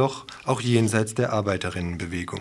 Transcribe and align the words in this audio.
doch 0.00 0.24
auch 0.46 0.62
jenseits 0.62 1.14
der 1.14 1.30
Arbeiterinnenbewegung. 1.30 2.40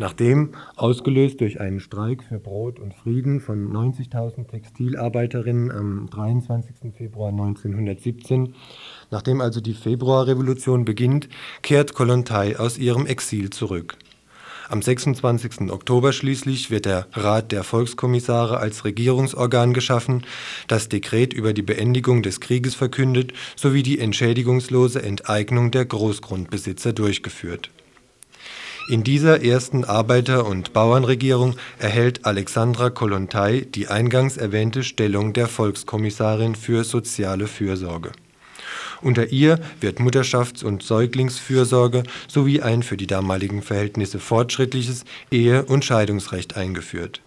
Nachdem, 0.00 0.50
ausgelöst 0.76 1.40
durch 1.40 1.60
einen 1.60 1.80
Streik 1.80 2.24
für 2.24 2.38
Brot 2.38 2.78
und 2.78 2.94
Frieden 2.94 3.40
von 3.40 3.72
90.000 3.72 4.48
Textilarbeiterinnen 4.48 5.70
am 5.70 6.08
23. 6.10 6.92
Februar 6.96 7.30
1917, 7.30 8.54
nachdem 9.10 9.40
also 9.40 9.60
die 9.60 9.74
Februarrevolution 9.74 10.84
beginnt, 10.84 11.28
kehrt 11.62 11.94
Kollontai 11.94 12.56
aus 12.58 12.78
ihrem 12.78 13.06
Exil 13.06 13.50
zurück. 13.50 13.96
Am 14.70 14.82
26. 14.82 15.70
Oktober 15.70 16.12
schließlich 16.12 16.70
wird 16.70 16.84
der 16.84 17.06
Rat 17.14 17.52
der 17.52 17.64
Volkskommissare 17.64 18.58
als 18.58 18.84
Regierungsorgan 18.84 19.72
geschaffen, 19.72 20.24
das 20.66 20.90
Dekret 20.90 21.32
über 21.32 21.54
die 21.54 21.62
Beendigung 21.62 22.22
des 22.22 22.38
Krieges 22.38 22.74
verkündet 22.74 23.32
sowie 23.56 23.82
die 23.82 23.98
entschädigungslose 23.98 25.02
Enteignung 25.02 25.70
der 25.70 25.86
Großgrundbesitzer 25.86 26.92
durchgeführt. 26.92 27.70
In 28.90 29.04
dieser 29.04 29.42
ersten 29.42 29.84
Arbeiter- 29.84 30.44
und 30.44 30.74
Bauernregierung 30.74 31.56
erhält 31.78 32.26
Alexandra 32.26 32.90
Kollontai 32.90 33.66
die 33.74 33.88
eingangs 33.88 34.36
erwähnte 34.36 34.82
Stellung 34.82 35.32
der 35.32 35.48
Volkskommissarin 35.48 36.54
für 36.54 36.84
soziale 36.84 37.46
Fürsorge 37.46 38.12
unter 39.02 39.28
ihr 39.32 39.58
wird 39.80 40.00
Mutterschafts- 40.00 40.64
und 40.64 40.82
Säuglingsfürsorge 40.82 42.02
sowie 42.26 42.60
ein 42.62 42.82
für 42.82 42.96
die 42.96 43.06
damaligen 43.06 43.62
Verhältnisse 43.62 44.18
fortschrittliches 44.18 45.04
Ehe- 45.30 45.64
und 45.64 45.84
Scheidungsrecht 45.84 46.56
eingeführt. 46.56 47.20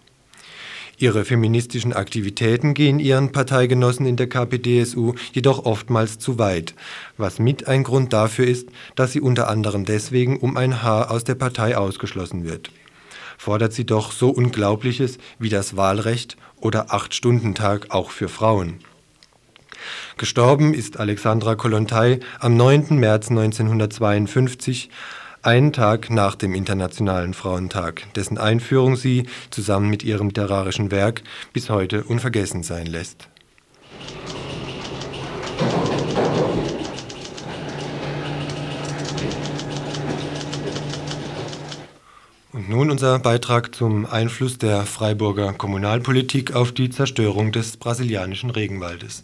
Ihre 1.01 1.25
feministischen 1.25 1.93
Aktivitäten 1.93 2.75
gehen 2.75 2.99
ihren 2.99 3.31
Parteigenossen 3.31 4.05
in 4.05 4.17
der 4.17 4.29
KPDSU 4.29 5.15
jedoch 5.33 5.65
oftmals 5.65 6.19
zu 6.19 6.37
weit, 6.37 6.75
was 7.17 7.39
mit 7.39 7.67
ein 7.67 7.81
Grund 7.81 8.13
dafür 8.13 8.45
ist, 8.45 8.69
dass 8.95 9.11
sie 9.11 9.19
unter 9.19 9.47
anderem 9.47 9.85
deswegen 9.85 10.37
um 10.37 10.57
ein 10.57 10.83
Haar 10.83 11.09
aus 11.09 11.23
der 11.23 11.33
Partei 11.33 11.75
ausgeschlossen 11.75 12.45
wird. 12.45 12.69
Fordert 13.39 13.73
sie 13.73 13.85
doch 13.87 14.11
so 14.11 14.29
Unglaubliches 14.29 15.17
wie 15.39 15.49
das 15.49 15.75
Wahlrecht 15.75 16.37
oder 16.57 16.93
Acht-Stunden-Tag 16.93 17.87
auch 17.89 18.11
für 18.11 18.29
Frauen. 18.29 18.75
Gestorben 20.21 20.75
ist 20.75 20.99
Alexandra 20.99 21.55
Kollontai 21.55 22.19
am 22.39 22.55
9. 22.55 22.95
März 22.99 23.31
1952, 23.31 24.91
einen 25.41 25.73
Tag 25.73 26.11
nach 26.11 26.35
dem 26.35 26.53
Internationalen 26.53 27.33
Frauentag, 27.33 28.03
dessen 28.13 28.37
Einführung 28.37 28.97
sie 28.97 29.25
zusammen 29.49 29.89
mit 29.89 30.03
ihrem 30.03 30.27
literarischen 30.27 30.91
Werk 30.91 31.23
bis 31.53 31.71
heute 31.71 32.03
unvergessen 32.03 32.61
sein 32.61 32.85
lässt. 32.85 33.29
Und 42.51 42.69
nun 42.69 42.91
unser 42.91 43.17
Beitrag 43.17 43.73
zum 43.73 44.05
Einfluss 44.05 44.59
der 44.59 44.83
Freiburger 44.83 45.53
Kommunalpolitik 45.53 46.53
auf 46.53 46.71
die 46.71 46.91
Zerstörung 46.91 47.51
des 47.51 47.77
brasilianischen 47.77 48.51
Regenwaldes. 48.51 49.23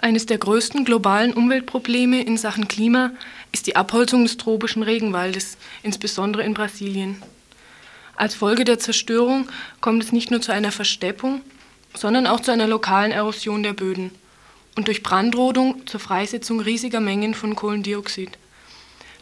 Eines 0.00 0.26
der 0.26 0.38
größten 0.38 0.84
globalen 0.84 1.32
Umweltprobleme 1.32 2.22
in 2.22 2.36
Sachen 2.36 2.68
Klima 2.68 3.10
ist 3.50 3.66
die 3.66 3.74
Abholzung 3.74 4.22
des 4.22 4.36
tropischen 4.36 4.84
Regenwaldes, 4.84 5.58
insbesondere 5.82 6.44
in 6.44 6.54
Brasilien. 6.54 7.20
Als 8.14 8.36
Folge 8.36 8.64
der 8.64 8.78
Zerstörung 8.78 9.48
kommt 9.80 10.04
es 10.04 10.12
nicht 10.12 10.30
nur 10.30 10.40
zu 10.40 10.52
einer 10.52 10.70
Versteppung, 10.70 11.40
sondern 11.94 12.28
auch 12.28 12.38
zu 12.38 12.52
einer 12.52 12.68
lokalen 12.68 13.10
Erosion 13.10 13.64
der 13.64 13.72
Böden 13.72 14.12
und 14.76 14.86
durch 14.86 15.02
Brandrodung 15.02 15.84
zur 15.86 15.98
Freisetzung 15.98 16.60
riesiger 16.60 17.00
Mengen 17.00 17.34
von 17.34 17.56
Kohlendioxid. 17.56 18.30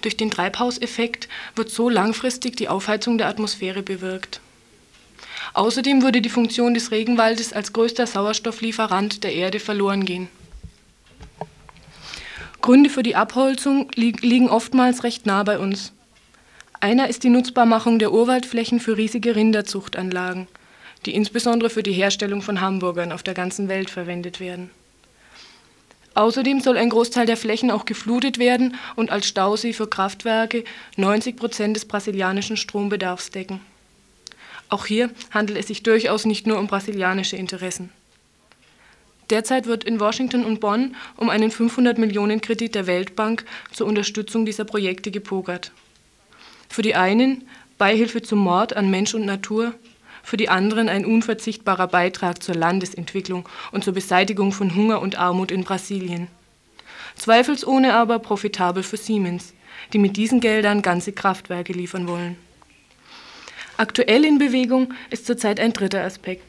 Durch 0.02 0.18
den 0.18 0.30
Treibhauseffekt 0.30 1.28
wird 1.54 1.70
so 1.70 1.88
langfristig 1.88 2.54
die 2.58 2.68
Aufheizung 2.68 3.16
der 3.16 3.28
Atmosphäre 3.28 3.82
bewirkt. 3.82 4.40
Außerdem 5.54 6.02
würde 6.02 6.20
die 6.20 6.28
Funktion 6.28 6.74
des 6.74 6.90
Regenwaldes 6.90 7.54
als 7.54 7.72
größter 7.72 8.06
Sauerstofflieferant 8.06 9.24
der 9.24 9.32
Erde 9.32 9.58
verloren 9.58 10.04
gehen. 10.04 10.28
Gründe 12.66 12.90
für 12.90 13.04
die 13.04 13.14
Abholzung 13.14 13.92
li 13.94 14.12
liegen 14.22 14.48
oftmals 14.48 15.04
recht 15.04 15.24
nah 15.24 15.44
bei 15.44 15.56
uns. 15.56 15.92
Einer 16.80 17.08
ist 17.08 17.22
die 17.22 17.28
Nutzbarmachung 17.28 18.00
der 18.00 18.12
Urwaldflächen 18.12 18.80
für 18.80 18.96
riesige 18.96 19.36
Rinderzuchtanlagen, 19.36 20.48
die 21.04 21.14
insbesondere 21.14 21.70
für 21.70 21.84
die 21.84 21.92
Herstellung 21.92 22.42
von 22.42 22.60
Hamburgern 22.60 23.12
auf 23.12 23.22
der 23.22 23.34
ganzen 23.34 23.68
Welt 23.68 23.88
verwendet 23.88 24.40
werden. 24.40 24.70
Außerdem 26.16 26.58
soll 26.58 26.76
ein 26.76 26.90
Großteil 26.90 27.26
der 27.26 27.36
Flächen 27.36 27.70
auch 27.70 27.84
geflutet 27.84 28.40
werden 28.40 28.74
und 28.96 29.10
als 29.10 29.28
Stausee 29.28 29.72
für 29.72 29.86
Kraftwerke 29.86 30.64
90 30.96 31.36
Prozent 31.36 31.76
des 31.76 31.84
brasilianischen 31.84 32.56
Strombedarfs 32.56 33.30
decken. 33.30 33.60
Auch 34.70 34.86
hier 34.86 35.10
handelt 35.30 35.56
es 35.56 35.68
sich 35.68 35.84
durchaus 35.84 36.24
nicht 36.24 36.48
nur 36.48 36.58
um 36.58 36.66
brasilianische 36.66 37.36
Interessen. 37.36 37.92
Derzeit 39.30 39.66
wird 39.66 39.84
in 39.84 39.98
Washington 39.98 40.44
und 40.44 40.60
Bonn 40.60 40.94
um 41.16 41.30
einen 41.30 41.50
500 41.50 41.98
Millionen 41.98 42.40
Kredit 42.40 42.74
der 42.74 42.86
Weltbank 42.86 43.44
zur 43.72 43.86
Unterstützung 43.86 44.46
dieser 44.46 44.64
Projekte 44.64 45.10
gepokert. 45.10 45.72
Für 46.68 46.82
die 46.82 46.94
einen 46.94 47.48
Beihilfe 47.78 48.22
zum 48.22 48.38
Mord 48.38 48.76
an 48.76 48.90
Mensch 48.90 49.14
und 49.14 49.26
Natur, 49.26 49.74
für 50.22 50.36
die 50.36 50.48
anderen 50.48 50.88
ein 50.88 51.04
unverzichtbarer 51.04 51.88
Beitrag 51.88 52.42
zur 52.42 52.54
Landesentwicklung 52.54 53.48
und 53.72 53.84
zur 53.84 53.94
Beseitigung 53.94 54.52
von 54.52 54.74
Hunger 54.74 55.00
und 55.00 55.18
Armut 55.18 55.50
in 55.50 55.64
Brasilien. 55.64 56.28
Zweifelsohne 57.16 57.94
aber 57.94 58.18
profitabel 58.18 58.82
für 58.82 58.96
Siemens, 58.96 59.54
die 59.92 59.98
mit 59.98 60.16
diesen 60.16 60.40
Geldern 60.40 60.82
ganze 60.82 61.12
Kraftwerke 61.12 61.72
liefern 61.72 62.08
wollen. 62.08 62.36
Aktuell 63.76 64.24
in 64.24 64.38
Bewegung 64.38 64.94
ist 65.10 65.26
zurzeit 65.26 65.60
ein 65.60 65.72
dritter 65.72 66.02
Aspekt 66.02 66.42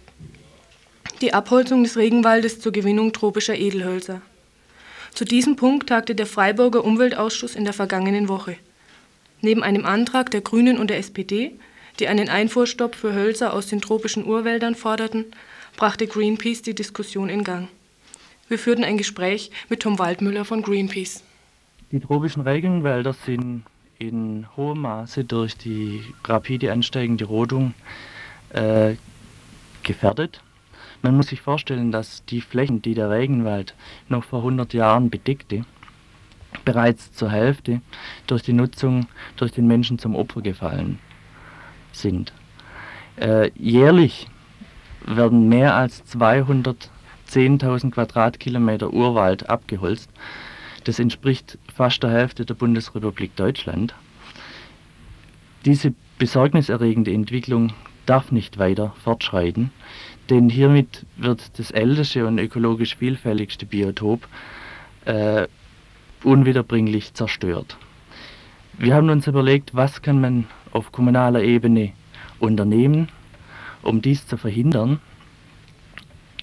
die 1.21 1.33
Abholzung 1.33 1.83
des 1.83 1.97
Regenwaldes 1.97 2.59
zur 2.59 2.71
Gewinnung 2.71 3.13
tropischer 3.13 3.55
Edelhölzer. 3.55 4.21
Zu 5.13 5.25
diesem 5.25 5.55
Punkt 5.55 5.89
tagte 5.89 6.13
der 6.13 6.27
Freiburger 6.27 6.83
Umweltausschuss 6.83 7.55
in 7.55 7.63
der 7.63 7.73
vergangenen 7.73 8.29
Woche. 8.29 8.57
Neben 9.41 9.63
einem 9.63 9.85
Antrag 9.85 10.31
der 10.31 10.41
Grünen 10.41 10.77
und 10.77 10.89
der 10.89 10.97
SPD, 10.97 11.53
die 11.99 12.07
einen 12.07 12.29
Einfuhrstopp 12.29 12.95
für 12.95 13.13
Hölzer 13.13 13.53
aus 13.53 13.67
den 13.67 13.81
tropischen 13.81 14.25
Urwäldern 14.25 14.75
forderten, 14.75 15.25
brachte 15.75 16.07
Greenpeace 16.07 16.61
die 16.61 16.75
Diskussion 16.75 17.29
in 17.29 17.43
Gang. 17.43 17.67
Wir 18.47 18.59
führten 18.59 18.83
ein 18.83 18.97
Gespräch 18.97 19.51
mit 19.69 19.81
Tom 19.81 19.99
Waldmüller 19.99 20.45
von 20.45 20.61
Greenpeace. 20.61 21.23
Die 21.91 21.99
tropischen 21.99 22.43
Regenwälder 22.43 23.13
sind 23.13 23.63
in 23.99 24.45
hohem 24.55 24.81
Maße 24.81 25.23
durch 25.23 25.57
die 25.57 26.01
rapide 26.25 26.71
ansteigende 26.71 27.25
Rodung 27.25 27.73
äh, 28.49 28.95
gefährdet. 29.83 30.41
Man 31.01 31.15
muss 31.15 31.27
sich 31.27 31.41
vorstellen, 31.41 31.91
dass 31.91 32.25
die 32.25 32.41
Flächen, 32.41 32.81
die 32.81 32.93
der 32.93 33.09
Regenwald 33.09 33.75
noch 34.09 34.23
vor 34.23 34.39
100 34.39 34.73
Jahren 34.73 35.09
bedeckte, 35.09 35.63
bereits 36.65 37.11
zur 37.11 37.31
Hälfte 37.31 37.81
durch 38.25 38.41
die 38.41 38.53
Nutzung 38.53 39.07
durch 39.35 39.51
den 39.51 39.67
Menschen 39.67 39.99
zum 39.99 40.15
Opfer 40.15 40.41
gefallen 40.41 40.99
sind. 41.91 42.33
Äh, 43.17 43.51
jährlich 43.55 44.27
werden 45.05 45.49
mehr 45.49 45.75
als 45.75 46.03
210.000 46.05 47.91
Quadratkilometer 47.91 48.93
Urwald 48.93 49.49
abgeholzt. 49.49 50.09
Das 50.83 50.99
entspricht 50.99 51.57
fast 51.73 52.03
der 52.03 52.11
Hälfte 52.11 52.45
der 52.45 52.53
Bundesrepublik 52.53 53.35
Deutschland. 53.35 53.93
Diese 55.65 55.93
besorgniserregende 56.17 57.11
Entwicklung 57.13 57.73
darf 58.05 58.31
nicht 58.31 58.57
weiter 58.57 58.93
fortschreiten 59.03 59.71
denn 60.29 60.49
hiermit 60.49 61.05
wird 61.15 61.57
das 61.59 61.71
älteste 61.71 62.25
und 62.25 62.39
ökologisch 62.39 62.95
vielfältigste 62.95 63.65
Biotop 63.65 64.27
äh, 65.05 65.47
unwiederbringlich 66.23 67.13
zerstört. 67.13 67.77
Wir 68.77 68.95
haben 68.95 69.09
uns 69.09 69.27
überlegt, 69.27 69.73
was 69.73 70.01
kann 70.01 70.21
man 70.21 70.47
auf 70.71 70.91
kommunaler 70.91 71.41
Ebene 71.41 71.93
unternehmen, 72.39 73.09
um 73.81 74.01
dies 74.01 74.27
zu 74.27 74.37
verhindern. 74.37 74.99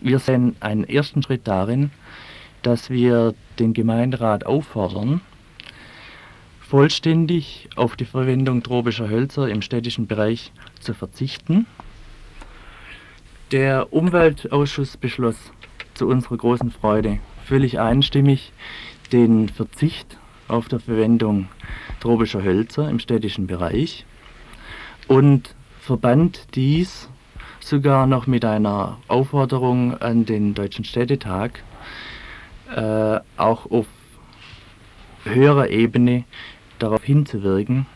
Wir 0.01 0.19
sehen 0.19 0.57
einen 0.61 0.85
ersten 0.85 1.23
Schritt 1.23 1.47
darin, 1.47 1.91
dass 2.63 2.91
wir 2.91 3.35
den 3.59 3.75
Gemeinderat 3.75 4.47
auffordern, 4.47 5.21
vollständig 6.61 7.69
auf 7.77 7.95
die 7.95 8.05
Verwendung 8.05 8.63
tropischer 8.63 9.09
Hölzer 9.09 9.49
im 9.49 9.63
städtischen 9.63 10.07
Bereich 10.07 10.51
zu 10.81 10.95
verzichten 10.95 11.67
der 13.51 13.93
Umweltausschuss 13.93 14.97
beschloss 14.97 15.37
zu 15.95 16.07
unserer 16.07 16.37
großen 16.37 16.71
Freude 16.71 17.19
völlig 17.45 17.79
einstimmig 17.79 18.53
den 19.13 19.49
Verzicht 19.49 20.19
auf 20.49 20.69
der 20.69 20.81
Verwendung 20.81 21.49
tropischer 22.01 22.43
Hölzer 22.43 22.89
im 22.89 22.99
städtischen 22.99 23.47
Bereich 23.47 24.05
und 25.09 25.55
verband 25.81 26.55
dies 26.55 27.09
sogar 27.61 28.07
noch 28.07 28.27
mit 28.27 28.45
einer 28.45 28.99
Aufforderung 29.09 29.97
an 29.99 30.25
den 30.27 30.55
Deutschen 30.55 30.85
Städtetag, 30.85 31.63
äh, 32.75 33.21
auch 33.37 33.71
auf 33.71 33.87
höherer 35.25 35.71
Ebene 35.71 36.25
darauf 36.79 37.03
hinzuwirken, 37.05 37.87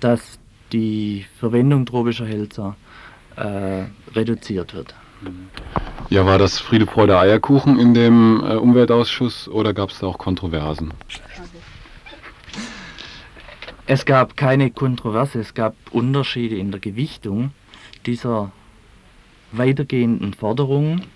dass 0.00 0.38
die 0.72 1.24
Verwendung 1.38 1.86
tropischer 1.86 2.28
Hölzer 2.28 2.76
reduziert 3.36 4.74
wird. 4.74 4.94
Ja, 6.08 6.24
war 6.24 6.38
das 6.38 6.58
Friede, 6.58 6.86
Freude, 6.86 7.18
Eierkuchen 7.18 7.78
in 7.78 7.94
dem 7.94 8.42
äh, 8.44 8.54
Umweltausschuss 8.54 9.48
oder 9.48 9.74
gab 9.74 9.90
es 9.90 9.98
da 9.98 10.06
auch 10.06 10.18
Kontroversen? 10.18 10.92
Es 13.86 14.04
gab 14.04 14.36
keine 14.36 14.70
Kontroverse, 14.70 15.40
es 15.40 15.54
gab 15.54 15.74
Unterschiede 15.90 16.56
in 16.56 16.70
der 16.70 16.80
Gewichtung 16.80 17.52
dieser 18.04 18.52
weitergehenden 19.52 20.34
Forderungen. 20.34 21.06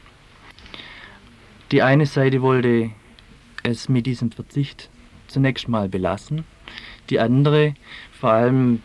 Die 1.72 1.82
eine 1.82 2.06
Seite 2.06 2.42
wollte 2.42 2.90
es 3.62 3.88
mit 3.88 4.06
diesem 4.06 4.32
Verzicht 4.32 4.88
zunächst 5.28 5.68
mal 5.68 5.88
belassen. 5.88 6.44
Die 7.10 7.20
andere, 7.20 7.74
vor 8.12 8.30
allem 8.30 8.82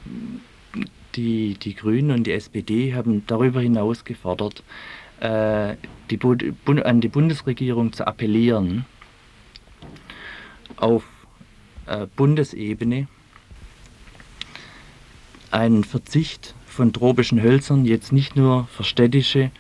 die, 1.15 1.55
die 1.55 1.75
Grünen 1.75 2.11
und 2.11 2.25
die 2.25 2.33
SPD, 2.33 2.93
haben 2.93 3.25
darüber 3.27 3.61
hinaus 3.61 4.03
gefordert, 4.03 4.63
äh, 5.19 5.75
die, 6.09 6.19
an 6.83 7.01
die 7.01 7.07
Bundesregierung 7.07 7.93
zu 7.93 8.05
appellieren, 8.05 8.85
auf 10.77 11.03
äh, 11.85 12.07
Bundesebene 12.15 13.07
einen 15.51 15.83
Verzicht 15.83 16.53
von 16.65 16.91
tropischen 16.91 17.41
Hölzern 17.41 17.85
jetzt 17.85 18.11
nicht 18.11 18.35
nur 18.35 18.67
für 18.67 18.83
städtische 18.83 19.51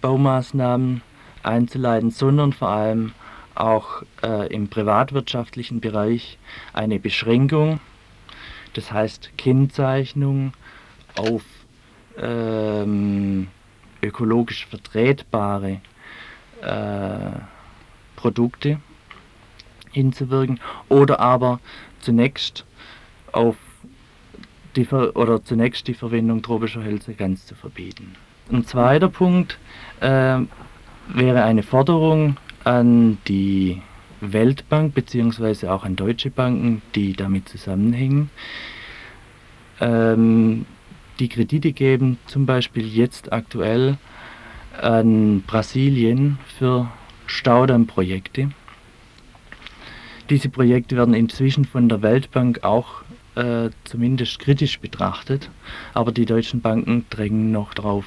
Baumaßnahmen 0.00 1.02
einzuleiten, 1.42 2.10
sondern 2.10 2.52
vor 2.52 2.68
allem 2.68 3.12
auch 3.54 4.02
äh, 4.22 4.52
im 4.52 4.68
privatwirtschaftlichen 4.68 5.80
Bereich 5.80 6.38
eine 6.72 6.98
Beschränkung, 6.98 7.80
das 8.74 8.90
heißt 8.90 9.32
Kennzeichnung 9.36 10.52
auf 11.16 11.42
ähm, 12.18 13.48
ökologisch 14.02 14.66
vertretbare 14.66 15.80
äh, 16.62 17.38
Produkte 18.16 18.78
hinzuwirken 19.92 20.60
oder 20.88 21.20
aber 21.20 21.60
zunächst 22.00 22.64
auf 23.32 23.56
die 24.76 24.84
Ver 24.84 25.16
oder 25.16 25.42
zunächst 25.44 25.88
die 25.88 25.94
Verwendung 25.94 26.42
tropischer 26.42 26.84
Hölzer 26.84 27.12
ganz 27.12 27.46
zu 27.46 27.54
verbieten. 27.54 28.14
Ein 28.52 28.64
zweiter 28.64 29.08
Punkt 29.08 29.58
äh, 30.00 30.38
wäre 31.08 31.42
eine 31.42 31.62
Forderung 31.62 32.36
an 32.64 33.18
die 33.26 33.82
Weltbank 34.20 34.94
bzw. 34.94 35.68
auch 35.68 35.84
an 35.84 35.96
deutsche 35.96 36.30
Banken, 36.30 36.82
die 36.94 37.14
damit 37.14 37.48
zusammenhängen, 37.48 38.30
ähm, 39.80 40.66
die 41.20 41.28
Kredite 41.28 41.72
geben, 41.72 42.18
zum 42.26 42.46
Beispiel 42.46 42.86
jetzt 42.86 43.32
aktuell 43.32 43.98
an 44.80 45.42
Brasilien 45.42 46.38
für 46.58 46.90
Staudammprojekte. 47.26 48.50
Diese 50.30 50.48
Projekte 50.48 50.96
werden 50.96 51.14
inzwischen 51.14 51.64
von 51.64 51.88
der 51.88 52.02
Weltbank 52.02 52.64
auch 52.64 53.02
äh, 53.34 53.70
zumindest 53.84 54.38
kritisch 54.38 54.80
betrachtet, 54.80 55.50
aber 55.94 56.12
die 56.12 56.26
deutschen 56.26 56.60
Banken 56.60 57.04
drängen 57.10 57.52
noch 57.52 57.74
darauf, 57.74 58.06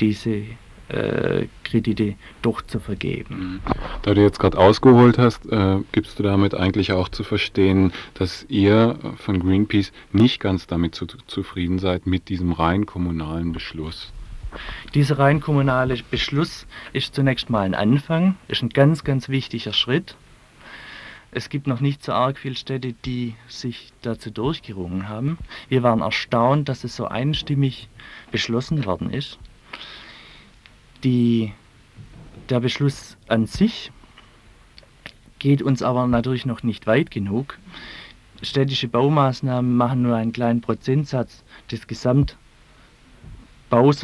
diese 0.00 0.44
äh, 0.92 1.46
Kredite 1.64 2.14
doch 2.42 2.62
zu 2.62 2.80
vergeben. 2.80 3.62
Mhm. 3.64 3.72
Da 4.02 4.14
du 4.14 4.22
jetzt 4.22 4.38
gerade 4.38 4.58
ausgeholt 4.58 5.18
hast, 5.18 5.46
äh, 5.46 5.78
gibst 5.92 6.18
du 6.18 6.22
damit 6.22 6.54
eigentlich 6.54 6.92
auch 6.92 7.08
zu 7.08 7.24
verstehen, 7.24 7.92
dass 8.14 8.44
ihr 8.48 8.98
von 9.16 9.40
Greenpeace 9.40 9.92
nicht 10.12 10.40
ganz 10.40 10.66
damit 10.66 10.94
zu, 10.94 11.06
zufrieden 11.06 11.78
seid 11.78 12.06
mit 12.06 12.28
diesem 12.28 12.52
rein 12.52 12.86
kommunalen 12.86 13.52
Beschluss? 13.52 14.12
Dieser 14.94 15.18
rein 15.18 15.40
kommunale 15.40 15.96
Beschluss 16.10 16.66
ist 16.92 17.14
zunächst 17.14 17.48
mal 17.48 17.62
ein 17.62 17.74
Anfang, 17.74 18.36
ist 18.48 18.62
ein 18.62 18.68
ganz, 18.68 19.04
ganz 19.04 19.28
wichtiger 19.28 19.72
Schritt. 19.72 20.16
Es 21.30 21.48
gibt 21.48 21.66
noch 21.66 21.80
nicht 21.80 22.04
so 22.04 22.12
arg 22.12 22.38
viele 22.38 22.56
Städte, 22.56 22.92
die 22.92 23.34
sich 23.48 23.94
dazu 24.02 24.30
durchgerungen 24.30 25.08
haben. 25.08 25.38
Wir 25.70 25.82
waren 25.82 26.02
erstaunt, 26.02 26.68
dass 26.68 26.84
es 26.84 26.94
so 26.94 27.06
einstimmig 27.06 27.88
beschlossen 28.30 28.84
worden 28.84 29.10
ist. 29.10 29.38
Die, 31.04 31.52
der 32.48 32.60
Beschluss 32.60 33.16
an 33.26 33.46
sich 33.46 33.90
geht 35.40 35.62
uns 35.62 35.82
aber 35.82 36.06
natürlich 36.06 36.46
noch 36.46 36.62
nicht 36.62 36.86
weit 36.86 37.10
genug. 37.10 37.58
Städtische 38.40 38.86
Baumaßnahmen 38.86 39.76
machen 39.76 40.02
nur 40.02 40.14
einen 40.14 40.32
kleinen 40.32 40.60
Prozentsatz 40.60 41.42
des 41.70 41.88
Gesamtbaus 41.88 42.36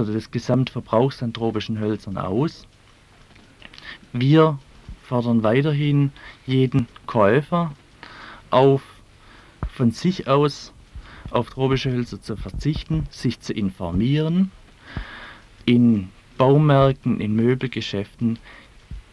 oder 0.00 0.12
des 0.12 0.32
Gesamtverbrauchs 0.32 1.22
an 1.22 1.32
tropischen 1.32 1.78
Hölzern 1.78 2.18
aus. 2.18 2.66
Wir 4.12 4.58
fordern 5.04 5.44
weiterhin 5.44 6.12
jeden 6.46 6.88
Käufer 7.06 7.72
auf, 8.50 8.82
von 9.72 9.92
sich 9.92 10.26
aus 10.26 10.72
auf 11.30 11.50
tropische 11.50 11.92
Hölzer 11.92 12.20
zu 12.20 12.36
verzichten, 12.36 13.06
sich 13.10 13.38
zu 13.40 13.52
informieren, 13.52 14.50
in 15.64 16.10
Baumärkten, 16.38 17.20
in 17.20 17.34
Möbelgeschäften 17.34 18.38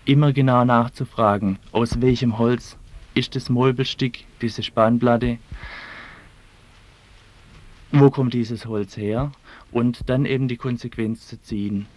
immer 0.06 0.32
genau 0.32 0.64
nachzufragen, 0.64 1.60
aus 1.72 2.00
welchem 2.00 2.38
Holz 2.38 2.78
ist 3.16 3.36
das 3.36 3.50
Möbelstück, 3.50 4.20
diese 4.42 4.64
Spannplatte, 4.64 5.40
wo 7.92 8.10
kommt 8.10 8.34
dieses 8.34 8.66
Holz 8.66 8.96
her? 8.98 9.32
Und 9.72 10.10
dann 10.10 10.26
eben 10.26 10.48
die 10.48 10.58
Konsequenz 10.58 11.28
zu 11.28 11.42
ziehen, 11.42 11.88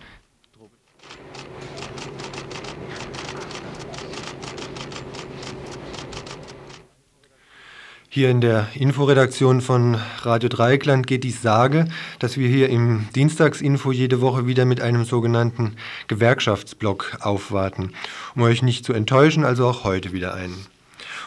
Hier 8.18 8.30
in 8.30 8.40
der 8.40 8.66
Inforedaktion 8.74 9.60
von 9.60 9.96
Radio 10.22 10.48
Dreieckland 10.48 11.06
geht 11.06 11.22
die 11.22 11.30
Sage, 11.30 11.86
dass 12.18 12.36
wir 12.36 12.48
hier 12.48 12.68
im 12.68 13.06
Dienstagsinfo 13.14 13.92
jede 13.92 14.20
Woche 14.20 14.48
wieder 14.48 14.64
mit 14.64 14.80
einem 14.80 15.04
sogenannten 15.04 15.76
Gewerkschaftsblock 16.08 17.18
aufwarten. 17.20 17.92
Um 18.34 18.42
euch 18.42 18.60
nicht 18.60 18.84
zu 18.84 18.92
enttäuschen, 18.92 19.44
also 19.44 19.68
auch 19.68 19.84
heute 19.84 20.10
wieder 20.10 20.34
einen. 20.34 20.66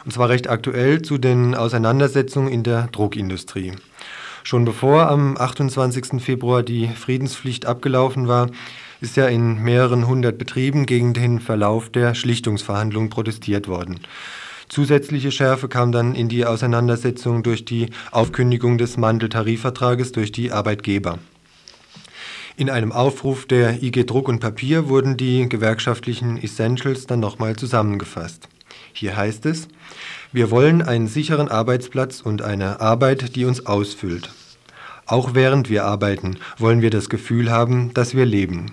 Und 0.03 0.11
zwar 0.11 0.27
recht 0.27 0.49
aktuell 0.49 1.01
zu 1.01 1.17
den 1.17 1.55
Auseinandersetzungen 1.55 2.51
in 2.51 2.63
der 2.63 2.89
Druckindustrie. 2.91 3.71
Schon 4.43 4.65
bevor 4.65 5.07
am 5.09 5.37
28. 5.37 6.21
Februar 6.21 6.61
die 6.61 6.89
Friedenspflicht 6.89 7.67
abgelaufen 7.67 8.27
war, 8.27 8.49
ist 8.99 9.15
ja 9.15 9.27
in 9.27 9.63
mehreren 9.63 10.07
hundert 10.07 10.37
Betrieben 10.37 10.85
gegen 10.85 11.13
den 11.13 11.39
Verlauf 11.39 11.89
der 11.89 12.15
Schlichtungsverhandlungen 12.15 13.09
protestiert 13.09 13.69
worden. 13.69 14.01
Zusätzliche 14.71 15.31
Schärfe 15.31 15.67
kam 15.67 15.91
dann 15.91 16.15
in 16.15 16.29
die 16.29 16.45
Auseinandersetzung 16.45 17.43
durch 17.43 17.65
die 17.65 17.89
Aufkündigung 18.11 18.77
des 18.77 18.95
Mandeltarifvertrages 18.95 20.13
durch 20.13 20.31
die 20.31 20.53
Arbeitgeber. 20.53 21.19
In 22.55 22.69
einem 22.69 22.93
Aufruf 22.93 23.45
der 23.45 23.83
IG 23.83 24.05
Druck 24.05 24.29
und 24.29 24.39
Papier 24.39 24.87
wurden 24.87 25.17
die 25.17 25.49
gewerkschaftlichen 25.49 26.41
Essentials 26.41 27.05
dann 27.05 27.19
nochmal 27.19 27.57
zusammengefasst. 27.57 28.47
Hier 28.93 29.17
heißt 29.17 29.45
es, 29.45 29.67
wir 30.31 30.51
wollen 30.51 30.81
einen 30.81 31.09
sicheren 31.09 31.49
Arbeitsplatz 31.49 32.21
und 32.21 32.41
eine 32.41 32.79
Arbeit, 32.79 33.35
die 33.35 33.43
uns 33.43 33.65
ausfüllt. 33.65 34.29
Auch 35.05 35.33
während 35.33 35.69
wir 35.69 35.83
arbeiten, 35.83 36.37
wollen 36.57 36.81
wir 36.81 36.91
das 36.91 37.09
Gefühl 37.09 37.51
haben, 37.51 37.93
dass 37.93 38.15
wir 38.15 38.25
leben. 38.25 38.67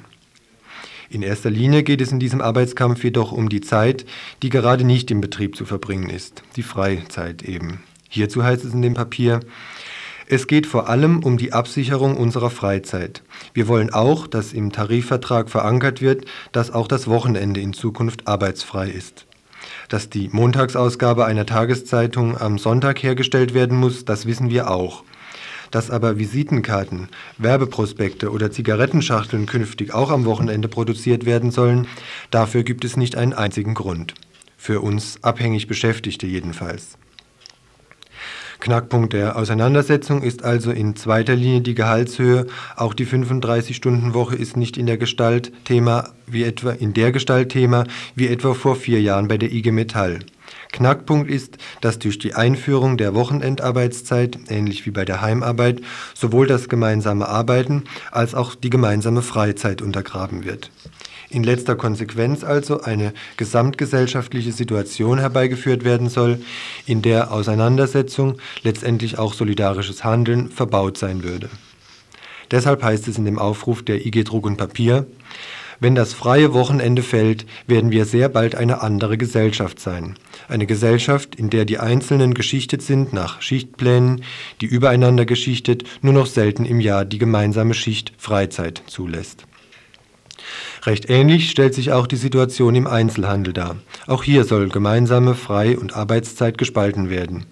In 1.10 1.22
erster 1.22 1.48
Linie 1.48 1.84
geht 1.84 2.02
es 2.02 2.12
in 2.12 2.20
diesem 2.20 2.42
Arbeitskampf 2.42 3.02
jedoch 3.02 3.32
um 3.32 3.48
die 3.48 3.62
Zeit, 3.62 4.04
die 4.42 4.50
gerade 4.50 4.84
nicht 4.84 5.10
im 5.10 5.22
Betrieb 5.22 5.56
zu 5.56 5.64
verbringen 5.64 6.10
ist, 6.10 6.42
die 6.56 6.62
Freizeit 6.62 7.42
eben. 7.42 7.82
Hierzu 8.10 8.44
heißt 8.44 8.64
es 8.64 8.74
in 8.74 8.82
dem 8.82 8.94
Papier, 8.94 9.40
es 10.26 10.46
geht 10.46 10.66
vor 10.66 10.90
allem 10.90 11.22
um 11.22 11.38
die 11.38 11.54
Absicherung 11.54 12.18
unserer 12.18 12.50
Freizeit. 12.50 13.22
Wir 13.54 13.66
wollen 13.66 13.88
auch, 13.88 14.26
dass 14.26 14.52
im 14.52 14.70
Tarifvertrag 14.70 15.48
verankert 15.48 16.02
wird, 16.02 16.26
dass 16.52 16.70
auch 16.70 16.86
das 16.86 17.08
Wochenende 17.08 17.60
in 17.60 17.72
Zukunft 17.72 18.28
arbeitsfrei 18.28 18.90
ist. 18.90 19.24
Dass 19.88 20.10
die 20.10 20.28
Montagsausgabe 20.30 21.24
einer 21.24 21.46
Tageszeitung 21.46 22.36
am 22.36 22.58
Sonntag 22.58 23.02
hergestellt 23.02 23.54
werden 23.54 23.78
muss, 23.78 24.04
das 24.04 24.26
wissen 24.26 24.50
wir 24.50 24.70
auch. 24.70 25.02
Dass 25.70 25.90
aber 25.90 26.18
Visitenkarten, 26.18 27.08
Werbeprospekte 27.37 28.30
oder 28.30 28.50
Zigarettenschachteln 28.50 29.46
künftig 29.46 29.92
auch 29.92 30.10
am 30.10 30.25
Wochenende 30.25 30.68
produziert 30.68 31.26
werden 31.26 31.50
sollen, 31.50 31.87
dafür 32.30 32.62
gibt 32.62 32.84
es 32.84 32.96
nicht 32.96 33.16
einen 33.16 33.34
einzigen 33.34 33.75
Grund. 33.75 34.14
Für 34.56 34.80
uns 34.80 35.22
abhängig 35.22 35.66
Beschäftigte 35.66 36.26
jedenfalls. 36.26 36.98
Knackpunkt 38.60 39.12
der 39.12 39.37
Auseinandersetzung 39.37 40.22
ist 40.22 40.42
also 40.42 40.72
in 40.72 40.96
zweiter 40.96 41.37
Linie 41.37 41.60
die 41.60 41.75
Gehaltshöhe. 41.75 42.46
Auch 42.76 42.92
die 42.92 43.06
35-Stunden-Woche 43.06 44.34
ist 44.34 44.56
nicht 44.56 44.76
in 44.76 44.87
der 44.87 44.98
Gestalt 44.98 45.52
Thema 45.64 46.10
wie 46.26 46.42
etwa 46.42 46.72
in 46.72 46.92
der 46.92 47.12
Gestalt 47.12 47.50
Thema 47.50 47.84
wie 48.16 48.26
etwa 48.26 48.54
vor 48.54 48.75
vier 48.75 49.00
Jahren 49.00 49.28
bei 49.28 49.38
der 49.38 49.52
IG 49.52 49.70
Metall. 49.70 50.20
Knackpunkt 50.72 51.30
ist, 51.30 51.58
dass 51.80 51.98
durch 51.98 52.18
die 52.18 52.34
Einführung 52.34 52.96
der 52.98 53.14
Wochenendarbeitszeit, 53.14 54.38
ähnlich 54.48 54.87
wie 54.87 54.90
bei 54.90 55.04
der 55.04 55.20
Heimarbeit, 55.20 55.80
sowohl 56.14 56.46
das 56.46 56.68
gemeinsame 56.68 57.28
Arbeiten 57.28 57.84
als 58.10 58.34
auch 58.34 58.54
die 58.54 58.70
gemeinsame 58.70 59.22
Freizeit 59.22 59.82
untergraben 59.82 60.44
wird. 60.44 60.70
In 61.30 61.44
letzter 61.44 61.76
Konsequenz 61.76 62.42
also 62.42 62.80
eine 62.80 63.12
gesamtgesellschaftliche 63.37 64.52
Situation 64.52 65.18
herbeigeführt 65.18 65.84
werden 65.84 66.08
soll, 66.08 66.40
in 66.87 67.02
der 67.02 67.32
Auseinandersetzung, 67.32 68.38
letztendlich 68.62 69.18
auch 69.18 69.34
solidarisches 69.34 70.04
Handeln, 70.04 70.50
verbaut 70.50 70.96
sein 70.96 71.22
würde. 71.22 71.50
Deshalb 72.50 72.82
heißt 72.82 73.08
es 73.08 73.18
in 73.18 73.26
dem 73.26 73.38
Aufruf 73.38 73.82
der 73.82 74.06
IG 74.06 74.25
Druck 74.25 74.46
und 74.46 74.56
Papier, 74.56 75.06
wenn 75.80 75.94
das 75.94 76.12
freie 76.12 76.54
Wochenende 76.54 77.02
fällt, 77.02 77.46
werden 77.68 77.92
wir 77.92 78.04
sehr 78.04 78.28
bald 78.28 78.56
eine 78.56 78.80
andere 78.80 79.16
Gesellschaft 79.16 79.78
sein. 79.78 80.16
Eine 80.49 80.67
Gesellschaft, 80.67 81.35
in 81.35 81.50
der 81.50 81.67
die 81.67 81.78
Einzelnen 81.78 82.33
geschichtet 82.33 82.81
sind 82.81 83.12
nach 83.12 83.43
Schichtplänen, 83.43 84.23
die 84.62 84.67
übereinander 84.67 85.26
geschichtet 85.26 85.85
nur 86.00 86.14
noch 86.14 86.26
selten 86.26 86.64
im 86.64 86.81
Jahr 86.81 87.05
die 87.05 87.19
gemeinsame 87.19 87.75
Schicht 87.75 88.12
Freizeit 88.17 88.83
zulässt. 88.87 89.45
Recht 90.85 91.11
ähnlich 91.11 91.50
stellt 91.50 91.75
sich 91.75 91.93
auch 91.93 92.07
die 92.07 92.17
Situation 92.17 92.75
im 92.75 92.87
Einzelhandel 92.87 93.52
dar. 93.52 93.76
Auch 94.07 94.23
hier 94.23 94.45
soll 94.45 94.71
gemeinsame 94.71 95.35
Frei- 95.35 95.76
und 95.76 95.95
Arbeitszeit 95.95 96.57
gespalten 96.57 97.11
werden. 97.11 97.45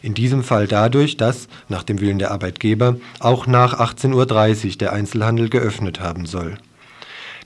In 0.00 0.14
diesem 0.14 0.42
Fall 0.42 0.66
dadurch, 0.66 1.18
dass, 1.18 1.46
nach 1.68 1.82
dem 1.82 2.00
Willen 2.00 2.18
der 2.18 2.30
Arbeitgeber, 2.30 2.96
auch 3.18 3.46
nach 3.46 3.78
18.30 3.78 4.14
Uhr 4.14 4.76
der 4.78 4.92
Einzelhandel 4.94 5.50
geöffnet 5.50 6.00
haben 6.00 6.24
soll. 6.24 6.56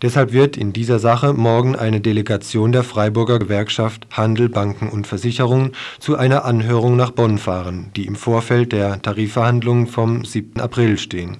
Deshalb 0.05 0.35
wird 0.35 0.59
in 0.59 0.75
dieser 0.75 0.99
Sache 0.99 1.33
morgen 1.33 1.77
eine 1.77 1.99
Delegation 1.99 2.73
der 2.73 2.85
Freiburger 2.85 3.39
Gewerkschaft 3.39 4.07
Handel, 4.13 4.51
Banken 4.51 4.91
und 4.91 5.07
Versicherungen 5.07 5.73
zu 5.99 6.19
einer 6.19 6.45
Anhörung 6.45 6.95
nach 6.95 7.11
Bonn 7.11 7.39
fahren, 7.39 7.91
die 7.97 8.05
im 8.05 8.15
Vorfeld 8.15 8.73
der 8.73 9.01
Tarifverhandlungen 9.01 9.87
vom 9.87 10.27
7. 10.27 10.61
April 10.61 10.99
stehen. 10.99 11.39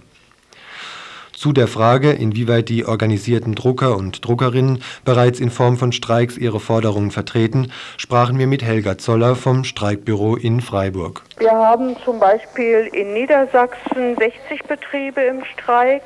Zu 1.35 1.53
der 1.53 1.69
Frage, 1.69 2.13
inwieweit 2.13 2.71
die 2.71 2.87
organisierten 2.87 3.55
Drucker 3.55 3.99
und 3.99 4.27
Druckerinnen 4.27 4.83
bereits 5.05 5.41
in 5.41 5.51
Form 5.51 5.77
von 5.77 5.93
Streiks 5.93 6.39
ihre 6.39 6.59
Forderungen 6.59 7.11
vertreten, 7.11 7.71
sprachen 7.99 8.39
wir 8.39 8.47
mit 8.47 8.63
Helga 8.63 8.97
Zoller 8.97 9.37
vom 9.37 9.65
Streikbüro 9.65 10.37
in 10.37 10.63
Freiburg. 10.63 11.23
Wir 11.37 11.53
haben 11.53 11.97
zum 12.03 12.19
Beispiel 12.19 12.89
in 12.95 13.13
Niedersachsen 13.13 14.17
60 14.17 14.63
Betriebe 14.67 15.21
im 15.21 15.45
Streik, 15.53 16.05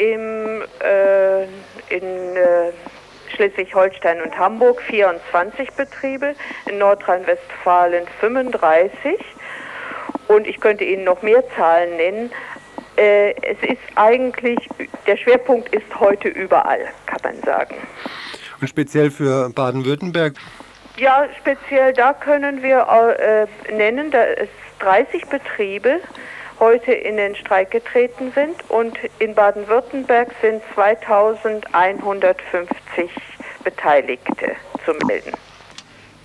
im, 0.00 0.62
äh, 0.82 1.42
in 1.94 2.36
äh, 2.36 2.72
Schleswig-Holstein 3.34 4.22
und 4.22 4.36
Hamburg 4.36 4.80
24 4.82 5.70
Betriebe, 5.72 6.34
in 6.66 6.78
Nordrhein-Westfalen 6.78 8.06
35 8.20 9.18
und 10.28 10.46
ich 10.46 10.58
könnte 10.60 10.84
Ihnen 10.84 11.04
noch 11.04 11.20
mehr 11.22 11.44
Zahlen 11.54 11.96
nennen. 11.96 12.30
Äh, 12.96 13.32
es 13.42 13.58
ist 13.62 13.82
eigentlich, 13.94 14.58
der 15.06 15.16
Schwerpunkt 15.18 15.74
ist 15.74 16.00
heute 16.00 16.28
überall, 16.28 16.88
kann 17.06 17.20
man 17.22 17.42
sagen. 17.42 17.76
Und 18.60 18.68
speziell 18.68 19.10
für 19.10 19.50
Baden-Württemberg? 19.50 20.34
Ja, 20.96 21.26
speziell 21.38 21.92
da 21.92 22.14
können 22.14 22.62
wir 22.62 22.86
äh, 23.18 23.72
nennen, 23.72 24.10
da 24.10 24.24
es 24.24 24.48
30 24.80 25.26
Betriebe 25.26 26.00
heute 26.60 26.92
in 26.92 27.16
den 27.16 27.34
Streik 27.34 27.72
getreten 27.72 28.30
sind 28.34 28.54
und 28.68 28.96
in 29.18 29.34
Baden-Württemberg 29.34 30.28
sind 30.40 30.62
2150 30.74 33.10
Beteiligte 33.64 34.52
zu 34.84 34.92
melden. 35.06 35.32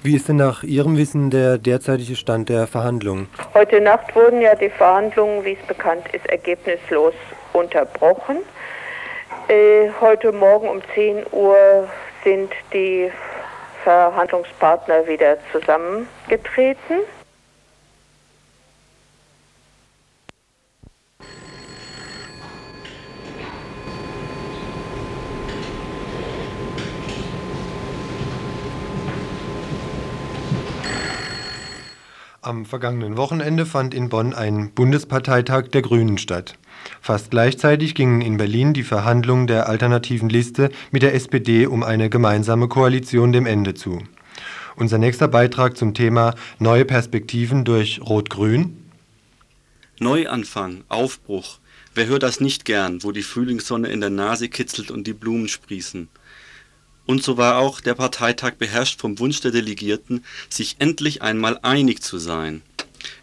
Wie 0.03 0.15
ist 0.15 0.29
denn 0.29 0.35
nach 0.35 0.61
Ihrem 0.61 0.97
Wissen 0.97 1.31
der 1.31 1.57
derzeitige 1.57 2.15
Stand 2.15 2.49
der 2.49 2.67
Verhandlungen? 2.67 3.27
Heute 3.55 3.81
Nacht 3.81 4.15
wurden 4.15 4.39
ja 4.39 4.53
die 4.53 4.69
Verhandlungen, 4.69 5.43
wie 5.43 5.57
es 5.59 5.67
bekannt 5.67 6.03
ist, 6.11 6.27
ergebnislos 6.27 7.15
unterbrochen. 7.53 8.37
Äh, 9.47 9.89
heute 10.01 10.31
Morgen 10.31 10.69
um 10.69 10.81
10 10.93 11.25
Uhr 11.31 11.89
sind 12.23 12.51
die 12.71 13.11
Verhandlungspartner 13.83 15.07
wieder 15.07 15.37
zusammengetreten. 15.51 16.99
Am 32.45 32.63
vergangenen 32.63 33.17
Wochenende 33.17 33.65
fand 33.65 33.95
in 33.95 34.09
Bonn 34.09 34.35
ein 34.35 34.69
Bundesparteitag 34.69 35.69
der 35.69 35.81
Grünen 35.81 36.19
statt. 36.19 36.59
Fast 37.01 37.31
gleichzeitig 37.31 37.95
gingen 37.95 38.21
in 38.21 38.37
Berlin 38.37 38.75
die 38.75 38.83
Verhandlungen 38.83 39.47
der 39.47 39.67
alternativen 39.67 40.29
Liste 40.29 40.69
mit 40.91 41.01
der 41.01 41.15
SPD 41.15 41.65
um 41.65 41.81
eine 41.81 42.07
gemeinsame 42.07 42.67
Koalition 42.67 43.31
dem 43.31 43.47
Ende 43.47 43.73
zu. 43.73 44.03
Unser 44.75 44.99
nächster 44.99 45.27
Beitrag 45.27 45.75
zum 45.75 45.95
Thema 45.95 46.35
Neue 46.59 46.85
Perspektiven 46.85 47.65
durch 47.65 47.99
Rot-Grün. 47.99 48.77
Neuanfang, 49.97 50.83
Aufbruch. 50.87 51.57
Wer 51.95 52.05
hört 52.05 52.21
das 52.21 52.41
nicht 52.41 52.63
gern, 52.63 53.01
wo 53.01 53.11
die 53.11 53.23
Frühlingssonne 53.23 53.87
in 53.87 54.01
der 54.01 54.11
Nase 54.11 54.49
kitzelt 54.49 54.91
und 54.91 55.07
die 55.07 55.13
Blumen 55.13 55.47
sprießen? 55.47 56.09
Und 57.05 57.23
so 57.23 57.37
war 57.37 57.57
auch 57.57 57.81
der 57.81 57.93
Parteitag 57.93 58.55
beherrscht 58.55 58.99
vom 58.99 59.19
Wunsch 59.19 59.39
der 59.41 59.51
Delegierten, 59.51 60.23
sich 60.49 60.77
endlich 60.79 61.21
einmal 61.21 61.59
einig 61.61 62.01
zu 62.01 62.17
sein. 62.17 62.61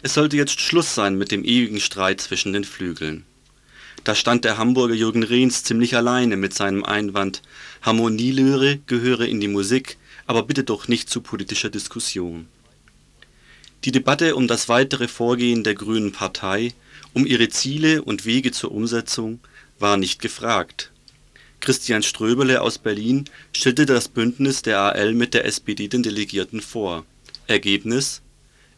Es 0.01 0.13
sollte 0.13 0.37
jetzt 0.37 0.59
Schluss 0.61 0.95
sein 0.95 1.17
mit 1.17 1.31
dem 1.31 1.43
ewigen 1.43 1.79
Streit 1.79 2.21
zwischen 2.21 2.53
den 2.53 2.63
Flügeln. 2.63 3.25
Da 4.03 4.15
stand 4.15 4.43
der 4.45 4.57
Hamburger 4.57 4.95
Jürgen 4.95 5.23
Rehns 5.23 5.63
ziemlich 5.63 5.95
alleine 5.95 6.35
mit 6.35 6.53
seinem 6.53 6.83
Einwand, 6.83 7.41
Harmonielöre 7.81 8.79
gehöre 8.85 9.27
in 9.27 9.39
die 9.39 9.47
Musik, 9.47 9.97
aber 10.25 10.43
bitte 10.43 10.63
doch 10.63 10.87
nicht 10.87 11.09
zu 11.09 11.21
politischer 11.21 11.69
Diskussion. 11.69 12.47
Die 13.83 13.91
Debatte 13.91 14.35
um 14.35 14.47
das 14.47 14.69
weitere 14.69 15.09
Vorgehen 15.09 15.63
der 15.63 15.75
Grünen 15.75 16.13
Partei, 16.13 16.73
um 17.13 17.25
ihre 17.25 17.49
Ziele 17.49 18.01
und 18.01 18.25
Wege 18.25 18.51
zur 18.51 18.71
Umsetzung, 18.71 19.41
war 19.79 19.97
nicht 19.97 20.21
gefragt. 20.21 20.92
Christian 21.63 22.03
Ströbele 22.03 22.59
aus 22.59 22.77
Berlin 22.77 23.23
stellte 23.53 23.85
das 23.85 24.09
Bündnis 24.09 24.63
der 24.63 24.81
AL 24.81 25.13
mit 25.13 25.33
der 25.33 25.45
SPD 25.45 25.87
den 25.87 26.03
Delegierten 26.03 26.59
vor. 26.59 27.05
Ergebnis: 27.47 28.21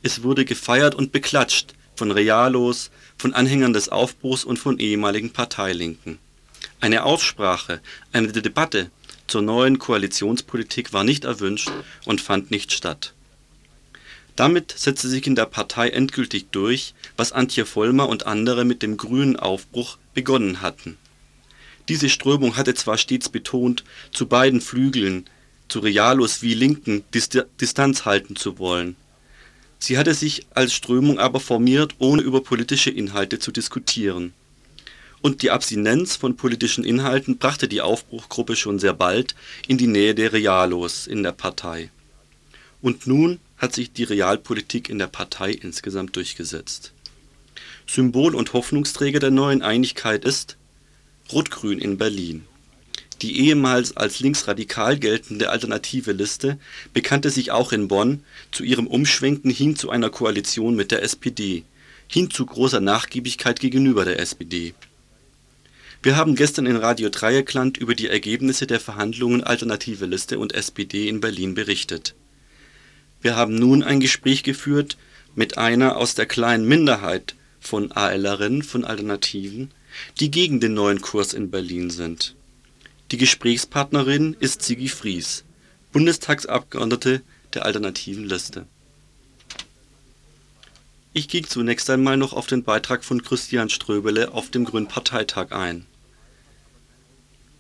Es 0.04 0.22
wurde 0.22 0.46
gefeiert 0.46 0.94
und 0.94 1.12
beklatscht 1.12 1.74
von 1.96 2.12
Realos, 2.12 2.92
von 3.18 3.34
Anhängern 3.34 3.74
des 3.74 3.90
Aufbruchs 3.90 4.44
und 4.44 4.60
von 4.60 4.78
ehemaligen 4.78 5.32
Parteilinken. 5.32 6.20
Eine 6.80 7.06
Aussprache, 7.06 7.82
eine 8.14 8.32
Debatte 8.32 8.92
zur 9.26 9.42
neuen 9.42 9.80
Koalitionspolitik 9.80 10.94
war 10.94 11.04
nicht 11.04 11.26
erwünscht 11.26 11.72
und 12.06 12.22
fand 12.22 12.52
nicht 12.52 12.72
statt. 12.72 13.16
Damit 14.36 14.76
setzte 14.78 15.10
sich 15.10 15.26
in 15.26 15.34
der 15.34 15.48
Partei 15.48 15.90
endgültig 15.90 16.52
durch, 16.52 16.94
was 17.18 17.32
Antje 17.32 17.66
Vollmer 17.66 18.08
und 18.08 18.28
andere 18.28 18.64
mit 18.64 18.84
dem 18.84 18.96
grünen 18.96 19.38
Aufbruch 19.38 19.98
begonnen 20.14 20.62
hatten 20.62 21.00
diese 21.90 22.10
Strömung 22.10 22.58
hatte 22.58 22.74
zwar 22.74 22.98
stets 22.98 23.30
betont, 23.30 23.84
zu 24.12 24.28
beiden 24.28 24.62
Flügeln, 24.62 25.26
zu 25.68 25.80
Realos 25.80 26.42
wie 26.42 26.54
Linken, 26.54 27.04
Distanz 27.14 28.06
halten 28.06 28.36
zu 28.36 28.60
wollen. 28.60 28.96
Sie 29.80 29.98
hatte 29.98 30.14
sich 30.14 30.46
als 30.52 30.74
Strömung 30.74 31.20
aber 31.20 31.40
formiert, 31.40 31.96
ohne 32.00 32.22
über 32.22 32.42
politische 32.42 32.90
Inhalte 32.90 33.40
zu 33.40 33.52
diskutieren. 33.52 34.34
Und 35.22 35.42
die 35.42 35.52
Abstinenz 35.52 36.16
von 36.16 36.38
politischen 36.38 36.84
Inhalten 36.84 37.38
brachte 37.38 37.68
die 37.68 37.82
Aufbruchgruppe 37.82 38.56
schon 38.56 38.80
sehr 38.80 38.94
bald 38.94 39.36
in 39.68 39.78
die 39.78 39.88
Nähe 39.88 40.14
der 40.16 40.34
Realos 40.34 41.08
in 41.08 41.24
der 41.24 41.32
Partei. 41.32 41.90
Und 42.82 43.08
nun 43.08 43.40
hat 43.58 43.74
sich 43.74 43.92
die 43.92 44.04
Realpolitik 44.04 44.90
in 44.90 45.00
der 45.00 45.08
Partei 45.08 45.52
insgesamt 45.52 46.16
durchgesetzt. 46.16 46.94
Symbol 47.88 48.36
und 48.36 48.54
Hoffnungsträger 48.54 49.20
der 49.20 49.32
neuen 49.32 49.62
Einigkeit 49.62 50.26
ist, 50.26 50.58
Rot-Grün 51.32 51.80
in 51.80 51.98
Berlin. 51.98 52.46
Die 53.22 53.40
ehemals 53.40 53.96
als 53.96 54.20
linksradikal 54.20 55.00
geltende 55.00 55.50
Alternative 55.50 56.12
Liste 56.12 56.60
bekannte 56.94 57.30
sich 57.30 57.52
auch 57.52 57.72
in 57.72 57.88
Bonn 57.88 58.24
zu 58.52 58.64
ihrem 58.64 58.88
Umschwenken 58.88 59.50
hin 59.50 59.76
zu 59.76 59.90
einer 59.90 60.10
Koalition 60.10 60.76
mit 60.76 60.92
der 60.92 61.02
SPD, 61.02 61.64
hin 62.08 62.30
zu 62.30 62.46
großer 62.46 62.82
Nachgiebigkeit 62.82 63.60
gegenüber 63.60 64.06
der 64.06 64.20
SPD. 64.20 64.74
Wir 66.04 66.18
haben 66.18 66.36
gestern 66.36 66.68
in 66.68 66.76
Radio 66.76 67.10
Dreieckland 67.10 67.78
über 67.78 67.96
die 67.96 68.08
Ergebnisse 68.08 68.68
der 68.68 68.80
Verhandlungen 68.80 69.44
Alternative 69.44 70.06
Liste 70.06 70.38
und 70.38 70.54
SPD 70.54 71.08
in 71.08 71.22
Berlin 71.22 71.56
berichtet. 71.56 72.14
Wir 73.22 73.36
haben 73.36 73.56
nun 73.56 73.82
ein 73.82 74.00
Gespräch 74.00 74.44
geführt 74.44 74.98
mit 75.34 75.58
einer 75.58 75.98
aus 75.98 76.14
der 76.14 76.28
kleinen 76.28 76.68
Minderheit 76.68 77.34
von 77.60 77.92
ALerinnen 77.92 78.62
von 78.62 78.86
Alternativen 78.86 79.72
die 80.20 80.32
gegen 80.32 80.60
den 80.60 80.74
neuen 80.74 81.02
Kurs 81.02 81.34
in 81.34 81.52
Berlin 81.52 81.90
sind. 81.90 82.36
Die 83.12 83.18
Gesprächspartnerin 83.18 84.36
ist 84.40 84.64
Sigi 84.64 84.88
Fries, 84.88 85.44
Bundestagsabgeordnete 85.92 87.22
der 87.54 87.66
alternativen 87.66 88.26
Liste. 88.26 88.66
Ich 91.14 91.30
ging 91.30 91.48
zunächst 91.48 91.90
einmal 91.90 92.18
noch 92.18 92.34
auf 92.34 92.48
den 92.48 92.64
Beitrag 92.64 93.06
von 93.06 93.24
Christian 93.24 93.70
Ströbele 93.70 94.34
auf 94.34 94.52
dem 94.52 94.66
Grünen 94.66 94.88
Parteitag 94.88 95.52
ein. 95.52 95.86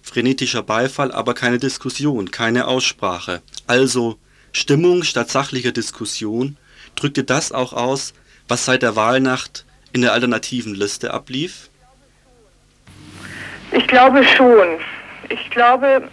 Frenetischer 0.01 0.61
Beifall, 0.61 1.11
aber 1.11 1.33
keine 1.33 1.57
Diskussion, 1.57 2.31
keine 2.31 2.67
Aussprache. 2.67 3.41
Also 3.65 4.19
Stimmung 4.51 5.03
statt 5.03 5.31
sachlicher 5.31 5.71
Diskussion. 5.71 6.57
Drückte 6.95 7.23
das 7.23 7.51
auch 7.51 7.73
aus, 7.73 8.13
was 8.47 8.65
seit 8.65 8.81
der 8.81 8.95
Wahlnacht 8.95 9.65
in 9.93 10.01
der 10.01 10.13
alternativen 10.13 10.75
Liste 10.75 11.13
ablief? 11.13 11.69
Ich 13.75 13.89
glaube 13.89 14.23
schon. 14.23 14.79
Ich 15.27 15.49
glaube, 15.49 16.07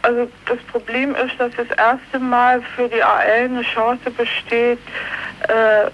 also 0.00 0.30
das 0.46 0.58
Problem 0.72 1.14
ist, 1.14 1.38
dass 1.38 1.52
das 1.54 1.68
erste 1.76 2.18
Mal 2.18 2.62
für 2.74 2.88
die 2.88 3.02
AL 3.02 3.44
eine 3.44 3.60
Chance 3.60 4.10
besteht, 4.10 4.78
äh, 5.46 5.90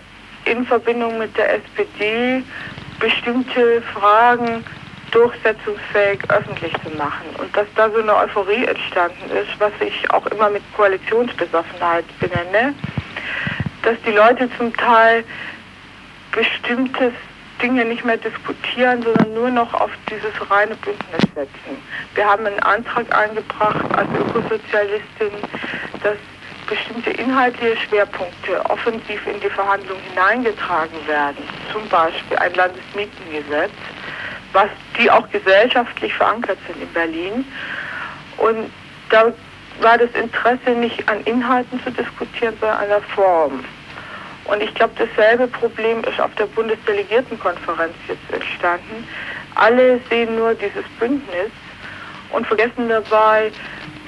in 0.48 0.64
Verbindung 0.64 1.18
mit 1.18 1.36
der 1.36 1.54
SPD 1.54 2.44
bestimmte 3.00 3.82
Fragen 3.92 4.64
durchsetzungsfähig 5.10 6.20
öffentlich 6.30 6.72
zu 6.84 6.96
machen. 6.96 7.26
Und 7.38 7.56
dass 7.56 7.66
da 7.74 7.90
so 7.90 7.98
eine 7.98 8.14
Euphorie 8.14 8.64
entstanden 8.64 9.28
ist, 9.30 9.58
was 9.58 9.72
ich 9.80 10.08
auch 10.12 10.26
immer 10.26 10.50
mit 10.50 10.62
Koalitionsbesoffenheit 10.76 12.04
benenne, 12.20 12.74
dass 13.82 13.96
die 14.06 14.12
Leute 14.12 14.48
zum 14.56 14.72
Teil 14.76 15.24
bestimmtes 16.30 17.12
Dinge 17.62 17.84
nicht 17.84 18.04
mehr 18.04 18.16
diskutieren, 18.16 19.02
sondern 19.02 19.34
nur 19.34 19.50
noch 19.50 19.72
auf 19.74 19.90
dieses 20.10 20.50
reine 20.50 20.74
Bündnis 20.76 21.22
setzen. 21.34 21.78
Wir 22.14 22.26
haben 22.26 22.44
einen 22.44 22.58
Antrag 22.60 23.06
eingebracht 23.16 23.84
als 23.96 24.08
Ökosozialistin, 24.10 25.32
dass 26.02 26.16
bestimmte 26.66 27.10
inhaltliche 27.10 27.76
Schwerpunkte 27.76 28.64
offensiv 28.70 29.26
in 29.26 29.40
die 29.40 29.50
Verhandlungen 29.50 30.02
hineingetragen 30.10 31.06
werden. 31.06 31.42
Zum 31.72 31.88
Beispiel 31.88 32.36
ein 32.38 32.54
Landesmietengesetz, 32.54 33.72
was 34.52 34.68
die 34.98 35.10
auch 35.10 35.28
gesellschaftlich 35.30 36.12
verankert 36.14 36.58
sind 36.66 36.82
in 36.82 36.92
Berlin. 36.92 37.44
Und 38.38 38.70
da 39.10 39.32
war 39.80 39.98
das 39.98 40.10
Interesse 40.12 40.70
nicht 40.70 41.08
an 41.08 41.20
Inhalten 41.24 41.82
zu 41.82 41.90
diskutieren, 41.90 42.54
sondern 42.60 42.78
an 42.78 42.88
der 42.88 43.02
Form. 43.02 43.64
Und 44.44 44.62
ich 44.62 44.74
glaube, 44.74 44.92
dasselbe 44.98 45.46
Problem 45.46 46.02
ist 46.04 46.20
auf 46.20 46.34
der 46.34 46.46
Bundesdelegiertenkonferenz 46.46 47.94
jetzt 48.08 48.32
entstanden. 48.32 49.06
Alle 49.54 50.00
sehen 50.10 50.36
nur 50.36 50.54
dieses 50.54 50.84
Bündnis 50.98 51.50
und 52.30 52.46
vergessen 52.46 52.88
dabei, 52.88 53.52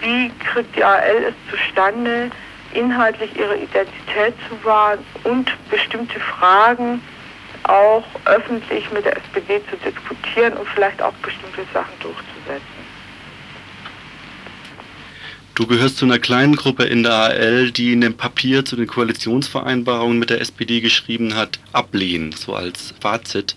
wie 0.01 0.31
kriegt 0.53 0.75
die 0.77 0.85
AL 0.85 1.25
es 1.29 1.35
zustande, 1.51 2.31
inhaltlich 2.73 3.37
ihre 3.37 3.57
Identität 3.57 4.35
zu 4.49 4.65
wahren 4.65 4.99
und 5.23 5.53
bestimmte 5.71 6.19
Fragen 6.19 7.01
auch 7.65 8.05
öffentlich 8.27 8.91
mit 8.91 9.05
der 9.05 9.17
SPD 9.17 9.63
zu 9.71 9.77
diskutieren 9.77 10.55
und 10.55 10.69
vielleicht 10.69 11.01
auch 11.01 11.15
bestimmte 11.15 11.63
Sachen 11.73 11.95
durchzusetzen. 12.01 12.84
Du 15.55 15.69
gehörst 15.69 15.99
zu 15.99 16.05
einer 16.05 16.19
kleinen 16.19 16.57
Gruppe 16.57 16.83
in 16.83 17.05
der 17.05 17.13
AL, 17.13 17.71
die 17.71 17.93
in 17.93 18.01
dem 18.01 18.17
Papier 18.17 18.65
zu 18.65 18.75
den 18.75 18.89
Koalitionsvereinbarungen 18.89 20.19
mit 20.19 20.31
der 20.31 20.41
SPD 20.41 20.81
geschrieben 20.81 21.37
hat, 21.37 21.61
ablehnen, 21.73 22.33
so 22.33 22.57
als 22.57 22.93
Fazit. 23.01 23.55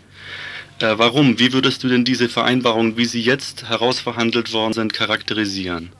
Äh, 0.79 0.93
warum? 0.97 1.39
Wie 1.39 1.53
würdest 1.53 1.83
du 1.83 1.87
denn 1.87 2.05
diese 2.05 2.29
Vereinbarungen, 2.29 2.97
wie 2.97 3.05
sie 3.05 3.21
jetzt 3.21 3.67
herausverhandelt 3.67 4.53
worden 4.53 4.73
sind, 4.73 4.93
charakterisieren? 4.93 5.91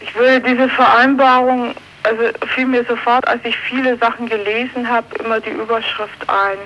Ich 0.00 0.14
würde 0.14 0.40
diese 0.48 0.68
Vereinbarung, 0.68 1.74
also 2.04 2.22
fiel 2.54 2.66
mir 2.66 2.84
sofort, 2.84 3.26
als 3.26 3.44
ich 3.44 3.56
viele 3.68 3.98
Sachen 3.98 4.28
gelesen 4.28 4.88
habe, 4.88 5.12
immer 5.24 5.40
die 5.40 5.50
Überschrift 5.50 6.28
ein, 6.28 6.58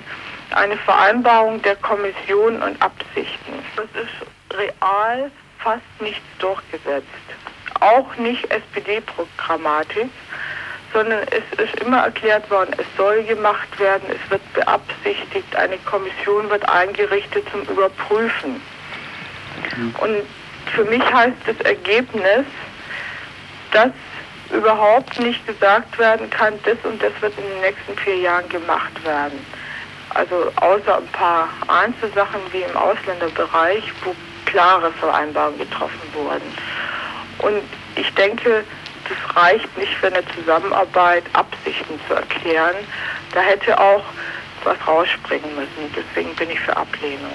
eine 0.50 0.76
Vereinbarung 0.76 1.62
der 1.62 1.76
Kommission 1.76 2.60
und 2.60 2.82
Absichten. 2.82 3.54
Das 3.74 3.86
ist 3.86 4.54
real 4.54 5.30
fast 5.60 5.82
nichts 6.02 6.20
durchgesetzt 6.38 7.06
auch 7.80 8.16
nicht 8.16 8.50
SPD-Programmatik, 8.50 10.08
sondern 10.92 11.26
es 11.30 11.58
ist 11.58 11.74
immer 11.80 11.98
erklärt 11.98 12.50
worden, 12.50 12.74
es 12.78 12.86
soll 12.96 13.22
gemacht 13.24 13.78
werden, 13.78 14.08
es 14.08 14.30
wird 14.30 14.40
beabsichtigt, 14.54 15.54
eine 15.56 15.78
Kommission 15.78 16.48
wird 16.48 16.68
eingerichtet 16.68 17.44
zum 17.50 17.62
Überprüfen. 17.62 18.60
Mhm. 19.76 19.94
Und 20.00 20.22
für 20.74 20.84
mich 20.84 21.02
heißt 21.12 21.36
das 21.46 21.60
Ergebnis, 21.60 22.46
dass 23.72 23.90
überhaupt 24.50 25.18
nicht 25.18 25.46
gesagt 25.46 25.98
werden 25.98 26.30
kann, 26.30 26.54
das 26.64 26.78
und 26.84 27.02
das 27.02 27.12
wird 27.20 27.36
in 27.36 27.44
den 27.44 27.60
nächsten 27.60 27.96
vier 27.98 28.18
Jahren 28.18 28.48
gemacht 28.48 29.04
werden. 29.04 29.44
Also 30.10 30.50
außer 30.56 30.98
ein 30.98 31.06
paar 31.08 31.48
Einzelsachen 31.66 32.40
wie 32.52 32.62
im 32.62 32.76
Ausländerbereich, 32.76 33.84
wo 34.04 34.14
klare 34.46 34.92
Vereinbarungen 34.92 35.58
getroffen 35.58 36.00
wurden. 36.14 36.54
Und 37.38 37.62
ich 37.96 38.10
denke, 38.14 38.64
das 39.08 39.36
reicht 39.36 39.76
nicht 39.78 39.92
für 39.94 40.08
eine 40.08 40.22
Zusammenarbeit, 40.34 41.24
Absichten 41.32 41.98
zu 42.08 42.14
erklären. 42.14 42.76
Da 43.32 43.40
hätte 43.40 43.78
auch 43.78 44.04
was 44.64 44.76
rausspringen 44.86 45.54
müssen. 45.54 45.94
Deswegen 45.94 46.34
bin 46.34 46.50
ich 46.50 46.60
für 46.60 46.76
Ablehnung. 46.76 47.32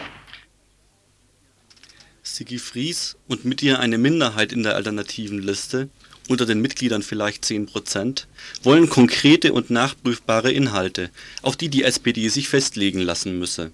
Sigi 2.23 2.59
Fries 2.59 3.17
und 3.27 3.45
mit 3.45 3.61
ihr 3.61 3.79
eine 3.79 3.97
Minderheit 3.97 4.51
in 4.51 4.63
der 4.63 4.75
alternativen 4.75 5.41
Liste, 5.41 5.89
unter 6.29 6.45
den 6.45 6.61
Mitgliedern 6.61 7.03
vielleicht 7.03 7.43
10%, 7.43 8.25
wollen 8.63 8.89
konkrete 8.89 9.53
und 9.53 9.69
nachprüfbare 9.69 10.51
Inhalte, 10.51 11.09
auf 11.41 11.57
die 11.57 11.69
die 11.69 11.83
SPD 11.83 12.29
sich 12.29 12.47
festlegen 12.47 13.01
lassen 13.01 13.37
müsse. 13.37 13.71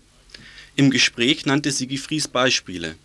Im 0.76 0.92
Gespräch 0.92 1.46
nannte 1.46 1.72
Sigi 1.72 1.98
Fries 1.98 2.28
Beispiele. 2.28 2.96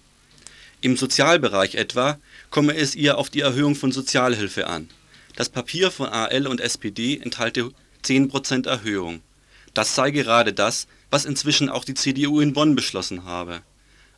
Im 0.80 0.96
Sozialbereich 0.96 1.74
etwa 1.74 2.18
komme 2.52 2.76
es 2.76 2.94
ihr 2.94 3.18
auf 3.18 3.30
die 3.30 3.40
Erhöhung 3.40 3.74
von 3.74 3.90
Sozialhilfe 3.90 4.68
an. 4.68 4.88
Das 5.34 5.48
Papier 5.48 5.90
von 5.90 6.08
AL 6.08 6.46
und 6.46 6.60
SPD 6.60 7.18
enthalte 7.18 7.72
10% 8.04 8.68
Erhöhung. 8.68 9.22
Das 9.74 9.94
sei 9.94 10.10
gerade 10.10 10.52
das, 10.52 10.86
was 11.10 11.24
inzwischen 11.24 11.70
auch 11.70 11.84
die 11.84 11.94
CDU 11.94 12.40
in 12.40 12.52
Bonn 12.52 12.76
beschlossen 12.76 13.24
habe. 13.24 13.62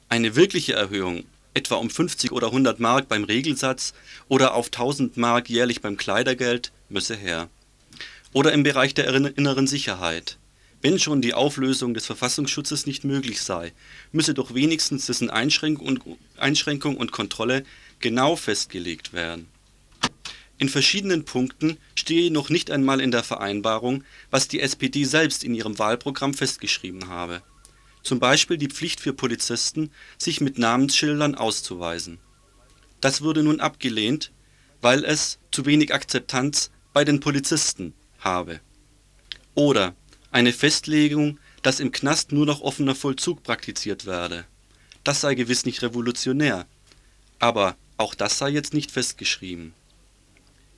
Eine 0.09 0.35
wirkliche 0.35 0.73
Erhöhung, 0.73 1.25
etwa 1.55 1.77
um 1.77 1.88
50 1.88 2.33
oder 2.33 2.49
100 2.49 2.81
Mark 2.81 3.09
beim 3.09 3.23
Regelsatz 3.23 3.94
oder 4.29 4.55
auf 4.55 4.66
1000 4.66 5.16
Mark 5.16 5.49
jährlich 5.49 5.81
beim 5.81 5.97
Kleidergeld, 5.97 6.73
müsse 6.88 7.14
her. 7.14 7.49
Oder 8.33 8.53
im 8.53 8.64
Bereich 8.64 8.94
der 8.94 9.07
inneren 9.38 9.68
Sicherheit. 9.68 10.38
Wenn 10.83 10.99
schon 10.99 11.23
die 11.23 11.33
Auflösung 11.33 11.94
des 11.94 12.05
Verfassungsschutzes 12.05 12.85
nicht 12.85 13.05
möglich 13.05 13.40
sei, 13.40 13.73
müsse 14.12 14.35
doch 14.35 14.55
wenigstens 14.55 15.07
dessen 15.07 15.31
Einschränkung 15.31 16.97
und, 16.99 17.12
Kontrolle 17.12 17.64
genau 18.01 18.37
festgelegt 18.37 19.13
werden. 19.13 19.49
In 20.59 20.69
verschiedenen 20.69 21.25
Punkten 21.25 21.79
stehe 21.95 22.31
noch 22.31 22.49
nicht 22.49 22.71
einmal 22.71 23.01
in 23.01 23.11
der 23.11 23.25
Vereinbarung, 23.25 24.05
was 24.31 24.49
die 24.49 24.61
SPD 24.61 25.05
selbst 25.05 25.43
in 25.43 25.55
ihrem 25.55 25.79
Wahlprogramm 25.79 26.33
festgeschrieben 26.33 27.09
habe. 27.09 27.43
Zum 28.03 28.21
Beispiel 28.21 28.57
die 28.57 28.69
Pflicht 28.69 29.01
für 29.01 29.13
Polizisten, 29.13 29.91
sich 30.19 30.41
mit 30.41 30.59
Namensschildern 30.59 31.35
auszuweisen. 31.35 32.19
Das 33.01 33.23
wurde 33.23 33.43
nun 33.43 33.61
abgelehnt, 33.61 34.31
weil 34.81 35.05
es 35.05 35.39
zu 35.51 35.67
wenig 35.67 35.93
Akzeptanz 35.93 36.71
bei 36.93 37.05
den 37.05 37.21
Polizisten 37.21 37.95
habe. 38.21 38.61
Oder 39.55 39.95
eine 40.31 40.53
Festlegung, 40.53 41.39
dass 41.63 41.81
im 41.81 41.93
Knast 41.93 42.33
nur 42.33 42.47
noch 42.47 42.61
offener 42.61 42.95
Vollzug 42.95 43.43
praktiziert 43.43 44.07
werde. 44.07 44.45
Das 45.03 45.21
sei 45.21 45.35
gewiss 45.35 45.65
nicht 45.65 45.83
revolutionär, 45.83 46.67
aber 47.39 47.77
auch 47.97 48.15
das 48.15 48.39
sei 48.39 48.51
jetzt 48.51 48.75
nicht 48.75 48.91
festgeschrieben. 48.91 49.75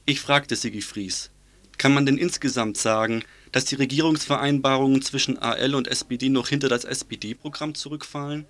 Ich 0.04 0.20
fragte 0.20 0.56
Sigi 0.56 0.82
Fries, 0.82 1.30
kann 1.78 1.92
man 1.92 2.06
denn 2.06 2.18
insgesamt 2.18 2.76
sagen, 2.76 3.24
dass 3.52 3.64
die 3.64 3.74
Regierungsvereinbarungen 3.74 5.02
zwischen 5.02 5.38
AL 5.38 5.74
und 5.74 5.88
SPD 5.88 6.28
noch 6.28 6.48
hinter 6.48 6.68
das 6.68 6.84
SPD-Programm 6.84 7.74
zurückfallen? 7.74 8.46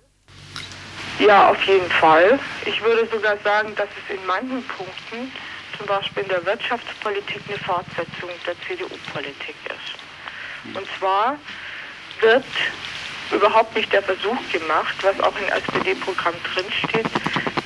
Ja, 1.19 1.49
auf 1.49 1.61
jeden 1.63 1.89
Fall. 1.89 2.39
Ich 2.65 2.81
würde 2.83 3.07
sogar 3.11 3.37
sagen, 3.43 3.73
dass 3.75 3.89
es 3.89 4.15
in 4.15 4.25
manchen 4.25 4.63
Punkten, 4.63 5.31
zum 5.77 5.87
Beispiel 5.87 6.23
in 6.23 6.29
der 6.29 6.45
Wirtschaftspolitik, 6.45 7.41
eine 7.47 7.57
Fortsetzung 7.57 8.29
der 8.45 8.55
CDU-Politik 8.67 9.55
ist. 9.65 10.75
Und 10.75 10.87
zwar 10.99 11.39
wird 12.21 12.45
überhaupt 13.31 13.75
nicht 13.75 13.91
der 13.91 14.03
Versuch 14.03 14.37
gemacht, 14.51 14.95
was 15.01 15.19
auch 15.21 15.33
im 15.39 15.47
SPD-Programm 15.49 16.33
drinsteht, 16.53 17.07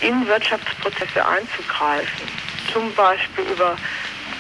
in 0.02 0.28
Wirtschaftsprozesse 0.28 1.26
einzugreifen. 1.26 2.28
Zum 2.72 2.94
Beispiel 2.94 3.46
über 3.46 3.76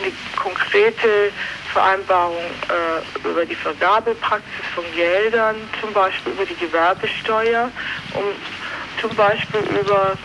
eine 0.02 0.12
konkrete 0.36 1.32
Vereinbarung 1.72 2.36
äh, 2.36 3.28
über 3.28 3.46
die 3.46 3.56
Vergabepraxis 3.56 4.66
von 4.76 4.84
Geldern, 4.96 5.56
zum 5.80 5.94
Beispiel 5.94 6.34
über 6.34 6.46
die 6.46 6.56
Gewerbesteuer, 6.56 7.72
um 8.14 8.24
zum 9.00 9.16
Beispiel 9.16 9.62
über 9.80 10.18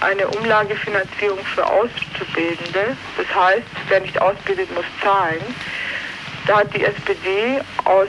eine 0.00 0.26
Umlagefinanzierung 0.28 1.38
für 1.54 1.66
Auszubildende. 1.66 2.96
Das 3.16 3.34
heißt, 3.34 3.66
wer 3.88 4.00
nicht 4.00 4.20
ausbildet, 4.20 4.72
muss 4.74 4.84
zahlen. 5.02 5.42
Da 6.46 6.58
hat 6.58 6.74
die 6.74 6.84
SPD 6.84 7.60
aus 7.84 8.08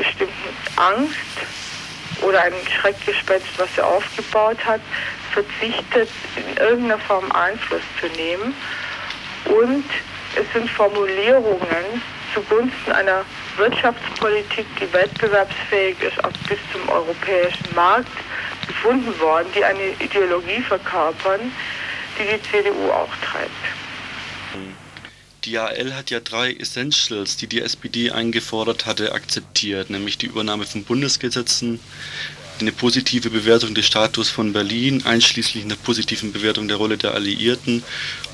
bestimmten 0.00 0.56
Angst 0.76 1.14
oder 2.22 2.42
einem 2.42 2.66
Schreckgespenst, 2.80 3.46
was 3.58 3.68
sie 3.74 3.82
aufgebaut 3.82 4.58
hat, 4.64 4.80
verzichtet, 5.32 6.08
in 6.36 6.56
irgendeiner 6.56 6.98
Form 6.98 7.30
Einfluss 7.32 7.82
zu 8.00 8.06
nehmen. 8.16 8.54
Und 9.44 9.84
es 10.36 10.52
sind 10.52 10.70
Formulierungen 10.70 12.02
zugunsten 12.32 12.92
einer 12.92 13.24
Wirtschaftspolitik, 13.56 14.66
die 14.80 14.92
wettbewerbsfähig 14.92 16.00
ist, 16.00 16.22
auch 16.24 16.32
bis 16.48 16.58
zum 16.72 16.88
europäischen 16.88 17.74
Markt, 17.74 18.08
gefunden 18.66 19.18
worden, 19.20 19.48
die 19.54 19.64
eine 19.64 19.90
Ideologie 19.98 20.62
verkörpern, 20.62 21.52
die 22.18 22.24
die 22.24 22.42
CDU 22.50 22.90
auch 22.90 23.14
treibt. 23.22 23.79
Die 25.44 25.56
AL 25.56 25.94
hat 25.94 26.10
ja 26.10 26.20
drei 26.20 26.52
Essentials, 26.52 27.38
die 27.38 27.46
die 27.46 27.62
SPD 27.62 28.10
eingefordert 28.10 28.84
hatte, 28.84 29.12
akzeptiert, 29.12 29.88
nämlich 29.88 30.18
die 30.18 30.26
Übernahme 30.26 30.66
von 30.66 30.84
Bundesgesetzen, 30.84 31.80
eine 32.60 32.72
positive 32.72 33.30
Bewertung 33.30 33.74
des 33.74 33.86
Status 33.86 34.28
von 34.28 34.52
Berlin, 34.52 35.02
einschließlich 35.06 35.64
einer 35.64 35.76
positiven 35.76 36.32
Bewertung 36.32 36.68
der 36.68 36.76
Rolle 36.76 36.98
der 36.98 37.14
Alliierten 37.14 37.82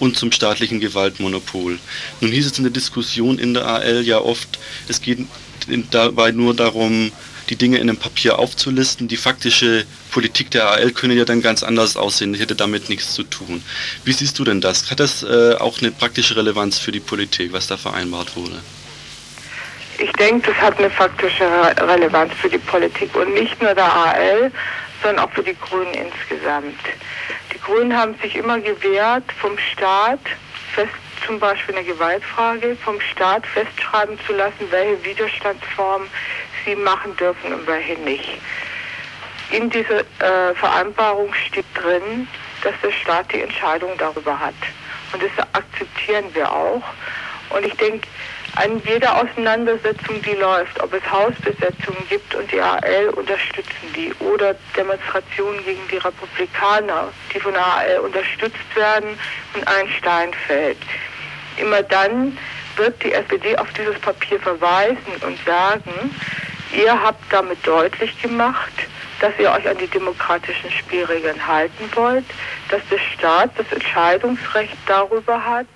und 0.00 0.16
zum 0.16 0.32
staatlichen 0.32 0.80
Gewaltmonopol. 0.80 1.78
Nun 2.20 2.32
hieß 2.32 2.46
es 2.46 2.58
in 2.58 2.64
der 2.64 2.72
Diskussion 2.72 3.38
in 3.38 3.54
der 3.54 3.68
AL 3.68 4.02
ja 4.02 4.18
oft, 4.18 4.58
es 4.88 5.00
geht 5.00 5.20
dabei 5.92 6.32
nur 6.32 6.54
darum, 6.54 7.12
die 7.48 7.56
Dinge 7.56 7.78
in 7.78 7.88
einem 7.88 7.98
Papier 7.98 8.38
aufzulisten. 8.38 9.08
Die 9.08 9.16
faktische 9.16 9.86
Politik 10.10 10.50
der 10.50 10.70
AL 10.70 10.90
könne 10.92 11.14
ja 11.14 11.24
dann 11.24 11.42
ganz 11.42 11.62
anders 11.62 11.96
aussehen, 11.96 12.34
hätte 12.34 12.54
damit 12.54 12.88
nichts 12.88 13.14
zu 13.14 13.22
tun. 13.22 13.62
Wie 14.04 14.12
siehst 14.12 14.38
du 14.38 14.44
denn 14.44 14.60
das? 14.60 14.90
Hat 14.90 15.00
das 15.00 15.22
äh, 15.22 15.54
auch 15.58 15.80
eine 15.80 15.90
praktische 15.90 16.36
Relevanz 16.36 16.78
für 16.78 16.92
die 16.92 17.00
Politik, 17.00 17.52
was 17.52 17.66
da 17.66 17.76
vereinbart 17.76 18.36
wurde? 18.36 18.60
Ich 19.98 20.12
denke, 20.12 20.50
das 20.50 20.60
hat 20.60 20.78
eine 20.78 20.90
faktische 20.90 21.44
Relevanz 21.80 22.32
für 22.34 22.50
die 22.50 22.58
Politik 22.58 23.14
und 23.16 23.32
nicht 23.32 23.60
nur 23.62 23.74
der 23.74 23.90
AL, 23.90 24.52
sondern 25.02 25.24
auch 25.24 25.32
für 25.32 25.42
die 25.42 25.56
Grünen 25.58 25.94
insgesamt. 25.94 26.78
Die 27.52 27.58
Grünen 27.60 27.96
haben 27.96 28.14
sich 28.20 28.36
immer 28.36 28.60
gewehrt, 28.60 29.24
vom 29.40 29.56
Staat 29.72 30.20
fest, 30.74 30.90
zum 31.26 31.38
Beispiel 31.38 31.74
in 31.74 31.84
der 31.84 31.94
Gewaltfrage, 31.94 32.76
vom 32.84 33.00
Staat 33.00 33.46
festschreiben 33.46 34.18
zu 34.26 34.34
lassen, 34.34 34.70
welche 34.70 35.02
Widerstandsform 35.04 36.02
sie 36.66 36.76
machen 36.76 37.16
dürfen 37.16 37.54
und 37.54 37.66
welche 37.66 37.98
nicht. 38.00 38.38
In 39.50 39.70
dieser 39.70 40.00
äh, 40.00 40.54
Vereinbarung 40.54 41.32
steht 41.32 41.64
drin, 41.74 42.28
dass 42.62 42.74
der 42.82 42.90
Staat 42.90 43.32
die 43.32 43.40
Entscheidung 43.40 43.96
darüber 43.96 44.38
hat. 44.38 44.54
Und 45.12 45.22
das 45.22 45.30
akzeptieren 45.52 46.24
wir 46.34 46.50
auch. 46.50 46.82
Und 47.50 47.64
ich 47.64 47.74
denke, 47.74 48.08
an 48.56 48.80
jeder 48.86 49.14
Auseinandersetzung, 49.22 50.20
die 50.22 50.34
läuft, 50.34 50.82
ob 50.82 50.92
es 50.94 51.02
Hausbesetzungen 51.10 52.02
gibt 52.08 52.34
und 52.34 52.50
die 52.50 52.60
AL 52.60 53.10
unterstützen 53.10 53.92
die 53.94 54.12
oder 54.14 54.54
Demonstrationen 54.76 55.62
gegen 55.64 55.86
die 55.90 55.98
Republikaner, 55.98 57.08
die 57.32 57.38
von 57.38 57.52
der 57.52 57.64
AL 57.64 57.98
unterstützt 57.98 58.74
werden 58.74 59.10
und 59.54 59.68
ein 59.68 59.88
Stein 59.98 60.32
fällt. 60.46 60.78
Immer 61.58 61.82
dann 61.82 62.36
wird 62.76 63.02
die 63.02 63.12
SPD 63.12 63.56
auf 63.58 63.70
dieses 63.74 63.98
Papier 64.00 64.40
verweisen 64.40 65.12
und 65.20 65.38
sagen, 65.44 66.14
Ihr 66.72 67.02
habt 67.02 67.22
damit 67.30 67.64
deutlich 67.66 68.20
gemacht, 68.20 68.72
dass 69.20 69.32
ihr 69.38 69.50
euch 69.50 69.68
an 69.68 69.78
die 69.78 69.86
demokratischen 69.86 70.70
Spielregeln 70.70 71.46
halten 71.46 71.90
wollt, 71.94 72.24
dass 72.68 72.82
der 72.90 72.98
Staat 72.98 73.50
das 73.56 73.70
Entscheidungsrecht 73.72 74.76
darüber 74.86 75.42
hat, 75.42 75.66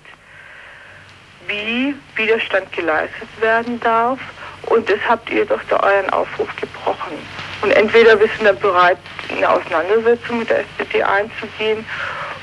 wie 1.47 1.95
Widerstand 2.15 2.71
geleistet 2.71 3.29
werden 3.39 3.79
darf. 3.79 4.19
Und 4.67 4.89
das 4.89 4.99
habt 5.07 5.29
ihr 5.31 5.45
durch 5.45 5.61
euren 5.71 6.09
Aufruf 6.11 6.49
gebrochen. 6.55 7.17
Und 7.61 7.71
entweder 7.71 8.19
wir 8.19 8.27
sind 8.27 8.45
dann 8.45 8.59
bereit, 8.59 8.97
eine 9.29 9.49
Auseinandersetzung 9.49 10.39
mit 10.39 10.49
der 10.49 10.59
SPD 10.59 11.03
einzugehen, 11.03 11.85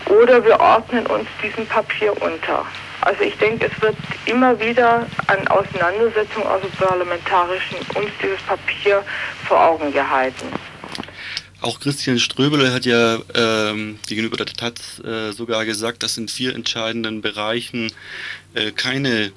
oder 0.07 0.43
wir 0.45 0.59
ordnen 0.59 1.07
uns 1.07 1.29
diesem 1.43 1.67
Papier 1.67 2.13
unter. 2.23 2.65
Also 3.09 3.23
ich 3.23 3.39
denke, 3.39 3.71
es 3.75 3.81
wird 3.81 3.97
immer 4.27 4.61
wieder 4.61 5.07
an 5.29 5.49
Auseinandersetzungen 5.49 6.47
außerparlamentarischen 6.47 7.79
uns 7.95 8.11
dieses 8.23 8.39
Papier 8.43 9.03
vor 9.47 9.59
Augen 9.59 9.91
gehalten. 9.91 10.45
Auch 11.63 11.81
Christian 11.81 12.19
Ströbele 12.19 12.71
hat 12.71 12.85
ja 12.85 13.19
ähm, 13.35 13.99
gegenüber 14.07 14.37
der 14.37 14.45
Taz 14.45 15.01
äh, 15.03 15.33
sogar 15.33 15.65
gesagt, 15.65 16.03
dass 16.03 16.19
in 16.19 16.29
vier 16.29 16.55
entscheidenden 16.55 17.23
Bereichen 17.23 17.91
äh, 18.53 18.73
keine 18.73 19.33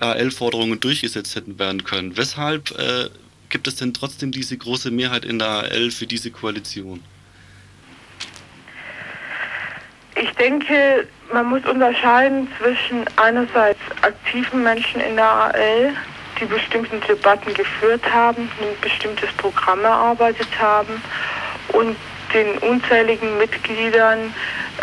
AL-Forderungen 0.00 0.80
durchgesetzt 0.80 1.36
hätten 1.36 1.58
werden 1.58 1.84
können. 1.84 2.16
Weshalb 2.16 2.70
äh, 2.70 3.10
gibt 3.50 3.68
es 3.68 3.76
denn 3.76 3.92
trotzdem 3.92 4.32
diese 4.32 4.56
große 4.56 4.90
Mehrheit 4.90 5.26
in 5.26 5.38
der 5.38 5.48
AL 5.48 5.90
für 5.90 6.06
diese 6.06 6.30
Koalition? 6.30 7.02
Ich 10.16 10.30
denke, 10.34 11.06
man 11.32 11.46
muss 11.46 11.64
unterscheiden 11.64 12.48
zwischen 12.58 13.04
einerseits 13.16 13.80
aktiven 14.02 14.62
Menschen 14.62 15.00
in 15.00 15.16
der 15.16 15.24
AL, 15.24 15.94
die 16.40 16.44
bestimmte 16.44 16.98
Debatten 17.00 17.52
geführt 17.54 18.02
haben, 18.12 18.50
ein 18.60 18.80
bestimmtes 18.80 19.32
Programm 19.32 19.84
erarbeitet 19.84 20.48
haben 20.60 21.02
und 21.72 21.96
den 22.32 22.58
unzähligen 22.58 23.38
Mitgliedern, 23.38 24.34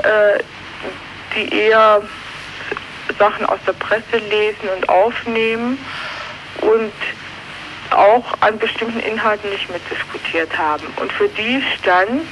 äh, 0.03 0.43
die 1.35 1.53
eher 1.53 2.01
Sachen 3.17 3.45
aus 3.45 3.59
der 3.65 3.73
Presse 3.73 4.17
lesen 4.29 4.69
und 4.75 4.89
aufnehmen 4.89 5.77
und 6.61 6.93
auch 7.91 8.25
an 8.41 8.57
bestimmten 8.57 8.99
Inhalten 8.99 9.49
nicht 9.49 9.69
mitdiskutiert 9.69 10.57
haben. 10.57 10.85
Und 10.97 11.11
für 11.11 11.27
die 11.29 11.61
stand 11.77 12.31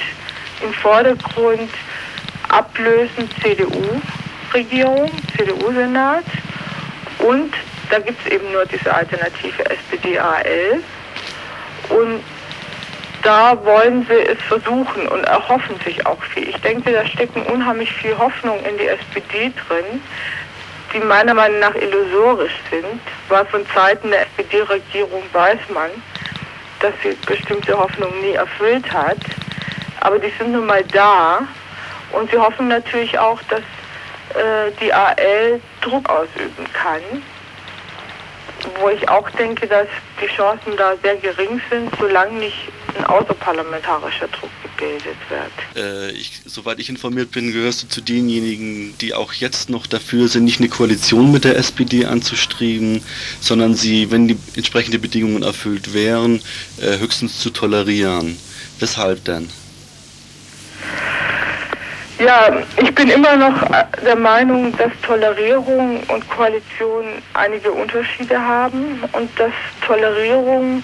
im 0.62 0.74
Vordergrund 0.74 1.70
ablösen 2.50 3.30
CDU-Regierung, 3.42 5.12
CDU-Senat 5.38 6.26
und 7.20 7.54
da 7.90 8.00
gibt 8.00 8.20
es 8.26 8.32
eben 8.32 8.52
nur 8.52 8.66
diese 8.66 8.94
Alternative 8.94 9.66
SPD-AL 9.70 10.80
und 11.90 12.24
da 13.24 13.58
wollen 13.66 14.06
sie 14.08 14.14
es 14.14 14.42
versuchen 14.44 15.08
und 15.08 15.24
erhoffen 15.26 15.76
sich 15.84 16.06
auch 16.06 16.22
viel. 16.24 16.50
Ich 16.50 16.62
denke, 16.62 16.92
da 16.92 17.06
stecken 17.06 17.42
unheimlich 17.44 17.92
viel 17.92 18.18
Hoffnung 18.18 18.64
in 18.64 18.78
die 18.78 18.88
SPD 18.88 19.52
drin, 19.68 20.02
die 20.94 21.00
meiner 21.00 21.34
Meinung 21.34 21.60
nach 21.60 21.76
illusorisch 21.76 22.56
sind, 22.70 23.02
weil 23.28 23.46
von 23.48 23.66
Zeiten 23.74 24.10
der 24.10 24.22
SPD-Regierung 24.22 25.24
weiß 25.34 25.60
man, 25.74 25.90
dass 26.80 26.94
sie 27.04 27.16
bestimmte 27.26 27.78
Hoffnungen 27.78 28.22
nie 28.22 28.34
erfüllt 28.34 28.92
hat. 28.92 29.18
Aber 30.02 30.18
die 30.18 30.32
sind 30.40 30.54
nun 30.54 30.66
mal 30.66 30.84
da 30.86 31.42
und 32.12 32.30
sie 32.32 32.38
hoffen 32.38 32.68
natürlich 32.68 33.18
auch, 33.18 33.42
dass 33.44 33.60
äh, 33.60 34.72
die 34.82 34.94
AL 34.94 35.62
Druck 35.82 36.10
ausüben 36.10 36.66
kann. 36.74 37.02
Wo 38.82 38.90
ich 38.90 39.08
auch 39.08 39.30
denke, 39.32 39.68
dass 39.68 39.88
die 40.22 40.28
Chancen 40.28 40.76
da 40.76 40.94
sehr 41.02 41.16
gering 41.16 41.62
sind, 41.70 41.90
solange 41.98 42.40
nicht 42.40 42.70
ein 42.98 43.06
außerparlamentarischer 43.06 44.28
Druck 44.28 44.50
gebildet 44.64 45.16
wird. 45.30 45.78
Äh, 45.78 46.12
ich, 46.12 46.42
soweit 46.46 46.80
ich 46.80 46.90
informiert 46.90 47.32
bin, 47.32 47.54
gehörst 47.54 47.84
du 47.84 47.88
zu 47.88 48.02
denjenigen, 48.02 48.98
die 49.00 49.14
auch 49.14 49.34
jetzt 49.34 49.70
noch 49.70 49.88
dafür 49.88 50.28
sind, 50.28 50.44
nicht 50.44 50.60
eine 50.60 50.70
Koalition 50.70 51.32
mit 51.32 51.46
der 51.46 51.58
SPD 51.58 52.06
anzustreben, 52.06 53.02
sondern 53.40 53.76
sie, 53.76 54.12
wenn 54.12 54.28
die 54.28 54.38
entsprechende 54.56 55.00
Bedingungen 55.00 55.44
erfüllt 55.44 55.94
wären, 55.94 56.42
äh, 56.82 56.98
höchstens 57.00 57.40
zu 57.40 57.52
tolerieren. 57.52 58.38
Weshalb 58.80 59.24
denn? 59.26 59.50
Ja, 62.20 62.52
ich 62.76 62.94
bin 62.94 63.10
immer 63.10 63.38
noch 63.38 63.54
der 64.04 64.18
Meinung, 64.18 64.76
dass 64.78 64.92
Tolerierung 65.04 66.04
und 66.10 66.30
Koalition 66.30 67.06
einige 67.34 67.72
Unterschiede 67.72 68.38
haben 68.38 69.02
und 69.14 69.40
dass 69.40 69.54
Tolerierung 69.88 70.84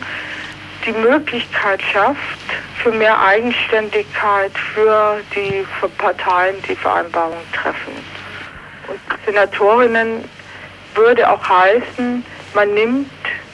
die 0.85 0.93
Möglichkeit 0.93 1.81
schafft 1.81 2.39
für 2.81 2.91
mehr 2.91 3.21
Eigenständigkeit 3.21 4.51
für 4.73 5.17
die 5.35 5.65
für 5.77 5.89
Parteien, 5.89 6.55
die 6.69 6.75
Vereinbarungen 6.75 7.51
treffen. 7.51 7.93
Und 8.87 8.99
Senatorinnen 9.25 10.23
würde 10.93 11.29
auch 11.29 11.49
heißen, 11.49 12.23
man 12.53 12.73
nimmt 12.73 13.11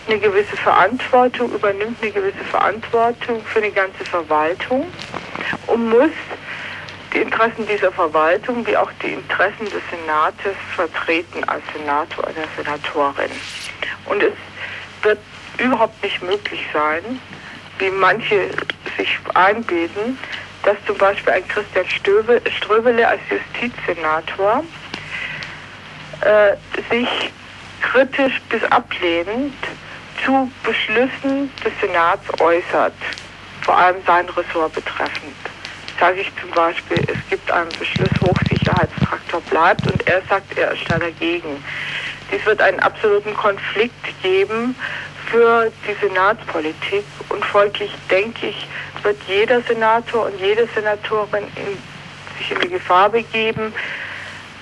eine 0.08 0.20
gewisse 0.20 0.56
Verantwortung, 0.56 1.52
übernimmt 1.52 1.98
eine 2.00 2.12
gewisse 2.12 2.44
Verantwortung 2.52 3.44
für 3.46 3.58
eine 3.58 3.72
ganze 3.72 4.06
Verwaltung 4.06 4.86
und 5.66 5.90
muss 5.90 6.12
die 7.14 7.20
Interessen 7.20 7.68
dieser 7.68 7.92
Verwaltung 7.92 8.66
wie 8.66 8.78
auch 8.78 8.92
die 9.04 9.14
Interessen 9.14 9.66
des 9.66 9.82
Senates 9.90 10.56
vertreten 10.76 11.44
als 11.46 11.64
Senator 11.76 12.24
oder 12.24 12.48
Senatorin. 12.56 13.32
Und 14.06 14.24
es 14.24 14.34
wird 15.02 15.20
überhaupt 15.58 16.02
nicht 16.04 16.22
möglich 16.22 16.66
sein, 16.74 17.20
wie 17.80 17.90
manche 17.90 18.50
sich 18.98 19.18
einbilden, 19.34 20.18
dass 20.64 20.78
zum 20.86 20.98
Beispiel 20.98 21.34
ein 21.34 21.48
Christian 21.48 21.86
Ströbele 21.90 23.08
als 23.08 23.22
Justizsenator 23.30 24.64
äh, 26.22 26.56
sich 26.90 27.32
kritisch 27.82 28.40
bis 28.50 28.64
ablehnend 28.66 29.56
zu 30.24 30.52
Beschlüssen 30.64 31.52
des 31.66 31.74
Senats 31.82 32.24
äußert, 32.40 32.94
vor 33.62 33.76
allem 33.76 33.98
sein 34.06 34.30
Ressort 34.30 34.74
betreffend. 34.74 35.51
Sage 36.02 36.22
ich 36.22 36.32
zum 36.42 36.50
Beispiel, 36.50 36.98
es 37.02 37.30
gibt 37.30 37.52
einen 37.52 37.70
Beschluss, 37.78 38.10
Hochsicherheitstraktor 38.24 39.40
bleibt 39.52 39.86
und 39.86 40.08
er 40.08 40.24
sagt, 40.28 40.58
er 40.58 40.72
ist 40.72 40.82
da 40.90 40.98
dagegen. 40.98 41.64
Dies 42.32 42.44
wird 42.44 42.60
einen 42.60 42.80
absoluten 42.80 43.36
Konflikt 43.36 43.94
geben 44.24 44.76
für 45.28 45.72
die 45.88 45.94
Senatspolitik 46.04 47.06
und 47.30 47.46
folglich 47.46 47.92
denke 48.10 48.48
ich, 48.48 48.68
wird 49.04 49.18
jeder 49.28 49.62
Senator 49.62 50.26
und 50.26 50.40
jede 50.40 50.68
Senatorin 50.74 51.44
in, 51.56 51.78
sich 52.40 52.52
in 52.52 52.60
die 52.62 52.70
Gefahr 52.70 53.10
begeben, 53.10 53.72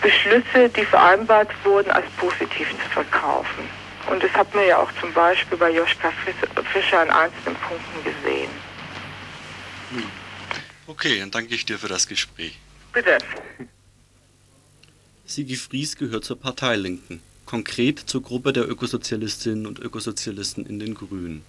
Beschlüsse, 0.02 0.68
die 0.68 0.84
vereinbart 0.84 1.52
wurden, 1.64 1.90
als 1.92 2.06
positiv 2.18 2.70
zu 2.84 2.90
verkaufen. 2.90 3.70
Und 4.12 4.22
das 4.22 4.34
hat 4.34 4.54
man 4.54 4.68
ja 4.68 4.80
auch 4.80 4.92
zum 5.00 5.14
Beispiel 5.14 5.58
bei 5.58 5.72
Joschka 5.72 6.12
Fischer 6.74 7.00
an 7.00 7.10
einzelnen 7.12 7.56
Punkten 7.56 8.04
gesehen. 8.04 8.69
Okay, 10.90 11.20
dann 11.20 11.30
danke 11.30 11.54
ich 11.54 11.66
dir 11.66 11.78
für 11.78 11.88
das 11.88 12.08
Gespräch. 12.08 12.58
Bitte. 12.92 13.20
Sigi 15.24 15.56
Fries 15.56 15.96
gehört 15.96 16.26
zur 16.26 16.40
Parteilinken, 16.40 17.22
konkret 17.46 18.00
zur 18.00 18.24
Gruppe 18.24 18.54
der 18.54 18.68
Ökosozialistinnen 18.68 19.68
und 19.68 19.78
Ökosozialisten 19.78 20.66
in 20.66 20.80
den 20.80 20.96
Grünen. 20.96 21.44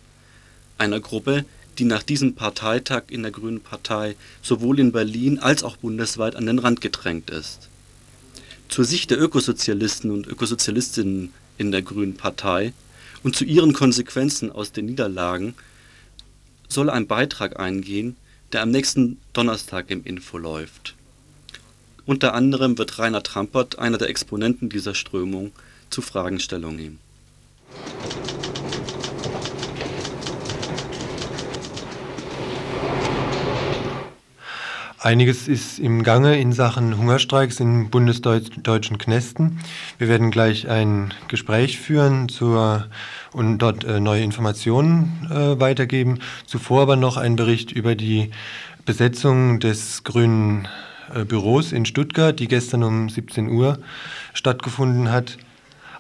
Einer 0.77 1.01
Gruppe, 1.01 1.47
die 1.79 1.85
nach 1.85 2.03
diesem 2.03 2.35
Parteitag 2.35 3.05
in 3.09 3.23
der 3.23 3.33
Grünen 3.33 3.63
Partei 3.63 4.15
sowohl 4.43 4.79
in 4.79 4.93
Berlin 4.93 5.39
als 5.39 5.63
auch 5.63 5.79
bundesweit 5.79 6.37
an 6.37 6.45
den 6.45 6.59
Rand 6.59 6.83
gedrängt 6.83 7.31
ist. 7.31 7.71
Zur 8.69 8.85
Sicht 8.85 9.11
der 9.11 9.19
Ökosozialisten 9.19 10.11
und 10.11 10.27
Ökosozialistinnen 10.27 11.33
in 11.57 11.73
der 11.73 11.81
Grünen 11.81 12.15
Partei 12.15 12.75
und 13.23 13.37
zu 13.37 13.47
ihren 13.47 13.73
Konsequenzen 13.73 14.53
aus 14.53 14.73
den 14.73 14.85
Niederlagen 14.85 15.55
soll 16.69 16.91
ein 16.91 17.07
Beitrag 17.07 17.59
eingehen, 17.59 18.17
der 18.53 18.63
am 18.63 18.71
nächsten 18.71 19.19
Donnerstag 19.33 19.91
im 19.91 20.05
Info 20.05 20.39
läuft. 20.39 20.95
Unter 22.07 22.35
anderem 22.35 22.79
wird 22.79 22.99
Rainer 22.99 23.23
Trampert, 23.23 23.79
einer 23.79 23.99
der 23.99 24.09
Exponenten 24.09 24.69
dieser 24.69 24.95
Strömung, 24.95 25.53
zu 25.91 26.03
Fragen 26.03 26.41
nehmen. 26.77 26.99
Einiges 35.03 35.49
ist 35.49 35.79
im 35.79 36.03
Gange 36.03 36.39
in 36.39 36.53
Sachen 36.53 36.99
Hungerstreiks 36.99 37.59
in 37.59 37.89
bundesdeutschen 37.89 38.99
Knästen. 38.99 39.59
Wir 39.97 40.09
werden 40.09 40.31
gleich 40.31 40.69
ein 40.69 41.15
Gespräch 41.27 41.81
führen 41.81 42.29
zur, 42.29 42.87
und 43.33 43.61
dort 43.61 43.83
äh, 43.85 43.99
neue 43.99 44.23
Informationen 44.23 45.27
äh, 45.31 45.59
weitergeben. 45.59 46.19
Zuvor 46.45 46.83
aber 46.83 46.97
noch 46.97 47.17
ein 47.17 47.35
Bericht 47.35 47.73
über 47.73 47.95
die 47.95 48.31
Besetzung 48.85 49.59
des 49.59 50.05
grünen 50.05 50.69
äh, 51.15 51.25
Büros 51.25 51.73
in 51.73 51.87
Stuttgart, 51.87 52.39
die 52.39 52.47
gestern 52.47 52.83
um 52.83 53.09
17 53.09 53.49
Uhr 53.49 53.79
stattgefunden 54.35 55.11
hat. 55.11 55.39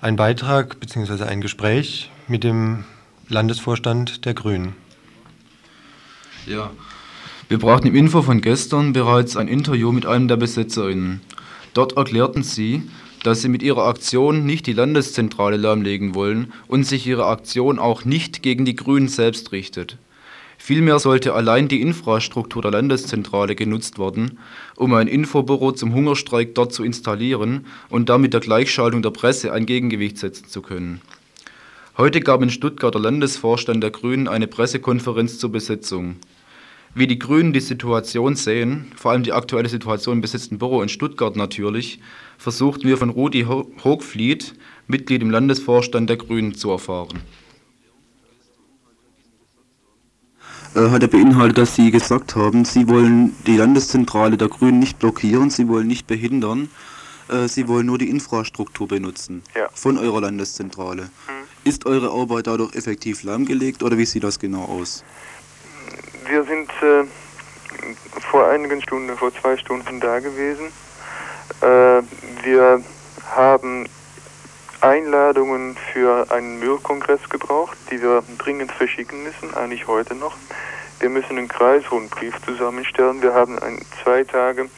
Ein 0.03 0.17
Beitrag 0.17 0.79
bzw. 0.79 1.25
ein 1.25 1.41
Gespräch 1.41 2.11
mit 2.29 2.45
dem 2.45 2.85
Landesvorstand 3.31 4.27
der 4.27 4.35
Grünen. 4.35 4.75
Ja, 6.45 6.71
wir 7.51 7.59
brauchten 7.59 7.89
im 7.89 7.97
Info 7.97 8.23
von 8.23 8.43
gestern 8.43 8.93
bereits 8.93 9.37
ein 9.37 9.49
Interview 9.49 9.91
mit 9.91 10.07
einem 10.07 10.29
der 10.29 10.37
BesetzerInnen. 10.37 11.21
Dort 11.75 11.97
erklärten 11.97 12.45
sie, 12.45 12.85
dass 13.25 13.43
sie 13.43 13.49
mit 13.49 13.65
ihrer 13.65 13.89
Aktion 13.89 14.47
nicht 14.47 14.69
die 14.69 14.73
Landeszentrale 14.73 15.57
lahmlegen 15.57 16.15
wollen 16.15 16.53
und 16.69 16.85
sich 16.85 17.09
ihre 17.09 17.27
Aktion 17.27 17.81
auch 17.81 18.05
nicht 18.05 18.45
gegen 18.45 18.65
die 18.65 18.77
Grünen 18.77 19.09
selbst 19.09 19.51
richtet. 19.51 19.99
Vielmehr 20.59 21.01
sollte 21.01 21.35
allein 21.35 21.67
die 21.67 21.81
Infrastruktur 21.81 22.63
der 22.63 22.71
Landeszentrale 22.71 23.57
genutzt 23.57 23.99
werden, 23.99 24.39
um 24.77 24.95
ein 24.95 25.09
Infobüro 25.09 25.73
zum 25.73 25.93
Hungerstreik 25.93 26.55
dort 26.55 26.73
zu 26.73 26.85
installieren 26.85 27.67
und 27.89 28.09
damit 28.09 28.33
der 28.33 28.41
Gleichschaltung 28.41 29.03
der 29.03 29.11
Presse 29.11 29.53
ein 29.53 29.67
Gegengewicht 29.67 30.19
setzen 30.19 30.47
zu 30.47 30.63
können. 30.63 31.01
Heute 31.99 32.21
gab 32.21 32.43
in 32.43 32.51
Stuttgart 32.51 32.95
der 32.95 33.01
Landesvorstand 33.03 33.83
der 33.83 33.91
Grünen 33.91 34.29
eine 34.29 34.47
Pressekonferenz 34.47 35.41
zur 35.41 35.51
Besetzung. 35.51 36.15
Wie 36.93 37.07
die 37.07 37.21
Grünen 37.21 37.53
die 37.53 37.61
Situation 37.61 38.35
sehen, 38.35 38.91
vor 38.97 39.13
allem 39.13 39.23
die 39.23 39.33
aktuelle 39.33 39.69
Situation 39.69 40.17
im 40.17 40.21
besetzten 40.21 40.59
Büro 40.59 40.83
in 40.83 40.89
Stuttgart 40.89 41.37
natürlich, 41.37 42.01
versuchten 42.37 42.89
wir 42.89 42.97
von 42.97 43.11
Rudi 43.11 43.45
Hochfliet, 43.45 44.55
Mitglied 44.89 45.23
im 45.23 45.31
Landesvorstand 45.31 46.11
der 46.11 46.17
Grünen, 46.17 46.55
zu 46.55 46.71
erfahren. 46.71 47.21
Äh, 50.75 50.91
hat 50.91 51.03
er 51.03 51.09
beinhaltet, 51.09 51.59
dass 51.59 51.77
Sie 51.77 51.93
gesagt 51.93 52.35
haben, 52.35 52.65
Sie 52.65 52.89
wollen 52.89 53.37
die 53.47 53.57
Landeszentrale 53.57 54.37
der 54.37 54.49
Grünen 54.49 54.81
nicht 54.81 54.99
blockieren, 54.99 55.51
Sie 55.51 55.69
wollen 55.69 55.87
nicht 55.87 56.09
behindern, 56.09 56.71
äh, 57.29 57.47
Sie 57.47 57.69
wollen 57.69 57.87
nur 57.87 57.99
die 57.99 58.09
Infrastruktur 58.09 58.89
benutzen 58.89 59.43
ja. 59.55 59.69
von 59.75 59.97
eurer 59.97 60.23
Landeszentrale. 60.23 61.03
Hm. 61.03 61.35
Ist 61.63 61.87
eure 61.87 62.11
Arbeit 62.11 62.47
dadurch 62.47 62.75
effektiv 62.75 63.23
lahmgelegt 63.23 63.83
oder 63.83 63.99
wie 63.99 64.07
sieht 64.07 64.25
das 64.25 64.39
genau 64.39 64.65
aus? 64.65 65.05
Wir 66.27 66.45
sind 66.45 66.71
äh, 66.83 67.05
vor 68.31 68.49
einigen 68.49 68.83
Stunden, 68.83 69.17
vor 69.17 69.33
zwei 69.35 69.57
Stunden 69.57 70.01
da 70.01 70.21
gewesen. 70.21 70.73
Äh, 71.61 72.03
wir 72.45 72.83
haben 73.35 73.89
Einladungen 74.81 75.77
für 75.93 76.31
einen 76.31 76.59
Müllkongress 76.59 77.29
gebraucht, 77.29 77.77
die 77.91 78.01
wir 78.01 78.23
dringend 78.39 78.73
verschicken 78.73 79.23
müssen, 79.23 79.55
eigentlich 79.55 79.87
heute 79.87 80.15
noch. 80.15 80.37
Wir 81.01 81.11
müssen 81.11 81.39
einen 81.39 81.49
Kreisrundbrief 81.49 82.35
zusammenstellen. 82.45 83.23
Wir 83.23 83.35
haben 83.35 83.59
ein, 83.59 83.81
zwei 84.03 84.25
Tage 84.25 84.69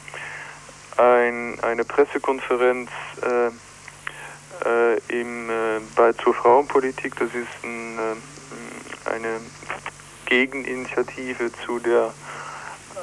ein, 0.97 1.59
eine 1.63 1.85
Pressekonferenz 1.85 2.91
äh, 3.23 3.47
äh, 4.69 4.99
im, 5.09 5.51
äh, 5.51 5.81
bei, 5.97 6.13
zur 6.13 6.35
Frauenpolitik. 6.35 7.17
Das 7.17 7.29
ist 7.29 7.65
ein, 7.65 7.99
äh, 7.99 9.11
eine 9.11 9.41
Gegeninitiative 10.33 11.53
zu 11.67 11.79
der, 11.79 12.15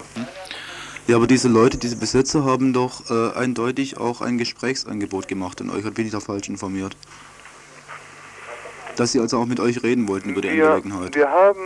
Ja, 1.07 1.17
aber 1.17 1.27
diese 1.27 1.49
Leute, 1.49 1.77
diese 1.77 1.97
Besetzer 1.97 2.45
haben 2.45 2.71
doch 2.71 3.09
äh, 3.09 3.37
eindeutig 3.37 3.97
auch 3.97 4.21
ein 4.21 4.37
Gesprächsangebot 4.37 5.27
gemacht 5.27 5.59
an 5.59 5.69
euch. 5.69 5.83
Bin 5.93 6.05
ich 6.05 6.13
da 6.13 6.21
falsch 6.21 6.47
informiert? 6.47 6.95
Dass 8.95 9.11
sie 9.11 9.19
also 9.19 9.39
auch 9.39 9.45
mit 9.45 9.59
euch 9.59 9.83
reden 9.83 10.07
wollten 10.07 10.29
über 10.29 10.41
die 10.41 10.51
wir, 10.51 10.71
Angelegenheit. 10.71 11.15
Wir 11.15 11.29
haben 11.29 11.61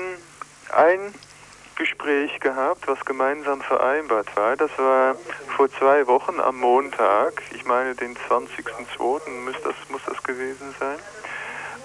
ein 0.74 1.14
Gespräch 1.76 2.40
gehabt, 2.40 2.88
was 2.88 3.04
gemeinsam 3.06 3.62
vereinbart 3.62 4.36
war. 4.36 4.56
Das 4.56 4.72
war 4.78 5.16
vor 5.56 5.70
zwei 5.72 6.08
Wochen 6.08 6.40
am 6.40 6.60
Montag, 6.60 7.42
ich 7.54 7.66
meine 7.66 7.94
den 7.96 8.16
20.02. 8.16 9.30
muss 9.46 9.56
das, 9.64 9.76
muss 9.90 10.02
das 10.06 10.22
gewesen 10.24 10.74
sein. 10.80 10.98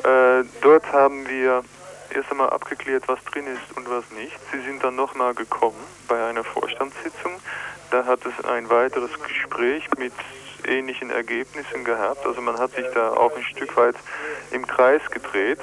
Äh, 0.05 0.45
dort 0.63 0.91
haben 0.93 1.29
wir 1.29 1.63
erst 2.15 2.31
einmal 2.31 2.51
abgeklärt, 2.51 3.05
was 3.07 3.23
drin 3.25 3.47
ist 3.47 3.77
und 3.77 3.89
was 3.89 4.05
nicht. 4.11 4.37
Sie 4.53 4.61
sind 4.61 4.83
dann 4.83 4.97
nochmal 4.97 5.35
gekommen 5.35 5.79
bei 6.09 6.25
einer 6.27 6.45
Vorstandssitzung. 6.45 7.33
Da 7.91 8.05
hat 8.07 8.21
es 8.25 8.45
ein 8.45 8.71
weiteres 8.71 9.11
Gespräch 9.23 9.85
mit 9.99 10.13
ähnlichen 10.67 11.11
Ergebnissen 11.11 11.85
gehabt. 11.85 12.25
Also 12.27 12.41
man 12.41 12.59
hat 12.59 12.73
sich 12.75 12.87
da 12.95 13.13
auch 13.13 13.35
ein 13.37 13.45
Stück 13.45 13.77
weit 13.77 13.97
im 14.51 14.67
Kreis 14.67 15.03
gedreht. 15.11 15.59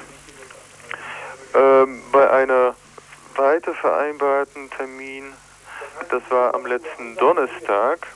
Ähm, 1.54 2.02
bei 2.12 2.30
einer 2.30 2.74
weiter 3.36 3.74
vereinbarten 3.74 4.70
Termin, 4.70 5.32
das 6.10 6.22
war 6.30 6.54
am 6.54 6.66
letzten 6.66 7.16
Donnerstag, 7.16 8.06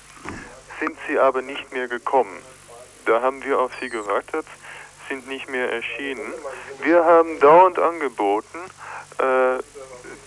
sind 0.81 0.97
sie 1.09 1.19
aber 1.19 1.43
nicht 1.43 1.73
mehr 1.73 1.89
gekommen. 1.89 2.39
Da 3.07 3.21
haben 3.21 3.43
wir 3.45 3.59
auf 3.59 3.73
sie 3.81 3.89
gewartet, 3.89 4.47
sind 5.09 5.27
nicht 5.29 5.49
mehr 5.49 5.71
erschienen. 5.71 6.33
Wir 6.83 7.05
haben 7.05 7.39
dauernd 7.41 7.79
angeboten, 7.79 8.59
äh, 9.19 9.63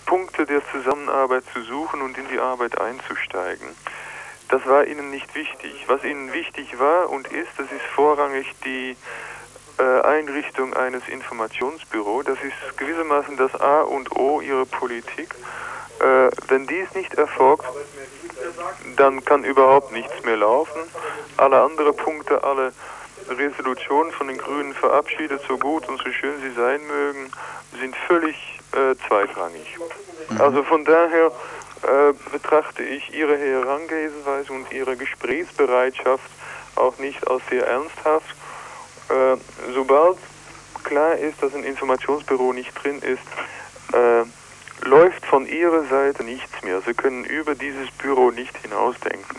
Punkte 0.06 0.46
der 0.46 0.62
Zusammenarbeit 0.72 1.44
zu 1.52 1.62
suchen 1.62 2.00
und 2.02 2.16
in 2.16 2.28
die 2.28 2.38
Arbeit 2.38 2.80
einzusteigen. 2.80 3.68
Das 4.48 4.64
war 4.66 4.86
ihnen 4.86 5.10
nicht 5.10 5.34
wichtig. 5.34 5.84
Was 5.88 6.02
ihnen 6.04 6.32
wichtig 6.32 6.78
war 6.78 7.10
und 7.10 7.28
ist, 7.28 7.50
das 7.58 7.70
ist 7.70 7.84
vorrangig 7.94 8.46
die 8.64 8.96
äh, 9.78 10.00
Einrichtung 10.02 10.74
eines 10.74 11.06
Informationsbüros. 11.08 12.24
Das 12.24 12.38
ist 12.42 12.78
gewissermaßen 12.78 13.36
das 13.36 13.54
A 13.60 13.82
und 13.82 14.16
O 14.16 14.40
ihrer 14.40 14.64
Politik. 14.64 15.34
Äh, 16.00 16.30
wenn 16.48 16.66
dies 16.66 16.92
nicht 16.94 17.14
erfolgt, 17.14 17.66
dann 18.96 19.24
kann 19.24 19.44
überhaupt 19.44 19.92
nichts 19.92 20.24
mehr 20.24 20.36
laufen. 20.36 20.80
Alle 21.36 21.60
anderen 21.60 21.94
Punkte, 21.96 22.42
alle 22.42 22.72
Resolutionen 23.28 24.12
von 24.12 24.28
den 24.28 24.38
Grünen 24.38 24.74
verabschiedet, 24.74 25.42
so 25.46 25.58
gut 25.58 25.88
und 25.88 26.00
so 26.02 26.10
schön 26.10 26.40
sie 26.40 26.52
sein 26.52 26.80
mögen, 26.86 27.30
sind 27.78 27.94
völlig 28.06 28.36
äh, 28.72 28.94
zweitrangig. 29.06 29.76
Mhm. 30.30 30.40
Also 30.40 30.62
von 30.62 30.84
daher 30.84 31.30
äh, 31.82 32.12
betrachte 32.32 32.82
ich 32.82 33.14
ihre 33.14 33.36
Herangehensweise 33.36 34.52
und 34.52 34.70
ihre 34.72 34.96
Gesprächsbereitschaft 34.96 36.30
auch 36.76 36.98
nicht 36.98 37.26
als 37.28 37.42
sehr 37.50 37.66
ernsthaft. 37.66 38.34
Äh, 39.08 39.36
sobald 39.74 40.18
klar 40.84 41.16
ist, 41.16 41.42
dass 41.42 41.54
ein 41.54 41.64
Informationsbüro 41.64 42.52
nicht 42.52 42.72
drin 42.82 43.00
ist, 43.02 43.22
äh, 43.94 44.24
läuft 44.86 45.24
von 45.26 45.46
Ihrer 45.46 45.84
Seite 45.88 46.24
nichts 46.24 46.62
mehr. 46.62 46.80
Sie 46.86 46.94
können 46.94 47.24
über 47.24 47.54
dieses 47.54 47.90
Büro 48.00 48.30
nicht 48.30 48.56
hinausdenken. 48.58 49.36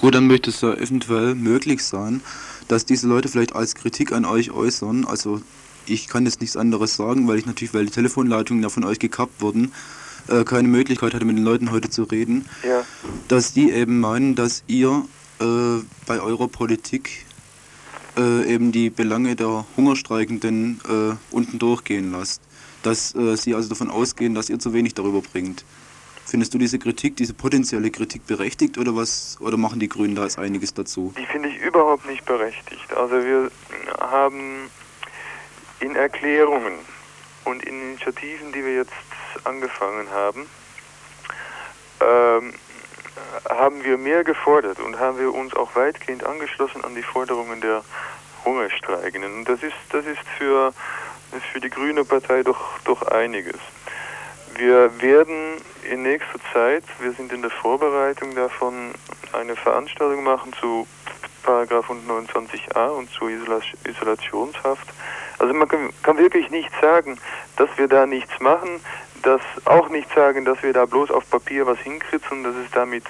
Gut, 0.00 0.14
dann 0.14 0.26
möchte 0.26 0.50
es 0.50 0.60
ja 0.60 0.72
eventuell 0.74 1.34
möglich 1.34 1.84
sein, 1.84 2.22
dass 2.68 2.86
diese 2.86 3.08
Leute 3.08 3.28
vielleicht 3.28 3.54
als 3.54 3.74
Kritik 3.74 4.12
an 4.12 4.24
euch 4.24 4.50
äußern. 4.50 5.06
Also 5.06 5.40
ich 5.86 6.08
kann 6.08 6.24
jetzt 6.24 6.40
nichts 6.40 6.56
anderes 6.56 6.96
sagen, 6.96 7.26
weil 7.28 7.38
ich 7.38 7.46
natürlich, 7.46 7.74
weil 7.74 7.86
die 7.86 7.92
Telefonleitungen 7.92 8.62
ja 8.62 8.68
von 8.68 8.84
euch 8.84 8.98
gekappt 8.98 9.40
wurden, 9.40 9.72
äh, 10.30 10.44
keine 10.44 10.68
Möglichkeit 10.68 11.14
hatte, 11.14 11.24
mit 11.24 11.36
den 11.36 11.44
Leuten 11.44 11.70
heute 11.70 11.90
zu 11.90 12.04
reden. 12.04 12.48
Ja. 12.62 12.84
Dass 13.28 13.52
die 13.52 13.70
eben 13.70 14.00
meinen, 14.00 14.34
dass 14.34 14.64
ihr 14.66 15.04
äh, 15.40 15.44
bei 16.06 16.20
eurer 16.20 16.48
Politik 16.48 17.26
äh, 18.16 18.52
eben 18.52 18.72
die 18.72 18.90
Belange 18.90 19.36
der 19.36 19.66
Hungerstreikenden 19.76 20.80
äh, 20.88 21.34
unten 21.34 21.58
durchgehen 21.58 22.12
lasst. 22.12 22.42
Dass 22.82 23.14
äh, 23.14 23.36
sie 23.36 23.54
also 23.54 23.68
davon 23.68 23.90
ausgehen, 23.90 24.34
dass 24.34 24.48
ihr 24.48 24.58
zu 24.58 24.72
wenig 24.72 24.94
darüber 24.94 25.20
bringt. 25.20 25.64
Findest 26.24 26.54
du 26.54 26.58
diese 26.58 26.78
Kritik, 26.78 27.16
diese 27.16 27.34
potenzielle 27.34 27.90
Kritik 27.90 28.26
berechtigt 28.26 28.78
oder 28.78 28.94
was 28.94 29.36
oder 29.40 29.56
machen 29.56 29.80
die 29.80 29.88
Grünen 29.88 30.14
da 30.14 30.22
jetzt 30.22 30.38
einiges 30.38 30.72
dazu? 30.72 31.12
Die 31.18 31.26
finde 31.26 31.48
ich 31.48 31.58
überhaupt 31.58 32.06
nicht 32.06 32.24
berechtigt. 32.24 32.92
Also 32.94 33.16
wir 33.16 33.50
haben 33.98 34.70
in 35.80 35.96
Erklärungen 35.96 36.74
und 37.44 37.64
in 37.64 37.90
Initiativen, 37.90 38.52
die 38.52 38.64
wir 38.64 38.74
jetzt 38.74 38.92
angefangen 39.44 40.10
haben, 40.10 40.48
ähm, 42.00 42.54
haben 43.48 43.84
wir 43.84 43.98
mehr 43.98 44.24
gefordert 44.24 44.80
und 44.80 44.98
haben 44.98 45.18
wir 45.18 45.32
uns 45.34 45.54
auch 45.54 45.74
weitgehend 45.74 46.24
angeschlossen 46.24 46.84
an 46.84 46.94
die 46.94 47.02
Forderungen 47.02 47.60
der 47.60 47.82
Hungerstreikenden. 48.44 49.34
Und 49.34 49.48
das 49.48 49.62
ist, 49.62 49.76
das 49.90 50.06
ist 50.06 50.22
für, 50.38 50.72
für 51.52 51.60
die 51.60 51.70
Grüne 51.70 52.04
Partei 52.04 52.42
doch, 52.42 52.78
doch 52.84 53.02
einiges. 53.02 53.60
Wir 54.56 55.00
werden 55.00 55.60
in 55.90 56.02
nächster 56.02 56.38
Zeit, 56.52 56.84
wir 56.98 57.12
sind 57.12 57.32
in 57.32 57.42
der 57.42 57.50
Vorbereitung 57.50 58.34
davon, 58.34 58.92
eine 59.32 59.56
Veranstaltung 59.56 60.24
machen 60.24 60.52
zu 60.60 60.86
Paragraph 61.42 61.88
129a 61.90 62.88
und 62.88 63.10
zur 63.10 63.30
Isolationshaft. 63.30 64.86
Also 65.38 65.54
man 65.54 65.68
kann, 65.68 65.90
kann 66.02 66.18
wirklich 66.18 66.50
nicht 66.50 66.70
sagen, 66.80 67.18
dass 67.56 67.70
wir 67.76 67.88
da 67.88 68.06
nichts 68.06 68.38
machen 68.40 68.80
das 69.22 69.40
auch 69.64 69.88
nicht 69.88 70.12
sagen, 70.14 70.44
dass 70.44 70.62
wir 70.62 70.72
da 70.72 70.86
bloß 70.86 71.10
auf 71.10 71.28
Papier 71.30 71.66
was 71.66 71.78
hinkritzeln, 71.78 72.44
dass 72.44 72.54
es 72.54 72.70
damit, 72.72 73.04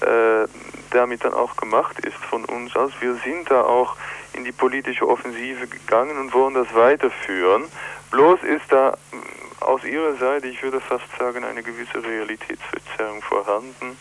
äh, 0.00 0.46
damit 0.90 1.24
dann 1.24 1.34
auch 1.34 1.56
gemacht 1.56 1.98
ist 2.00 2.16
von 2.16 2.44
uns 2.44 2.74
aus. 2.76 2.92
Wir 3.00 3.14
sind 3.24 3.50
da 3.50 3.62
auch 3.62 3.96
in 4.32 4.44
die 4.44 4.52
politische 4.52 5.08
Offensive 5.08 5.66
gegangen 5.66 6.18
und 6.18 6.32
wollen 6.32 6.54
das 6.54 6.72
weiterführen. 6.74 7.64
Bloß 8.10 8.42
ist 8.42 8.70
da 8.70 8.90
äh, 8.90 9.64
aus 9.64 9.84
Ihrer 9.84 10.14
Seite, 10.16 10.48
ich 10.48 10.62
würde 10.62 10.80
fast 10.80 11.06
sagen, 11.18 11.44
eine 11.44 11.62
gewisse 11.62 12.02
Realitätsverzerrung 12.02 13.22
vorhanden. 13.22 13.98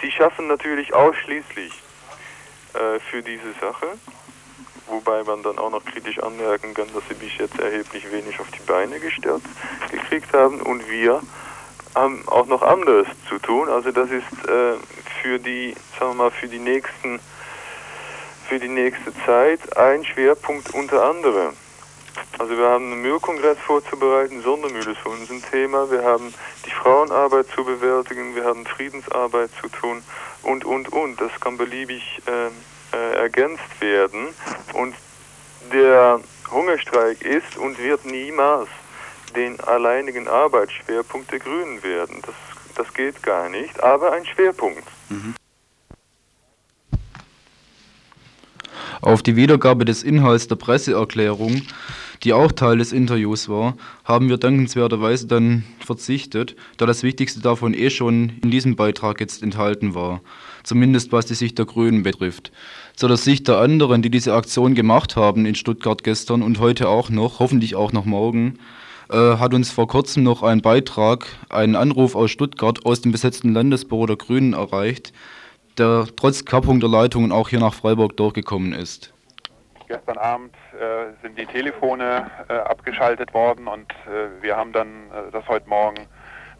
Sie 0.00 0.10
schaffen 0.10 0.46
natürlich 0.48 0.94
ausschließlich 0.94 1.72
äh, 2.74 3.00
für 3.10 3.22
diese 3.22 3.52
Sache 3.60 3.86
wobei 4.88 5.22
man 5.24 5.42
dann 5.42 5.58
auch 5.58 5.70
noch 5.70 5.84
kritisch 5.84 6.18
anmerken 6.18 6.74
kann, 6.74 6.88
dass 6.94 7.02
sie 7.08 7.14
bis 7.14 7.36
jetzt 7.38 7.58
erheblich 7.58 8.10
wenig 8.10 8.38
auf 8.40 8.50
die 8.50 8.62
Beine 8.66 9.00
gestellt 9.00 9.42
gekriegt 9.90 10.32
haben 10.32 10.60
und 10.62 10.88
wir 10.88 11.20
haben 11.94 12.26
auch 12.28 12.46
noch 12.46 12.62
anderes 12.62 13.06
zu 13.28 13.38
tun. 13.38 13.68
Also 13.68 13.90
das 13.90 14.10
ist 14.10 14.48
äh, 14.48 14.74
für 15.22 15.38
die, 15.38 15.74
sagen 15.98 16.12
wir 16.12 16.24
mal, 16.24 16.30
für 16.30 16.48
die 16.48 16.58
nächsten, 16.58 17.20
für 18.48 18.58
die 18.58 18.68
nächste 18.68 19.12
Zeit 19.26 19.76
ein 19.76 20.04
Schwerpunkt 20.04 20.74
unter 20.74 21.04
anderem. 21.04 21.54
Also 22.38 22.56
wir 22.56 22.68
haben 22.68 22.92
einen 22.92 23.02
Müllkongress 23.02 23.58
vorzubereiten, 23.58 24.42
Sondermüll 24.42 24.86
ist 24.88 24.98
für 24.98 25.08
uns 25.08 25.30
ein 25.30 25.42
Thema, 25.50 25.90
wir 25.90 26.04
haben 26.04 26.32
die 26.66 26.70
Frauenarbeit 26.70 27.46
zu 27.54 27.64
bewältigen, 27.64 28.34
wir 28.34 28.44
haben 28.44 28.66
Friedensarbeit 28.66 29.50
zu 29.60 29.68
tun 29.68 30.02
und, 30.42 30.64
und, 30.64 30.92
und. 30.92 31.20
Das 31.20 31.32
kann 31.40 31.56
beliebig 31.56 32.02
äh, 32.26 32.50
äh, 32.92 33.16
ergänzt 33.16 33.80
werden. 33.80 34.28
Und 34.74 34.94
der 35.72 36.20
Hungerstreik 36.50 37.22
ist 37.22 37.56
und 37.56 37.78
wird 37.78 38.04
niemals 38.06 38.68
den 39.36 39.60
alleinigen 39.60 40.28
Arbeitsschwerpunkt 40.28 41.30
der 41.30 41.38
Grünen 41.38 41.82
werden. 41.82 42.22
Das, 42.24 42.34
das 42.76 42.94
geht 42.94 43.22
gar 43.22 43.48
nicht, 43.48 43.82
aber 43.82 44.12
ein 44.12 44.24
Schwerpunkt. 44.24 44.84
Mhm. 45.10 45.34
Auf 49.00 49.22
die 49.22 49.36
Wiedergabe 49.36 49.84
des 49.84 50.02
Inhalts 50.02 50.48
der 50.48 50.56
Presseerklärung, 50.56 51.62
die 52.24 52.32
auch 52.32 52.50
Teil 52.50 52.78
des 52.78 52.92
Interviews 52.92 53.48
war, 53.48 53.76
haben 54.04 54.28
wir 54.28 54.38
dankenswerterweise 54.38 55.28
dann 55.28 55.64
verzichtet, 55.84 56.56
da 56.78 56.86
das 56.86 57.04
Wichtigste 57.04 57.40
davon 57.40 57.74
eh 57.74 57.90
schon 57.90 58.40
in 58.42 58.50
diesem 58.50 58.74
Beitrag 58.74 59.20
jetzt 59.20 59.42
enthalten 59.42 59.94
war 59.94 60.20
zumindest 60.68 61.12
was 61.12 61.26
die 61.26 61.34
Sicht 61.34 61.58
der 61.58 61.66
Grünen 61.66 62.02
betrifft. 62.02 62.52
Zu 62.94 63.08
der 63.08 63.16
Sicht 63.16 63.48
der 63.48 63.58
anderen, 63.58 64.02
die 64.02 64.10
diese 64.10 64.34
Aktion 64.34 64.74
gemacht 64.74 65.16
haben 65.16 65.46
in 65.46 65.54
Stuttgart 65.54 66.04
gestern 66.04 66.42
und 66.42 66.60
heute 66.60 66.88
auch 66.88 67.10
noch, 67.10 67.40
hoffentlich 67.40 67.74
auch 67.74 67.92
noch 67.92 68.04
morgen, 68.04 68.58
äh, 69.10 69.38
hat 69.38 69.54
uns 69.54 69.70
vor 69.70 69.88
kurzem 69.88 70.22
noch 70.22 70.42
ein 70.42 70.60
Beitrag, 70.60 71.26
einen 71.48 71.74
Anruf 71.74 72.14
aus 72.14 72.30
Stuttgart 72.30 72.84
aus 72.84 73.00
dem 73.00 73.12
besetzten 73.12 73.52
Landesbüro 73.54 74.06
der 74.06 74.16
Grünen 74.16 74.52
erreicht, 74.52 75.12
der 75.78 76.06
trotz 76.14 76.44
Kappung 76.44 76.80
der 76.80 76.90
Leitungen 76.90 77.32
auch 77.32 77.48
hier 77.48 77.60
nach 77.60 77.74
Freiburg 77.74 78.16
durchgekommen 78.16 78.72
ist. 78.72 79.14
Gestern 79.86 80.18
Abend 80.18 80.54
äh, 80.78 81.12
sind 81.22 81.38
die 81.38 81.46
Telefone 81.46 82.30
äh, 82.48 82.52
abgeschaltet 82.52 83.32
worden 83.32 83.66
und 83.68 83.90
äh, 83.90 84.42
wir 84.42 84.54
haben 84.54 84.72
dann 84.72 84.88
äh, 84.88 85.30
das 85.32 85.48
heute 85.48 85.66
Morgen 85.66 86.06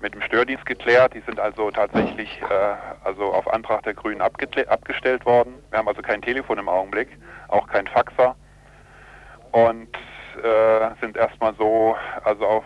mit 0.01 0.15
dem 0.15 0.23
Stördienst 0.23 0.67
geklärt. 0.67 1.15
Die 1.15 1.21
sind 1.21 1.41
also 1.41 1.71
tatsächlich 1.71 2.41
äh, 2.43 2.75
also 3.05 3.33
auf 3.33 3.53
Antrag 3.53 3.83
der 3.83 3.95
Grünen 3.95 4.21
abgestellt 4.21 5.27
worden. 5.27 5.55
Wir 5.71 5.79
haben 5.79 5.89
also 5.89 6.03
kein 6.03 6.23
Telefon 6.23 6.59
im 6.59 6.69
Augenblick, 6.69 7.09
auch 7.49 7.67
kein 7.69 7.87
Faxer 7.87 8.37
und 9.53 9.89
äh, 10.43 10.91
sind 11.01 11.17
erstmal 11.17 11.55
so 11.57 11.97
also 12.25 12.47
auf 12.47 12.65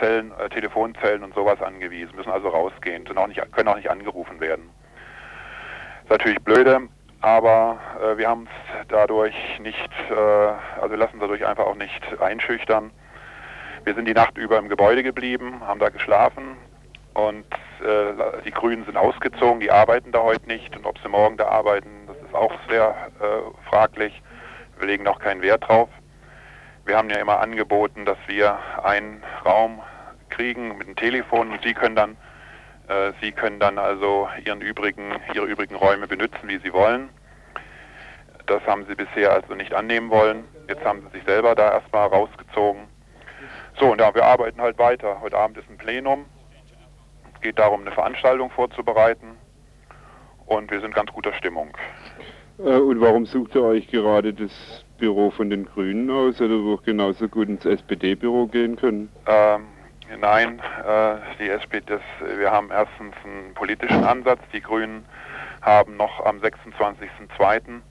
Zellen, 0.00 0.32
äh, 0.38 0.48
Telefonzellen 0.48 1.22
und 1.22 1.34
sowas 1.34 1.60
angewiesen, 1.60 2.16
müssen 2.16 2.30
also 2.30 2.48
rausgehen, 2.48 3.06
auch 3.16 3.26
nicht, 3.26 3.40
können 3.52 3.68
auch 3.68 3.76
nicht 3.76 3.90
angerufen 3.90 4.40
werden. 4.40 4.70
Ist 6.02 6.10
natürlich 6.10 6.38
blöde, 6.42 6.88
aber 7.20 7.78
äh, 8.00 8.18
wir 8.18 8.28
haben 8.28 8.48
es 8.48 8.86
dadurch 8.88 9.34
nicht, 9.60 9.90
äh, 10.10 10.14
also 10.14 10.90
wir 10.90 10.96
lassen 10.96 11.18
dadurch 11.20 11.46
einfach 11.46 11.66
auch 11.66 11.76
nicht 11.76 12.20
einschüchtern. 12.20 12.90
Wir 13.86 13.94
sind 13.94 14.08
die 14.08 14.14
Nacht 14.14 14.36
über 14.36 14.58
im 14.58 14.68
Gebäude 14.68 15.04
geblieben, 15.04 15.60
haben 15.64 15.78
da 15.78 15.90
geschlafen 15.90 16.56
Und 17.14 17.46
äh, 17.80 18.42
die 18.44 18.50
Grünen 18.50 18.84
sind 18.84 18.96
ausgezogen, 18.96 19.60
die 19.60 19.70
arbeiten 19.70 20.10
da 20.10 20.24
heute 20.24 20.48
nicht. 20.48 20.76
Und 20.76 20.84
ob 20.86 20.98
sie 20.98 21.08
morgen 21.08 21.36
da 21.36 21.46
arbeiten, 21.46 21.88
das 22.08 22.16
ist 22.16 22.34
auch 22.34 22.52
sehr 22.68 22.96
äh, 23.20 23.68
fraglich. 23.70 24.20
Wir 24.80 24.88
legen 24.88 25.06
auch 25.06 25.20
keinen 25.20 25.40
Wert 25.40 25.68
drauf. 25.68 25.88
Wir 26.84 26.96
haben 26.96 27.08
ja 27.10 27.18
immer 27.18 27.38
angeboten, 27.38 28.04
dass 28.04 28.18
wir 28.26 28.58
einen 28.82 29.22
Raum 29.44 29.80
kriegen 30.30 30.76
mit 30.78 30.88
einem 30.88 30.96
Telefon 30.96 31.52
und 31.52 31.62
Sie 31.62 31.72
können 31.72 31.94
dann, 31.94 32.16
äh, 32.88 33.12
Sie 33.20 33.30
können 33.30 33.60
dann 33.60 33.78
also 33.78 34.28
Ihren 34.44 34.62
übrigen, 34.62 35.14
Ihre 35.32 35.46
übrigen 35.46 35.76
Räume 35.76 36.08
benutzen, 36.08 36.48
wie 36.48 36.58
Sie 36.58 36.72
wollen. 36.72 37.08
Das 38.46 38.66
haben 38.66 38.84
Sie 38.88 38.96
bisher 38.96 39.32
also 39.32 39.54
nicht 39.54 39.74
annehmen 39.74 40.10
wollen. 40.10 40.42
Jetzt 40.68 40.84
haben 40.84 41.02
Sie 41.02 41.18
sich 41.18 41.24
selber 41.24 41.54
da 41.54 41.70
erstmal 41.70 42.08
rausgezogen. 42.08 42.95
So, 43.78 43.92
und 43.92 44.00
ja, 44.00 44.14
wir 44.14 44.24
arbeiten 44.24 44.60
halt 44.60 44.78
weiter. 44.78 45.20
Heute 45.20 45.36
Abend 45.36 45.58
ist 45.58 45.68
ein 45.68 45.76
Plenum. 45.76 46.24
Es 47.34 47.40
geht 47.42 47.58
darum, 47.58 47.82
eine 47.82 47.92
Veranstaltung 47.92 48.50
vorzubereiten. 48.50 49.36
Und 50.46 50.70
wir 50.70 50.80
sind 50.80 50.94
ganz 50.94 51.12
guter 51.12 51.34
Stimmung. 51.34 51.76
Äh, 52.58 52.78
und 52.78 53.00
warum 53.00 53.26
sucht 53.26 53.54
ihr 53.54 53.62
euch 53.62 53.88
gerade 53.88 54.32
das 54.32 54.84
Büro 54.96 55.30
von 55.30 55.50
den 55.50 55.66
Grünen 55.66 56.10
aus 56.10 56.40
oder 56.40 56.54
wo 56.54 56.78
genauso 56.78 57.28
gut 57.28 57.48
ins 57.48 57.66
SPD-Büro 57.66 58.46
gehen 58.46 58.76
können? 58.76 59.10
Ähm, 59.26 59.66
nein, 60.20 60.62
äh, 60.86 61.16
die 61.38 61.50
SPD, 61.50 61.84
das, 61.86 62.00
wir 62.38 62.50
haben 62.50 62.70
erstens 62.70 63.14
einen 63.24 63.52
politischen 63.52 64.04
Ansatz. 64.04 64.40
Die 64.54 64.62
Grünen 64.62 65.04
haben 65.60 65.98
noch 65.98 66.24
am 66.24 66.38
26.02. 66.38 67.82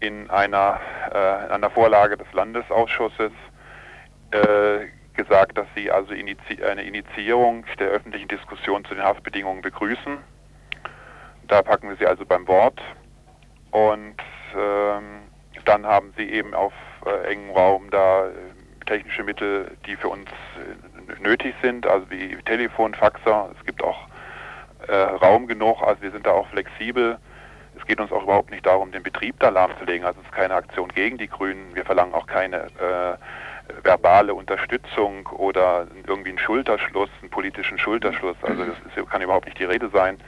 in 0.00 0.28
einer, 0.30 0.80
äh, 1.14 1.44
in 1.44 1.52
einer 1.52 1.70
Vorlage 1.70 2.16
des 2.16 2.32
Landesausschusses 2.32 3.30
äh, 4.32 4.86
gesagt, 5.16 5.58
dass 5.58 5.66
sie 5.74 5.90
also 5.90 6.12
inizi 6.12 6.62
eine 6.62 6.82
Initiierung 6.82 7.64
der 7.78 7.88
öffentlichen 7.88 8.28
Diskussion 8.28 8.84
zu 8.84 8.94
den 8.94 9.02
Haftbedingungen 9.02 9.62
begrüßen. 9.62 10.18
Da 11.48 11.62
packen 11.62 11.88
wir 11.88 11.96
sie 11.96 12.06
also 12.06 12.24
beim 12.24 12.46
Wort. 12.46 12.80
Und 13.70 14.16
ähm, 14.56 15.22
dann 15.64 15.86
haben 15.86 16.12
sie 16.16 16.30
eben 16.30 16.54
auf 16.54 16.72
äh, 17.04 17.32
engem 17.32 17.50
Raum 17.50 17.90
da 17.90 18.28
äh, 18.28 18.32
technische 18.86 19.24
Mittel, 19.24 19.76
die 19.86 19.96
für 19.96 20.08
uns 20.08 20.28
äh, 20.30 21.22
nötig 21.22 21.54
sind, 21.62 21.86
also 21.86 22.08
wie 22.10 22.36
Telefon, 22.44 22.94
Faxer. 22.94 23.50
Es 23.58 23.66
gibt 23.66 23.82
auch 23.82 24.08
äh, 24.88 24.94
Raum 24.94 25.46
genug, 25.46 25.82
also 25.82 26.00
wir 26.02 26.10
sind 26.10 26.26
da 26.26 26.32
auch 26.32 26.48
flexibel. 26.48 27.18
Es 27.78 27.86
geht 27.86 28.00
uns 28.00 28.10
auch 28.10 28.22
überhaupt 28.22 28.50
nicht 28.50 28.64
darum, 28.64 28.90
den 28.90 29.02
Betrieb 29.02 29.38
da 29.40 29.50
lahmzulegen. 29.50 30.06
Also 30.06 30.20
es 30.20 30.26
ist 30.26 30.32
keine 30.32 30.54
Aktion 30.54 30.88
gegen 30.88 31.18
die 31.18 31.28
Grünen. 31.28 31.74
Wir 31.74 31.84
verlangen 31.84 32.14
auch 32.14 32.26
keine 32.26 32.64
äh, 32.80 33.16
verbale 33.82 34.34
Unterstützung 34.34 35.26
oder 35.28 35.86
irgendwie 36.06 36.30
einen 36.30 36.38
Schulterschluss, 36.38 37.10
einen 37.20 37.30
politischen 37.30 37.78
Schulterschluss. 37.78 38.36
Also 38.42 38.64
das 38.64 38.76
ist, 38.96 39.10
kann 39.10 39.22
überhaupt 39.22 39.46
nicht 39.46 39.58
die 39.58 39.64
Rede 39.64 39.88
sein. 39.92 40.18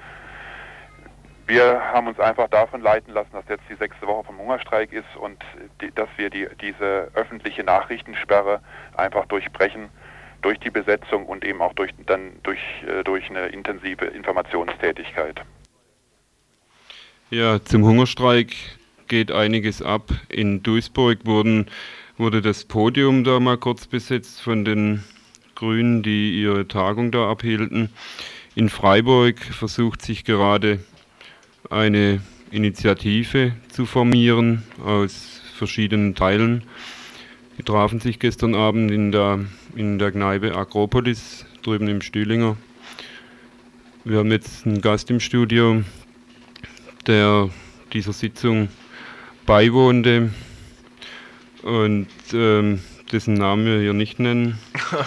Wir 1.46 1.80
haben 1.80 2.06
uns 2.08 2.20
einfach 2.20 2.48
davon 2.48 2.82
leiten 2.82 3.14
lassen, 3.14 3.30
dass 3.32 3.48
jetzt 3.48 3.64
die 3.70 3.74
sechste 3.74 4.06
Woche 4.06 4.24
vom 4.24 4.38
Hungerstreik 4.38 4.92
ist 4.92 5.16
und 5.18 5.42
die, 5.80 5.90
dass 5.94 6.08
wir 6.16 6.28
die, 6.28 6.46
diese 6.60 7.10
öffentliche 7.14 7.64
Nachrichtensperre 7.64 8.60
einfach 8.96 9.24
durchbrechen 9.26 9.88
durch 10.42 10.58
die 10.60 10.70
Besetzung 10.70 11.26
und 11.26 11.44
eben 11.44 11.62
auch 11.62 11.72
durch, 11.72 11.92
dann 12.06 12.32
durch, 12.42 12.60
äh, 12.86 13.02
durch 13.02 13.30
eine 13.30 13.46
intensive 13.46 14.04
Informationstätigkeit. 14.04 15.40
Ja, 17.30 17.62
zum 17.62 17.84
Hungerstreik 17.84 18.54
geht 19.08 19.32
einiges 19.32 19.82
ab. 19.82 20.10
In 20.28 20.62
Duisburg 20.62 21.20
wurden 21.24 21.70
wurde 22.18 22.42
das 22.42 22.64
Podium 22.64 23.22
da 23.22 23.38
mal 23.38 23.56
kurz 23.56 23.86
besetzt 23.86 24.40
von 24.42 24.64
den 24.64 25.04
Grünen, 25.54 26.02
die 26.02 26.40
ihre 26.40 26.66
Tagung 26.66 27.12
da 27.12 27.30
abhielten. 27.30 27.90
In 28.56 28.68
Freiburg 28.68 29.40
versucht 29.40 30.02
sich 30.02 30.24
gerade 30.24 30.80
eine 31.70 32.20
Initiative 32.50 33.52
zu 33.68 33.86
formieren 33.86 34.64
aus 34.84 35.40
verschiedenen 35.54 36.16
Teilen. 36.16 36.64
Die 37.56 37.62
trafen 37.62 38.00
sich 38.00 38.18
gestern 38.18 38.54
Abend 38.54 38.90
in 38.90 39.12
der, 39.12 39.40
in 39.76 39.98
der 39.98 40.10
Kneipe 40.10 40.56
Akropolis 40.56 41.46
drüben 41.62 41.88
im 41.88 42.00
Stühlinger. 42.00 42.56
Wir 44.04 44.18
haben 44.18 44.32
jetzt 44.32 44.66
einen 44.66 44.80
Gast 44.80 45.10
im 45.10 45.20
Studio, 45.20 45.82
der 47.06 47.50
dieser 47.92 48.12
Sitzung 48.12 48.68
beiwohnte 49.46 50.30
und 51.62 52.08
ähm, 52.32 52.80
dessen 53.12 53.34
Namen 53.34 53.66
wir 53.66 53.80
hier 53.80 53.92
nicht 53.94 54.18
nennen. 54.18 54.58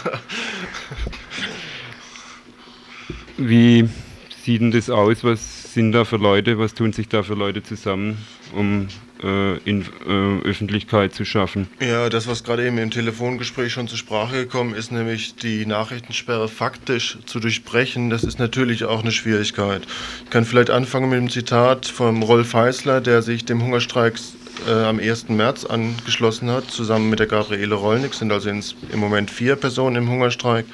Wie 3.38 3.90
sieht 4.44 4.62
denn 4.62 4.72
das 4.72 4.90
aus? 4.90 5.24
Was 5.24 5.74
sind 5.74 5.92
da 5.94 6.06
für 6.06 6.18
Leute? 6.18 6.60
Was 6.60 6.74
tun 6.74 6.94
sich 6.94 7.08
da 7.08 7.24
für 7.24 7.34
Leute 7.34 7.64
zusammen, 7.64 8.18
um 8.54 8.88
äh, 9.24 9.58
in, 9.60 9.86
äh, 10.08 10.42
Öffentlichkeit 10.44 11.14
zu 11.14 11.26
schaffen? 11.26 11.68
Ja, 11.80 12.10
das, 12.10 12.28
was 12.28 12.44
gerade 12.44 12.66
eben 12.66 12.78
im 12.78 12.92
Telefongespräch 12.92 13.72
schon 13.72 13.88
zur 13.88 13.98
Sprache 13.98 14.44
gekommen 14.46 14.76
ist, 14.76 14.92
nämlich 14.92 15.36
die 15.36 15.66
Nachrichtensperre 15.66 16.48
faktisch 16.48 17.18
zu 17.26 17.40
durchbrechen, 17.40 18.10
das 18.10 18.24
ist 18.24 18.40
natürlich 18.40 18.84
auch 18.84 19.02
eine 19.02 19.12
Schwierigkeit. 19.12 19.84
Ich 20.26 20.30
kann 20.30 20.46
vielleicht 20.46 20.70
anfangen 20.70 21.10
mit 21.10 21.20
dem 21.20 21.30
Zitat 21.30 21.86
vom 21.86 22.24
Rolf 22.24 22.54
Heißler, 22.54 23.02
der 23.02 23.22
sich 23.22 23.46
dem 23.46 23.64
Hungerstreik 23.64 24.18
äh, 24.68 24.72
am 24.72 25.00
1. 25.00 25.30
März 25.30 25.66
angeschlossen 25.66 26.50
hat, 26.50 26.70
zusammen 26.72 27.10
mit 27.10 27.20
der 27.20 27.28
Gabriele 27.28 27.76
Rollnick, 27.76 28.14
sind 28.14 28.32
also 28.32 28.50
ins, 28.50 28.76
im 28.92 29.00
Moment 29.00 29.32
vier 29.32 29.56
Personen 29.56 29.96
im 29.96 30.10
Hungerstreik. 30.10 30.66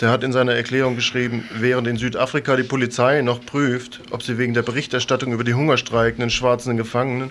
Der 0.00 0.10
hat 0.10 0.22
in 0.22 0.32
seiner 0.32 0.54
Erklärung 0.54 0.94
geschrieben, 0.94 1.44
während 1.54 1.86
in 1.86 1.96
Südafrika 1.96 2.56
die 2.56 2.64
Polizei 2.64 3.22
noch 3.22 3.44
prüft, 3.44 4.00
ob 4.10 4.22
sie 4.22 4.36
wegen 4.36 4.52
der 4.52 4.60
Berichterstattung 4.62 5.32
über 5.32 5.42
die 5.42 5.54
hungerstreikenden 5.54 6.28
schwarzen 6.28 6.76
Gefangenen 6.76 7.30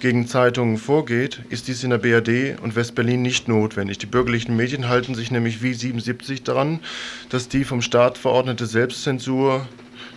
gegen 0.00 0.26
Zeitungen 0.26 0.78
vorgeht, 0.78 1.40
ist 1.50 1.68
dies 1.68 1.84
in 1.84 1.90
der 1.90 1.98
BRD 1.98 2.58
und 2.62 2.76
Westberlin 2.76 3.20
nicht 3.20 3.46
notwendig. 3.46 3.98
Die 3.98 4.06
bürgerlichen 4.06 4.56
Medien 4.56 4.88
halten 4.88 5.14
sich 5.14 5.30
nämlich 5.30 5.62
wie 5.62 5.74
77 5.74 6.44
daran, 6.44 6.80
dass 7.28 7.48
die 7.48 7.64
vom 7.64 7.82
Staat 7.82 8.16
verordnete 8.16 8.64
Selbstzensur 8.64 9.66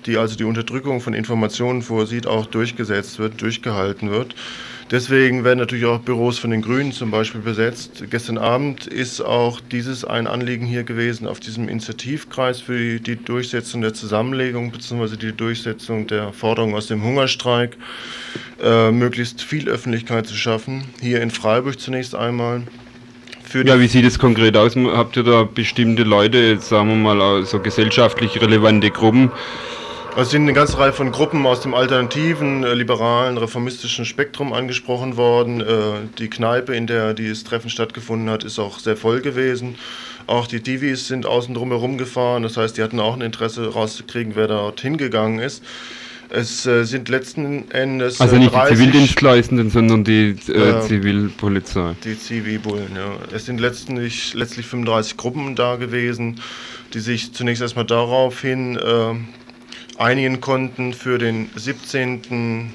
die 0.06 0.18
also 0.18 0.36
die 0.36 0.44
Unterdrückung 0.44 1.02
von 1.02 1.14
Informationen 1.14 1.82
vorsieht, 1.82 2.28
auch 2.28 2.46
durchgesetzt 2.46 3.20
wird, 3.20 3.42
durchgehalten 3.42 4.10
wird. 4.10 4.36
Deswegen 4.92 5.46
werden 5.46 5.60
natürlich 5.60 5.86
auch 5.86 6.00
Büros 6.00 6.38
von 6.38 6.52
den 6.52 6.62
Grünen 6.62 6.92
zum 6.92 7.12
Beispiel 7.12 7.40
besetzt. 7.40 8.04
Gestern 8.10 8.38
Abend 8.38 8.88
ist 8.88 9.22
auch 9.22 9.62
dieses 9.62 10.04
ein 10.04 10.28
Anliegen 10.28 10.66
hier 10.66 10.84
gewesen 10.84 11.28
auf 11.28 11.40
diesem 11.40 11.70
Initiativkreis 11.70 12.60
für 12.60 13.00
die, 13.00 13.16
Durchsetzung 13.16 13.80
der 13.80 13.94
Zusammenlegung 13.94 14.70
bzw. 14.72 15.16
die 15.16 15.32
Durchsetzung 15.32 16.08
der 16.08 16.34
Forderung 16.34 16.76
aus 16.76 16.88
dem 16.88 17.04
Hungerstreik, 17.04 17.78
äh, 18.62 18.92
möglichst 18.92 19.42
viel 19.42 19.70
Öffentlichkeit 19.70 20.28
zu 20.28 20.36
schaffen. 20.36 20.84
Hier 21.00 21.22
in 21.22 21.32
Freiburg 21.32 21.80
zunächst 21.80 22.14
einmal. 22.14 22.64
ja, 23.54 23.80
wie 23.80 23.88
sieht 23.88 24.04
es 24.04 24.20
konkret 24.20 24.58
aus? 24.58 24.76
Habt 24.76 25.16
ihr 25.16 25.24
da 25.24 25.44
bestimmte 25.44 26.04
Leute, 26.04 26.60
sagen 26.60 26.90
wir 26.90 27.16
mal, 27.16 27.46
so 27.46 27.60
gesellschaftlich 27.60 28.42
relevante 28.42 28.90
Gruppen, 28.90 29.32
es 30.18 30.30
sind 30.30 30.44
eine 30.44 30.54
ganze 30.54 30.78
Reihe 30.78 30.94
von 30.94 31.12
Gruppen 31.12 31.46
aus 31.46 31.62
dem 31.62 31.74
alternativen, 31.74 32.64
äh, 32.64 32.74
liberalen, 32.74 33.38
reformistischen 33.38 34.06
Spektrum 34.06 34.52
angesprochen 34.54 35.16
worden. 35.16 35.62
Äh, 35.62 35.66
die 36.18 36.30
Kneipe, 36.30 36.76
in 36.76 36.86
der 36.86 37.14
dieses 37.14 37.44
Treffen 37.44 37.70
stattgefunden 37.70 38.30
hat, 38.30 38.44
ist 38.44 38.60
auch 38.60 38.80
sehr 38.80 38.98
voll 38.98 39.22
gewesen. 39.22 39.76
Auch 40.28 40.48
die 40.48 40.62
Divis 40.62 41.08
sind 41.08 41.26
außen 41.26 41.54
drum 41.54 41.70
herum 41.70 41.98
gefahren. 41.98 42.44
Das 42.44 42.58
heißt, 42.58 42.78
die 42.78 42.84
hatten 42.84 43.00
auch 43.00 43.16
ein 43.16 43.22
Interesse 43.22 43.74
rauszukriegen, 43.74 44.36
wer 44.36 44.48
dort 44.48 44.82
hingegangen 44.82 45.40
ist. 45.40 45.64
Es 46.30 46.66
äh, 46.66 46.86
sind 46.86 47.10
letzten 47.10 47.70
Endes. 47.72 48.22
Also 48.22 48.38
nicht 48.38 48.54
30, 48.54 48.70
die 48.70 48.76
Zivildienstleistenden, 48.78 49.70
sondern 49.70 50.04
die 50.06 50.36
äh, 50.48 50.80
Zivilpolizei. 50.82 51.96
Die 52.06 52.18
Zivilbullen, 52.18 52.96
ja. 52.96 53.16
Es 53.36 53.46
sind 53.46 53.60
letztlich, 53.60 54.34
letztlich 54.34 54.66
35 54.66 55.18
Gruppen 55.18 55.56
da 55.56 55.76
gewesen, 55.76 56.40
die 56.94 57.02
sich 57.02 57.34
zunächst 57.34 57.62
erstmal 57.62 57.86
daraufhin 57.86 58.78
äh, 58.78 59.14
einigen 59.98 60.42
konnten 60.42 60.94
für 60.94 61.18
den 61.18 61.50
17. 61.56 62.72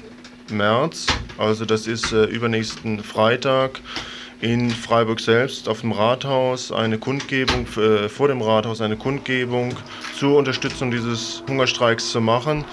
März, 0.49 1.07
also 1.37 1.65
das 1.65 1.87
ist 1.87 2.11
äh, 2.13 2.25
übernächsten 2.25 3.03
Freitag, 3.03 3.81
in 4.39 4.69
Freiburg 4.69 5.19
selbst 5.19 5.67
auf 5.67 5.81
dem 5.81 5.91
Rathaus 5.91 6.71
eine 6.71 6.99
Kundgebung, 6.99 7.65
äh, 7.77 8.07
vor 8.07 8.27
dem 8.27 8.41
Rathaus 8.41 8.81
eine 8.81 8.95
Kundgebung 8.95 9.75
zur 10.17 10.37
Unterstützung 10.37 10.91
dieses 10.91 11.43
Hungerstreiks 11.47 12.11
zu 12.11 12.21
machen. 12.21 12.63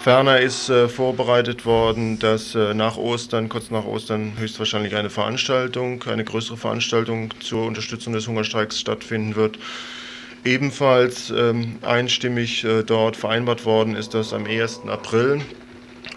Ferner 0.00 0.40
ist 0.40 0.68
äh, 0.68 0.88
vorbereitet 0.88 1.66
worden, 1.66 2.18
dass 2.18 2.54
äh, 2.54 2.74
nach 2.74 2.96
Ostern, 2.96 3.48
kurz 3.48 3.70
nach 3.70 3.84
Ostern, 3.84 4.34
höchstwahrscheinlich 4.38 4.94
eine 4.94 5.10
Veranstaltung, 5.10 6.02
eine 6.04 6.24
größere 6.24 6.56
Veranstaltung 6.56 7.34
zur 7.40 7.66
Unterstützung 7.66 8.12
des 8.12 8.28
Hungerstreiks 8.28 8.78
stattfinden 8.80 9.34
wird 9.34 9.58
ebenfalls 10.46 11.30
ähm, 11.30 11.76
einstimmig 11.82 12.64
äh, 12.64 12.82
dort 12.82 13.16
vereinbart 13.16 13.64
worden 13.64 13.96
ist, 13.96 14.14
dass 14.14 14.32
am 14.32 14.46
1. 14.46 14.82
April 14.88 15.42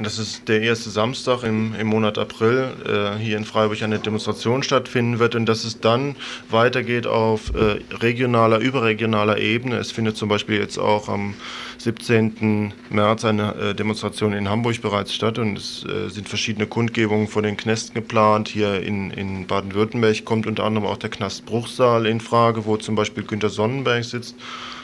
Das 0.02 0.18
ist 0.18 0.48
der 0.48 0.62
erste 0.62 0.90
Samstag 0.90 1.44
im, 1.44 1.76
im 1.76 1.88
Monat 1.88 2.18
April 2.18 2.72
äh, 2.86 3.20
hier 3.20 3.36
in 3.36 3.44
Freiburg 3.44 3.82
eine 3.82 4.00
Demonstration 4.00 4.64
stattfinden 4.64 5.20
wird 5.20 5.36
und 5.36 5.46
dass 5.46 5.66
es 5.66 5.82
dann 5.82 6.16
weitergeht 6.50 7.06
auf 7.06 7.54
äh, 7.54 7.82
regionaler, 7.98 8.60
überregionaler 8.60 9.40
Ebene. 9.40 9.76
Es 9.76 9.92
findet 9.92 10.16
zum 10.16 10.30
Beispiel 10.30 10.58
jetzt 10.58 10.78
auch 10.78 11.10
am 11.10 11.34
17. 11.80 12.74
März 12.90 13.24
eine 13.24 13.56
äh, 13.56 13.74
Demonstration 13.74 14.34
in 14.34 14.50
Hamburg 14.50 14.82
bereits 14.82 15.14
statt 15.14 15.40
und 15.40 15.58
es 15.58 15.86
äh, 15.86 16.10
sind 16.10 16.28
verschiedene 16.28 16.68
Kundgebungen 16.68 17.28
vor 17.28 17.42
den 17.42 17.56
Knästen 17.56 17.94
geplant. 17.94 18.50
Hier 18.50 18.82
in, 18.82 19.12
in 19.12 19.48
Baden-Württemberg 19.48 20.26
kommt 20.26 20.46
unter 20.46 20.66
anderem 20.66 20.86
auch 20.86 20.98
der 20.98 21.10
Knast 21.10 21.46
Bruchsal 21.46 22.06
in 22.06 22.20
Frage, 22.20 22.66
wo 22.66 22.76
zum 22.76 22.96
Beispiel 22.96 23.24
Günter 23.24 23.50
Sonnenberg 23.50 24.04
sitzt 24.04 24.36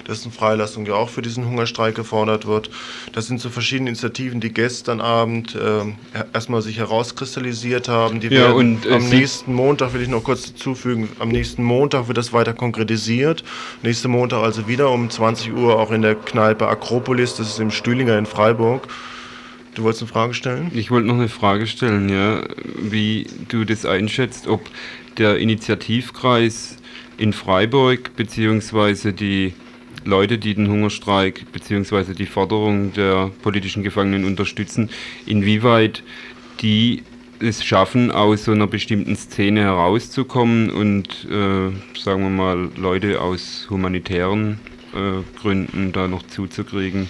dessen 0.08 0.32
Freilassung 0.32 0.86
ja 0.86 0.94
auch 0.94 1.10
für 1.10 1.22
diesen 1.22 1.46
Hungerstreik 1.46 1.96
gefordert 1.96 2.46
wird. 2.46 2.70
Das 3.14 3.28
sind 3.28 3.40
so 3.40 3.50
verschiedene 3.50 3.90
Initiativen, 3.90 4.40
die 4.40 4.54
gestern 4.54 5.02
Abend 5.02 5.56
äh, 5.56 5.84
erstmal 6.34 6.62
sich 6.62 6.78
herauskristallisiert 6.78 7.88
haben. 7.88 8.20
Die 8.20 8.28
ja, 8.28 8.42
werden 8.42 8.56
und, 8.56 8.86
äh, 8.86 8.94
am 8.94 9.10
nächsten 9.10 9.54
Montag, 9.54 9.94
will 9.94 10.02
ich 10.02 10.08
noch 10.08 10.24
kurz 10.24 10.46
hinzufügen, 10.46 11.10
am 11.20 11.30
nächsten 11.30 11.64
Montag 11.64 12.08
wird 12.08 12.18
das 12.18 12.34
weiter 12.34 12.54
konkretisiert. 12.54 13.44
Nächsten 13.82 14.12
Montag 14.12 14.44
also 14.44 14.68
wieder 14.68 14.92
um 14.92 15.10
20 15.10 15.54
Uhr 15.54 15.80
auch 15.80 15.92
in 15.92 16.02
der 16.02 16.16
Kneipe 16.16 16.68
Akropolis, 16.86 17.34
das 17.36 17.50
ist 17.50 17.60
im 17.60 17.72
Stühlinger 17.72 18.16
in 18.16 18.28
Freiburg. 18.28 18.88
Du 19.74 19.82
wolltest 19.82 20.04
eine 20.04 20.12
Frage 20.12 20.36
stellen? 20.36 20.72
Ich 20.72 20.92
wollte 20.92 21.08
noch 21.08 21.16
eine 21.16 21.30
Frage 21.30 21.66
stellen, 21.66 22.10
ja, 22.10 22.44
wie 22.78 23.26
du 23.50 23.66
das 23.66 23.88
einschätzt, 23.88 24.48
ob 24.48 24.62
der 25.18 25.40
Initiativkreis 25.40 26.78
in 27.18 27.34
Freiburg 27.34 28.16
beziehungsweise 28.16 29.14
die 29.14 29.56
Leute, 30.04 30.38
die 30.38 30.54
den 30.54 30.70
Hungerstreik 30.70 31.52
beziehungsweise 31.52 32.14
die 32.14 32.28
Forderung 32.28 32.94
der 32.94 33.32
politischen 33.42 33.82
Gefangenen 33.82 34.24
unterstützen, 34.24 34.92
inwieweit 35.26 36.04
die 36.62 37.02
es 37.40 37.66
schaffen, 37.66 38.12
aus 38.12 38.46
so 38.46 38.52
einer 38.52 38.68
bestimmten 38.68 39.16
Szene 39.16 39.62
herauszukommen 39.62 40.70
und, 40.70 41.08
äh, 41.32 41.72
sagen 42.00 42.22
wir 42.22 42.30
mal, 42.30 42.70
Leute 42.78 43.22
aus 43.22 43.66
humanitären 43.72 44.60
Gründen 45.42 45.92
da 45.92 46.08
noch 46.08 46.24
zuzukriegen, 46.24 47.10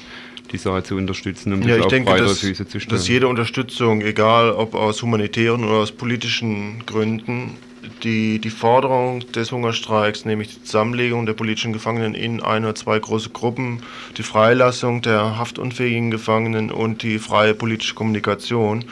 die 0.52 0.58
Sache 0.58 0.84
zu 0.84 0.96
unterstützen, 0.96 1.54
um 1.54 1.62
Ja, 1.62 1.68
das 1.70 1.78
ich 1.78 1.84
auf 1.84 1.90
denke, 1.90 2.18
dass, 2.18 2.40
Füße 2.40 2.68
zu 2.68 2.80
stellen. 2.80 2.98
dass 2.98 3.08
jede 3.08 3.28
Unterstützung, 3.28 4.02
egal 4.02 4.52
ob 4.52 4.76
aus 4.76 5.02
humanitären 5.02 5.64
oder 5.64 5.76
aus 5.76 5.92
politischen 5.92 6.86
Gründen, 6.86 7.58
die, 8.04 8.40
die 8.40 8.50
Forderung 8.50 9.20
des 9.32 9.52
Hungerstreiks, 9.52 10.26
nämlich 10.26 10.56
die 10.56 10.64
Zusammenlegung 10.64 11.26
der 11.26 11.34
politischen 11.34 11.74
Gefangenen 11.74 12.14
in 12.16 12.42
ein 12.42 12.64
oder 12.64 12.76
zwei 12.76 13.00
große 13.00 13.30
Gruppen, 13.30 13.82
die 14.18 14.24
Freilassung 14.24 15.02
der 15.02 15.38
haftunfähigen 15.38 16.12
Gefangenen 16.12 16.72
und 16.72 17.04
die 17.04 17.20
freie 17.20 17.54
politische 17.54 17.96
Kommunikation, 17.96 18.86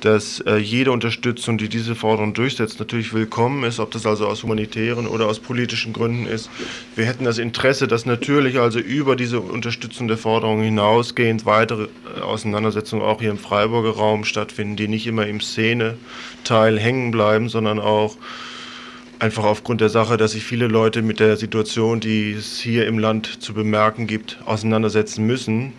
dass 0.00 0.40
äh, 0.40 0.56
jede 0.56 0.92
Unterstützung, 0.92 1.58
die 1.58 1.68
diese 1.68 1.94
Forderung 1.94 2.34
durchsetzt, 2.34 2.78
natürlich 2.78 3.12
willkommen 3.12 3.64
ist, 3.64 3.80
ob 3.80 3.90
das 3.90 4.06
also 4.06 4.26
aus 4.26 4.42
humanitären 4.42 5.06
oder 5.06 5.26
aus 5.26 5.40
politischen 5.40 5.92
Gründen 5.92 6.26
ist. 6.26 6.50
Wir 6.96 7.04
hätten 7.04 7.24
das 7.24 7.38
Interesse, 7.38 7.86
dass 7.86 8.06
natürlich 8.06 8.58
also 8.58 8.78
über 8.78 9.16
diese 9.16 9.40
Unterstützung 9.40 10.08
der 10.08 10.18
Forderung 10.18 10.62
hinausgehend 10.62 11.46
weitere 11.46 11.88
äh, 12.16 12.20
Auseinandersetzungen 12.20 13.02
auch 13.02 13.20
hier 13.20 13.30
im 13.30 13.38
Freiburger 13.38 13.90
Raum 13.90 14.24
stattfinden, 14.24 14.76
die 14.76 14.88
nicht 14.88 15.06
immer 15.06 15.26
im 15.26 15.40
Szene-Teil 15.40 16.78
hängen 16.78 17.10
bleiben, 17.10 17.48
sondern 17.48 17.78
auch 17.78 18.16
einfach 19.20 19.44
aufgrund 19.44 19.80
der 19.80 19.90
Sache, 19.90 20.16
dass 20.16 20.32
sich 20.32 20.44
viele 20.44 20.66
Leute 20.66 21.02
mit 21.02 21.20
der 21.20 21.36
Situation, 21.36 22.00
die 22.00 22.32
es 22.32 22.58
hier 22.58 22.86
im 22.86 22.98
Land 22.98 23.42
zu 23.42 23.54
bemerken 23.54 24.06
gibt, 24.06 24.38
auseinandersetzen 24.46 25.26
müssen. 25.26 25.72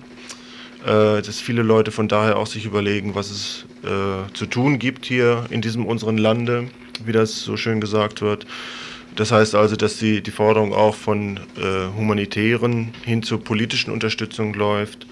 Äh, 0.85 1.21
dass 1.21 1.39
viele 1.39 1.61
Leute 1.61 1.91
von 1.91 2.07
daher 2.07 2.37
auch 2.37 2.47
sich 2.47 2.65
überlegen, 2.65 3.13
was 3.13 3.29
es 3.29 3.65
äh, 3.83 4.33
zu 4.33 4.47
tun 4.47 4.79
gibt 4.79 5.05
hier 5.05 5.45
in 5.51 5.61
diesem 5.61 5.85
unseren 5.85 6.17
Lande, 6.17 6.69
wie 7.05 7.11
das 7.11 7.43
so 7.43 7.55
schön 7.55 7.79
gesagt 7.79 8.21
wird. 8.21 8.47
Das 9.15 9.31
heißt 9.31 9.53
also, 9.53 9.75
dass 9.75 9.97
die, 9.97 10.21
die 10.21 10.31
Forderung 10.31 10.73
auch 10.73 10.95
von 10.95 11.37
äh, 11.57 11.95
humanitären 11.95 12.93
hin 13.03 13.21
zur 13.21 13.43
politischen 13.43 13.91
Unterstützung 13.91 14.55
läuft 14.55 15.05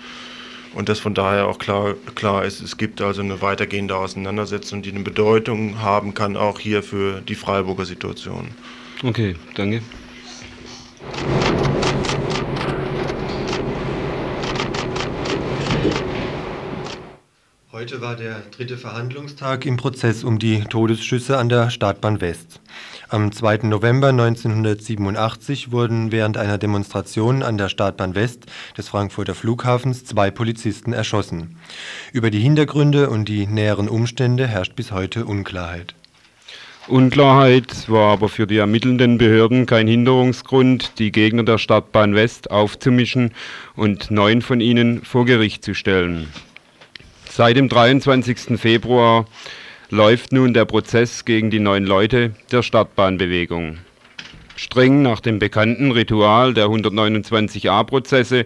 und 0.73 0.89
dass 0.89 0.99
von 0.99 1.13
daher 1.13 1.47
auch 1.47 1.59
klar, 1.59 1.95
klar 2.15 2.45
ist, 2.45 2.61
es 2.61 2.77
gibt 2.77 3.01
also 3.01 3.21
eine 3.21 3.41
weitergehende 3.41 3.95
Auseinandersetzung, 3.95 4.81
die 4.81 4.91
eine 4.91 5.01
Bedeutung 5.01 5.81
haben 5.81 6.15
kann, 6.15 6.35
auch 6.35 6.59
hier 6.59 6.81
für 6.81 7.21
die 7.21 7.35
Freiburger 7.35 7.85
Situation. 7.85 8.47
Okay, 9.03 9.35
danke. 9.55 9.81
Heute 17.79 18.01
war 18.01 18.17
der 18.17 18.41
dritte 18.51 18.75
Verhandlungstag 18.75 19.65
im 19.65 19.77
Prozess 19.77 20.25
um 20.25 20.37
die 20.37 20.65
Todesschüsse 20.65 21.37
an 21.37 21.47
der 21.47 21.69
Startbahn 21.69 22.19
West. 22.19 22.59
Am 23.07 23.31
2. 23.31 23.59
November 23.69 24.09
1987 24.09 25.71
wurden 25.71 26.11
während 26.11 26.35
einer 26.35 26.57
Demonstration 26.57 27.41
an 27.41 27.57
der 27.57 27.69
Startbahn 27.69 28.15
West 28.15 28.47
des 28.77 28.89
Frankfurter 28.89 29.33
Flughafens 29.33 30.03
zwei 30.03 30.29
Polizisten 30.29 30.91
erschossen. 30.91 31.55
Über 32.11 32.31
die 32.31 32.41
Hintergründe 32.41 33.09
und 33.09 33.29
die 33.29 33.47
näheren 33.47 33.87
Umstände 33.87 34.45
herrscht 34.45 34.75
bis 34.75 34.91
heute 34.91 35.23
Unklarheit. 35.25 35.95
Unklarheit 36.89 37.87
war 37.87 38.11
aber 38.11 38.27
für 38.27 38.45
die 38.45 38.57
ermittelnden 38.57 39.17
Behörden 39.17 39.65
kein 39.65 39.87
Hinderungsgrund, 39.87 40.99
die 40.99 41.13
Gegner 41.13 41.43
der 41.43 41.57
Stadtbahn 41.57 42.13
West 42.13 42.51
aufzumischen 42.51 43.31
und 43.77 44.11
neun 44.11 44.41
von 44.41 44.59
ihnen 44.59 45.01
vor 45.05 45.23
Gericht 45.23 45.63
zu 45.63 45.73
stellen. 45.73 46.27
Seit 47.31 47.57
dem 47.57 47.69
23. 47.69 48.59
Februar 48.59 49.25
läuft 49.91 50.33
nun 50.33 50.53
der 50.53 50.65
Prozess 50.65 51.25
gegen 51.25 51.51
die 51.51 51.59
neun 51.59 51.85
Leute 51.85 52.33
der 52.51 52.63
Stadtbahnbewegung. 52.63 53.77
Streng 54.55 55.03
nach 55.03 55.19
dem 55.19 55.37
bekannten 55.37 55.91
Ritual 55.91 56.55
der 56.55 56.65
129a-Prozesse 56.65 58.45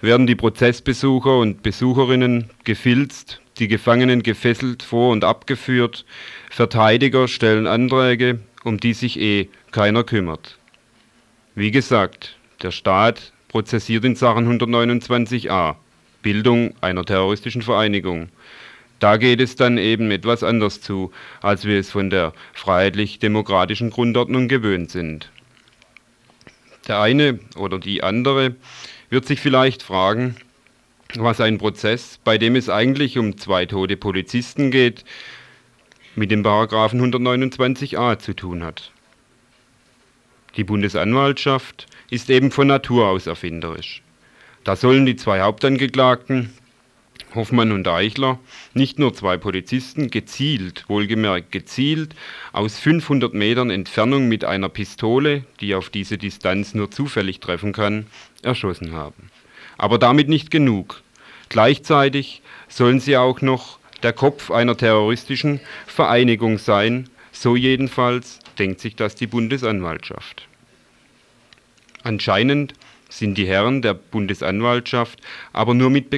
werden 0.00 0.26
die 0.26 0.34
Prozessbesucher 0.34 1.38
und 1.38 1.62
Besucherinnen 1.62 2.50
gefilzt, 2.64 3.40
die 3.58 3.68
Gefangenen 3.68 4.24
gefesselt 4.24 4.82
vor 4.82 5.12
und 5.12 5.24
abgeführt, 5.24 6.04
Verteidiger 6.50 7.28
stellen 7.28 7.68
Anträge, 7.68 8.40
um 8.64 8.78
die 8.78 8.94
sich 8.94 9.18
eh 9.18 9.48
keiner 9.70 10.02
kümmert. 10.02 10.58
Wie 11.54 11.70
gesagt, 11.70 12.36
der 12.62 12.72
Staat 12.72 13.32
prozessiert 13.48 14.04
in 14.04 14.16
Sachen 14.16 14.60
129a, 14.60 15.76
Bildung 16.24 16.74
einer 16.80 17.04
terroristischen 17.04 17.62
Vereinigung. 17.62 18.30
Da 18.98 19.18
geht 19.18 19.40
es 19.40 19.54
dann 19.54 19.78
eben 19.78 20.10
etwas 20.10 20.42
anders 20.42 20.80
zu, 20.80 21.12
als 21.42 21.66
wir 21.66 21.78
es 21.78 21.90
von 21.90 22.10
der 22.10 22.32
freiheitlich-demokratischen 22.54 23.90
Grundordnung 23.90 24.48
gewöhnt 24.48 24.90
sind. 24.90 25.30
Der 26.88 27.00
eine 27.00 27.38
oder 27.56 27.78
die 27.78 28.02
andere 28.02 28.56
wird 29.10 29.26
sich 29.26 29.40
vielleicht 29.40 29.82
fragen, 29.82 30.36
was 31.14 31.40
ein 31.40 31.58
Prozess, 31.58 32.18
bei 32.24 32.38
dem 32.38 32.56
es 32.56 32.68
eigentlich 32.68 33.18
um 33.18 33.36
zwei 33.36 33.66
tote 33.66 33.96
Polizisten 33.96 34.70
geht, 34.70 35.04
mit 36.16 36.30
dem 36.30 36.42
Paragraphen 36.42 37.00
129a 37.00 38.18
zu 38.18 38.34
tun 38.34 38.64
hat. 38.64 38.90
Die 40.56 40.64
Bundesanwaltschaft 40.64 41.86
ist 42.10 42.30
eben 42.30 42.50
von 42.50 42.68
Natur 42.68 43.08
aus 43.08 43.26
erfinderisch. 43.26 44.03
Da 44.64 44.76
sollen 44.76 45.04
die 45.04 45.16
zwei 45.16 45.42
Hauptangeklagten, 45.42 46.50
Hoffmann 47.34 47.72
und 47.72 47.86
Eichler, 47.86 48.38
nicht 48.72 48.98
nur 48.98 49.12
zwei 49.12 49.36
Polizisten 49.36 50.10
gezielt, 50.10 50.84
wohlgemerkt 50.88 51.52
gezielt, 51.52 52.14
aus 52.52 52.78
500 52.78 53.34
Metern 53.34 53.70
Entfernung 53.70 54.28
mit 54.28 54.44
einer 54.44 54.70
Pistole, 54.70 55.44
die 55.60 55.74
auf 55.74 55.90
diese 55.90 56.16
Distanz 56.16 56.74
nur 56.74 56.90
zufällig 56.90 57.40
treffen 57.40 57.72
kann, 57.72 58.06
erschossen 58.42 58.92
haben. 58.92 59.30
Aber 59.76 59.98
damit 59.98 60.28
nicht 60.28 60.50
genug. 60.50 61.02
Gleichzeitig 61.50 62.40
sollen 62.68 63.00
sie 63.00 63.16
auch 63.18 63.42
noch 63.42 63.78
der 64.02 64.12
Kopf 64.12 64.50
einer 64.50 64.76
terroristischen 64.76 65.60
Vereinigung 65.86 66.58
sein, 66.58 67.10
so 67.32 67.56
jedenfalls 67.56 68.38
denkt 68.58 68.80
sich 68.80 68.96
das 68.96 69.14
die 69.14 69.26
Bundesanwaltschaft. 69.26 70.46
Anscheinend 72.02 72.74
sind 73.18 73.38
die 73.38 73.46
Herren 73.46 73.80
der 73.80 73.94
Bundesanwaltschaft 73.94 75.20
aber 75.52 75.74
nur 75.74 75.90
mit, 75.90 76.10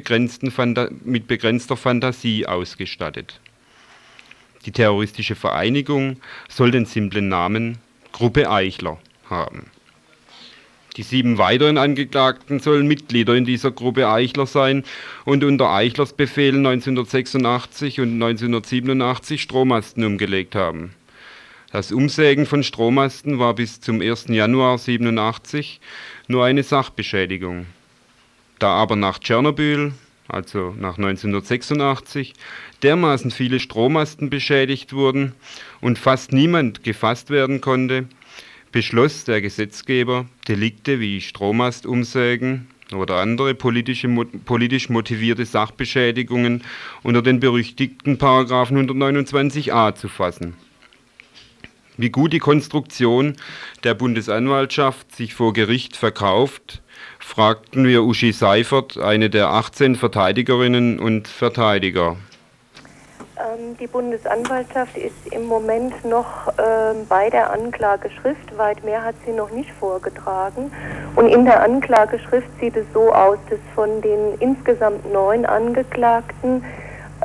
mit, 1.05 1.26
begrenzter 1.26 1.76
Fantasie 1.76 2.47
ausgestattet. 2.47 3.40
Die 4.64 4.72
terroristische 4.72 5.34
Vereinigung 5.34 6.16
soll 6.49 6.70
den 6.70 6.86
simplen 6.86 7.28
Namen 7.28 7.78
Gruppe 8.12 8.51
Eichler 8.51 8.99
haben. 9.28 9.70
Die 10.97 11.03
sieben 11.03 11.36
weiteren 11.36 11.76
Angeklagten 11.76 12.59
sollen 12.59 12.86
Mitglieder 12.86 13.34
in 13.34 13.44
dieser 13.44 13.70
Gruppe 13.70 14.09
Eichler 14.09 14.47
sein 14.47 14.82
und 15.26 15.44
unter 15.44 15.70
Eichlers 15.70 16.14
Befehl 16.14 16.57
1986 16.57 18.01
und 18.01 18.14
1987 18.14 19.42
Strommasten 19.42 20.03
umgelegt 20.05 20.55
haben. 20.55 20.94
Das 21.70 21.92
Umsägen 21.92 22.47
von 22.47 22.62
Strommasten 22.62 23.38
war 23.38 23.55
bis 23.55 23.80
zum 23.80 24.01
1. 24.01 24.28
Januar 24.28 24.78
1987 24.78 25.80
nur 26.28 26.44
eine 26.44 26.62
Sachbeschädigung. 26.62 27.66
Da 28.58 28.68
aber 28.68 28.96
nach 28.96 29.18
Tschernobyl 29.18 29.92
also 30.28 30.74
nach 30.78 30.98
1986, 30.98 32.34
dermaßen 32.82 33.30
viele 33.30 33.60
Strommasten 33.60 34.30
beschädigt 34.30 34.92
wurden 34.92 35.34
und 35.80 35.98
fast 35.98 36.32
niemand 36.32 36.82
gefasst 36.82 37.30
werden 37.30 37.60
konnte, 37.60 38.06
beschloss 38.72 39.24
der 39.24 39.40
Gesetzgeber, 39.40 40.26
Delikte 40.48 41.00
wie 41.00 41.20
Strommastumsägen 41.20 42.68
oder 42.92 43.16
andere 43.16 43.54
politisch 43.54 44.04
motivierte 44.88 45.44
Sachbeschädigungen 45.44 46.62
unter 47.02 47.22
den 47.22 47.40
berüchtigten 47.40 48.18
Paragraphen 48.18 48.78
129a 48.88 49.94
zu 49.94 50.08
fassen. 50.08 50.54
Wie 51.99 52.11
gut 52.11 52.34
die 52.34 52.40
Konstruktion 52.40 53.36
der 53.82 53.94
Bundesanwaltschaft 53.94 55.16
sich 55.16 55.34
vor 55.34 55.55
Gericht 55.55 55.97
verkauft, 55.97 56.82
fragten 57.18 57.86
wir 57.86 58.05
Uschi 58.05 58.32
Seifert, 58.32 58.99
eine 58.99 59.30
der 59.30 59.49
18 59.49 59.97
Verteidigerinnen 59.97 60.99
und 60.99 61.26
Verteidiger. 61.26 62.18
Ähm, 63.38 63.76
die 63.80 63.86
Bundesanwaltschaft 63.86 64.97
ist 64.99 65.32
im 65.32 65.47
Moment 65.47 66.05
noch 66.05 66.49
ähm, 66.59 67.07
bei 67.09 67.30
der 67.30 67.51
Anklageschrift. 67.51 68.59
Weit 68.59 68.84
mehr 68.84 69.03
hat 69.03 69.14
sie 69.24 69.32
noch 69.32 69.51
nicht 69.51 69.70
vorgetragen. 69.72 70.70
Und 71.16 71.28
in 71.28 71.47
der 71.47 71.62
Anklageschrift 71.62 72.49
sieht 72.61 72.76
es 72.76 72.86
so 72.92 73.12
aus, 73.12 73.38
dass 73.49 73.59
von 73.74 74.03
den 74.03 74.34
insgesamt 74.40 75.11
neun 75.11 75.47
Angeklagten 75.47 76.62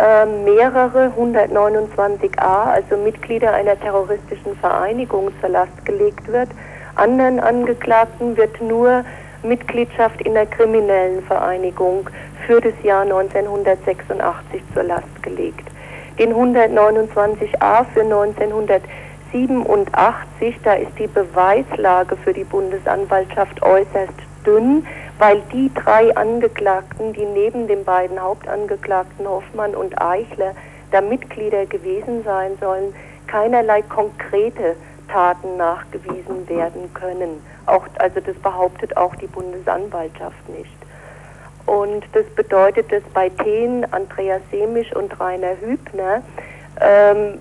äh, 0.01 0.25
mehrere 0.25 1.13
129a, 1.15 2.71
also 2.71 2.97
Mitglieder 2.97 3.53
einer 3.53 3.79
terroristischen 3.79 4.57
Vereinigung, 4.59 5.29
zur 5.39 5.49
Last 5.49 5.85
gelegt 5.85 6.27
wird. 6.31 6.49
Anderen 6.95 7.39
Angeklagten 7.39 8.35
wird 8.35 8.59
nur 8.61 9.05
Mitgliedschaft 9.43 10.19
in 10.21 10.33
der 10.33 10.47
kriminellen 10.47 11.21
Vereinigung 11.23 12.09
für 12.47 12.59
das 12.59 12.73
Jahr 12.83 13.03
1986 13.03 14.63
zur 14.73 14.83
Last 14.83 15.21
gelegt. 15.21 15.69
Den 16.17 16.33
129a 16.33 17.85
für 17.93 18.01
1987, 18.01 20.59
da 20.63 20.73
ist 20.73 20.97
die 20.97 21.07
Beweislage 21.07 22.17
für 22.17 22.33
die 22.33 22.43
Bundesanwaltschaft 22.43 23.61
äußerst 23.61 24.15
dünn, 24.45 24.85
weil 25.21 25.39
die 25.53 25.71
drei 25.75 26.15
Angeklagten, 26.15 27.13
die 27.13 27.25
neben 27.25 27.67
den 27.67 27.85
beiden 27.85 28.19
Hauptangeklagten 28.19 29.27
Hoffmann 29.27 29.75
und 29.75 30.01
Eichler 30.01 30.55
da 30.89 30.99
Mitglieder 30.99 31.67
gewesen 31.67 32.23
sein 32.23 32.57
sollen, 32.59 32.91
keinerlei 33.27 33.83
konkrete 33.83 34.75
Taten 35.07 35.57
nachgewiesen 35.57 36.49
werden 36.49 36.91
können. 36.95 37.39
Auch, 37.67 37.85
also 37.99 38.19
das 38.19 38.35
behauptet 38.37 38.97
auch 38.97 39.13
die 39.13 39.27
Bundesanwaltschaft 39.27 40.49
nicht. 40.49 40.71
Und 41.67 42.03
das 42.13 42.25
bedeutet, 42.35 42.91
dass 42.91 43.03
bei 43.13 43.29
Thien, 43.29 43.85
Andreas 43.91 44.41
Semisch 44.49 44.91
und 44.95 45.19
Rainer 45.19 45.55
Hübner 45.61 46.23
ähm, 46.79 47.37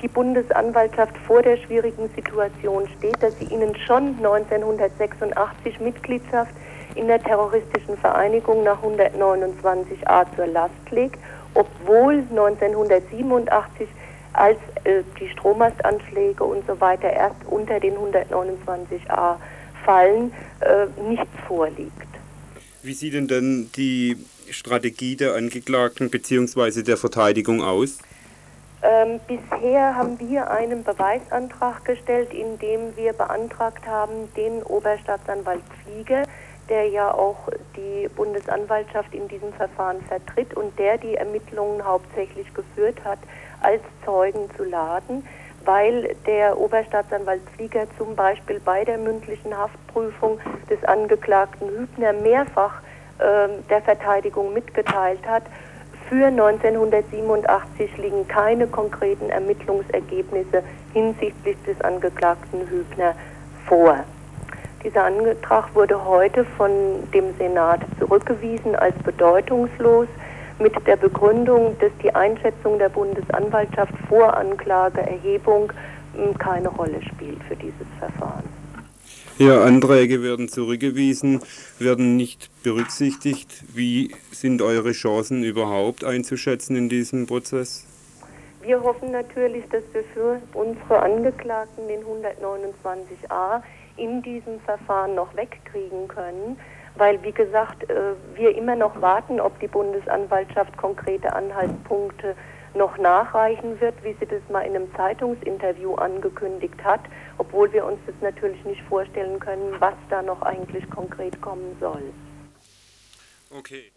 die 0.00 0.08
Bundesanwaltschaft 0.08 1.14
vor 1.26 1.42
der 1.42 1.58
schwierigen 1.58 2.08
Situation 2.16 2.88
steht, 2.96 3.22
dass 3.22 3.38
sie 3.38 3.52
ihnen 3.52 3.76
schon 3.76 4.16
1986 4.16 5.78
Mitgliedschaft 5.80 6.54
in 6.94 7.08
der 7.08 7.22
terroristischen 7.22 7.96
Vereinigung 7.98 8.64
nach 8.64 8.82
129a 8.82 10.26
zur 10.36 10.46
Last 10.46 10.90
legt, 10.90 11.18
obwohl 11.54 12.24
1987 12.30 13.88
als 14.32 14.58
äh, 14.84 15.02
die 15.20 15.28
Strommastanschläge 15.30 16.44
und 16.44 16.66
so 16.66 16.80
weiter 16.80 17.10
erst 17.10 17.36
unter 17.46 17.80
den 17.80 17.94
129a 17.94 19.36
fallen, 19.84 20.32
äh, 20.60 20.86
nichts 21.08 21.26
vorliegt. 21.46 21.92
Wie 22.82 22.92
sieht 22.92 23.14
denn 23.14 23.28
dann 23.28 23.70
die 23.76 24.16
Strategie 24.50 25.16
der 25.16 25.34
Angeklagten 25.34 26.10
bzw. 26.10 26.82
der 26.82 26.96
Verteidigung 26.96 27.62
aus? 27.62 27.98
Ähm, 28.80 29.18
bisher 29.26 29.96
haben 29.96 30.20
wir 30.20 30.50
einen 30.50 30.84
Beweisantrag 30.84 31.84
gestellt, 31.84 32.32
in 32.32 32.58
dem 32.60 32.96
wir 32.96 33.12
beantragt 33.12 33.84
haben, 33.86 34.32
den 34.36 34.62
Oberstaatsanwalt 34.62 35.62
Flieger, 35.84 36.22
der 36.68 36.88
ja 36.88 37.12
auch 37.12 37.48
die 37.76 38.08
Bundesanwaltschaft 38.08 39.14
in 39.14 39.28
diesem 39.28 39.52
Verfahren 39.52 40.00
vertritt 40.02 40.54
und 40.54 40.78
der 40.78 40.98
die 40.98 41.14
Ermittlungen 41.14 41.84
hauptsächlich 41.84 42.52
geführt 42.54 43.04
hat, 43.04 43.18
als 43.62 43.82
Zeugen 44.04 44.50
zu 44.56 44.64
laden, 44.64 45.26
weil 45.64 46.14
der 46.26 46.58
Oberstaatsanwalt 46.58 47.42
Flieger 47.56 47.86
zum 47.96 48.14
Beispiel 48.14 48.60
bei 48.60 48.84
der 48.84 48.98
mündlichen 48.98 49.56
Haftprüfung 49.56 50.38
des 50.70 50.82
Angeklagten 50.84 51.68
Hübner 51.68 52.12
mehrfach 52.12 52.80
äh, 53.18 53.48
der 53.68 53.82
Verteidigung 53.82 54.52
mitgeteilt 54.52 55.26
hat, 55.26 55.44
für 56.08 56.26
1987 56.26 57.98
liegen 57.98 58.26
keine 58.28 58.66
konkreten 58.66 59.28
Ermittlungsergebnisse 59.28 60.62
hinsichtlich 60.94 61.56
des 61.66 61.78
Angeklagten 61.82 62.66
Hübner 62.66 63.14
vor. 63.66 64.04
Dieser 64.84 65.04
Antrag 65.04 65.74
wurde 65.74 66.04
heute 66.04 66.44
von 66.56 66.70
dem 67.12 67.36
Senat 67.36 67.80
zurückgewiesen 67.98 68.76
als 68.76 68.96
bedeutungslos 69.02 70.06
mit 70.60 70.72
der 70.86 70.96
Begründung, 70.96 71.76
dass 71.80 71.90
die 72.02 72.14
Einschätzung 72.14 72.78
der 72.78 72.88
Bundesanwaltschaft 72.88 73.92
vor 74.08 74.36
Anklageerhebung 74.36 75.72
hm, 76.14 76.38
keine 76.38 76.68
Rolle 76.68 77.00
spielt 77.02 77.42
für 77.48 77.56
dieses 77.56 77.86
Verfahren. 77.98 78.44
Ja, 79.38 79.62
Anträge 79.62 80.22
werden 80.22 80.48
zurückgewiesen, 80.48 81.40
werden 81.78 82.16
nicht 82.16 82.50
berücksichtigt. 82.62 83.64
Wie 83.74 84.14
sind 84.32 84.62
eure 84.62 84.92
Chancen 84.92 85.44
überhaupt 85.44 86.04
einzuschätzen 86.04 86.76
in 86.76 86.88
diesem 86.88 87.26
Prozess? 87.26 87.86
Wir 88.62 88.82
hoffen 88.82 89.12
natürlich, 89.12 89.64
dass 89.70 89.82
wir 89.92 90.02
für 90.12 90.42
unsere 90.54 91.00
Angeklagten 91.00 91.86
den 91.88 92.00
129a 92.00 93.62
in 93.98 94.22
diesem 94.22 94.60
Verfahren 94.60 95.14
noch 95.14 95.34
wegkriegen 95.36 96.08
können 96.08 96.56
weil, 96.98 97.22
wie 97.22 97.32
gesagt, 97.32 97.88
äh, 97.88 98.14
wir 98.34 98.56
immer 98.56 98.76
noch 98.76 99.00
warten, 99.00 99.40
ob 99.40 99.58
die 99.60 99.68
Bundesanwaltschaft 99.68 100.76
konkrete 100.76 101.32
Anhaltspunkte 101.32 102.34
noch 102.74 102.98
nachreichen 102.98 103.80
wird, 103.80 103.94
wie 104.04 104.14
sie 104.20 104.26
das 104.26 104.42
mal 104.50 104.60
in 104.62 104.76
einem 104.76 104.94
Zeitungsinterview 104.94 105.94
angekündigt 105.94 106.82
hat, 106.84 107.00
obwohl 107.38 107.72
wir 107.72 107.84
uns 107.84 107.98
das 108.06 108.14
natürlich 108.20 108.62
nicht 108.64 108.82
vorstellen 108.82 109.38
können, 109.40 109.74
was 109.78 109.94
da 110.10 110.22
noch 110.22 110.42
eigentlich 110.42 110.88
konkret 110.90 111.40
kommen 111.40 111.76
soll. 111.80 112.02
Okay. 113.56 113.90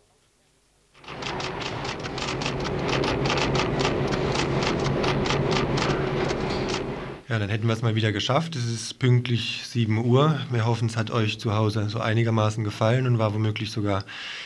Ja, 7.32 7.40
dann 7.40 7.48
hätten 7.48 7.66
wir 7.68 7.74
es 7.74 7.82
mal 7.82 7.96
wieder 7.96 8.12
geschafft. 8.12 8.58
Es 8.58 8.66
ist 8.66 9.00
pünktlich 9.00 9.62
7 9.64 10.04
Uhr. 10.04 10.38
Wir 10.50 10.66
hoffen, 10.66 10.90
es 10.90 10.98
hat 10.98 11.12
euch 11.12 11.40
zu 11.40 11.56
Hause 11.56 11.88
so 11.88 12.02
einigermaßen 12.02 12.66
gefallen 12.66 13.08
und 13.08 13.20
war 13.20 13.34
womöglich 13.34 13.72
sogar 13.72 14.04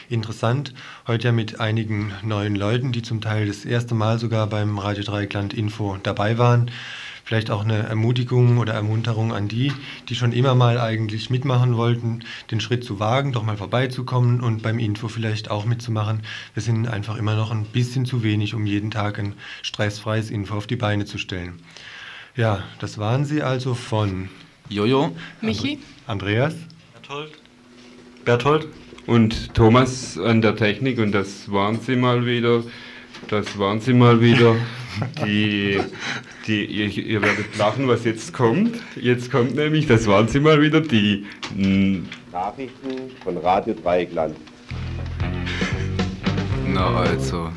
interessant. 0.07 0.71
Heute 1.07 1.29
ja 1.29 1.31
mit 1.31 1.59
einigen 1.59 2.13
neuen 2.21 2.55
Leuten, 2.55 2.91
die 2.91 3.01
zum 3.01 3.21
Teil 3.21 3.47
das 3.47 3.65
erste 3.65 3.95
Mal 3.95 4.19
sogar 4.19 4.45
beim 4.45 4.77
Radio 4.77 5.03
Dreieckland 5.03 5.55
Info 5.55 5.97
dabei 6.03 6.37
waren. 6.37 6.69
Vielleicht 7.23 7.49
auch 7.49 7.63
eine 7.63 7.87
Ermutigung 7.87 8.59
oder 8.59 8.73
Ermunterung 8.73 9.33
an 9.33 9.47
die, 9.47 9.73
die 10.07 10.13
schon 10.13 10.31
immer 10.31 10.53
mal 10.53 10.79
eigentlich 10.79 11.31
mitmachen 11.31 11.77
wollten, 11.77 12.19
den 12.51 12.61
Schritt 12.61 12.83
zu 12.83 12.99
wagen, 12.99 13.31
doch 13.31 13.41
mal 13.41 13.57
vorbeizukommen 13.57 14.41
und 14.41 14.61
beim 14.61 14.77
Info 14.77 15.07
vielleicht 15.07 15.49
auch 15.49 15.65
mitzumachen. 15.65 16.21
Wir 16.53 16.61
sind 16.61 16.87
einfach 16.87 17.17
immer 17.17 17.35
noch 17.35 17.49
ein 17.49 17.65
bisschen 17.65 18.05
zu 18.05 18.21
wenig, 18.21 18.53
um 18.53 18.67
jeden 18.67 18.91
Tag 18.91 19.17
ein 19.17 19.33
stressfreies 19.63 20.29
Info 20.29 20.53
auf 20.53 20.67
die 20.67 20.75
Beine 20.75 21.05
zu 21.05 21.17
stellen. 21.17 21.63
Ja, 22.35 22.63
das 22.79 22.97
waren 22.97 23.23
sie 23.23 23.41
also 23.41 23.73
von 23.75 24.27
Jojo, 24.67 25.15
Michi, 25.39 25.79
Andreas, 26.05 26.53
Berthold, 26.93 27.31
Berthold 28.25 28.67
und 29.07 29.53
Thomas 29.53 30.17
an 30.17 30.41
der 30.41 30.57
Technik 30.57 30.99
und 30.99 31.13
das 31.13 31.49
waren 31.49 31.79
sie 31.79 31.95
mal 31.95 32.25
wieder. 32.25 32.61
Das 33.29 33.57
waren 33.57 33.79
sie 33.79 33.93
mal 33.93 34.19
wieder. 34.19 34.55
Die, 35.25 35.77
die, 36.47 36.63
ihr, 36.63 36.87
ihr 36.87 37.21
werdet 37.21 37.57
lachen, 37.57 37.85
was 37.85 38.05
jetzt 38.05 38.31
kommt. 38.31 38.77
Jetzt 38.95 39.29
kommt 39.29 39.53
nämlich, 39.53 39.87
das 39.87 40.07
waren 40.07 40.29
sie 40.29 40.39
mal 40.39 40.61
wieder, 40.61 40.79
die 40.79 41.25
Nachrichten 42.31 43.11
von 43.21 43.35
Radio 43.39 43.73
Dreieckland. 43.73 44.37
Na 46.65 46.95
also. 46.95 47.49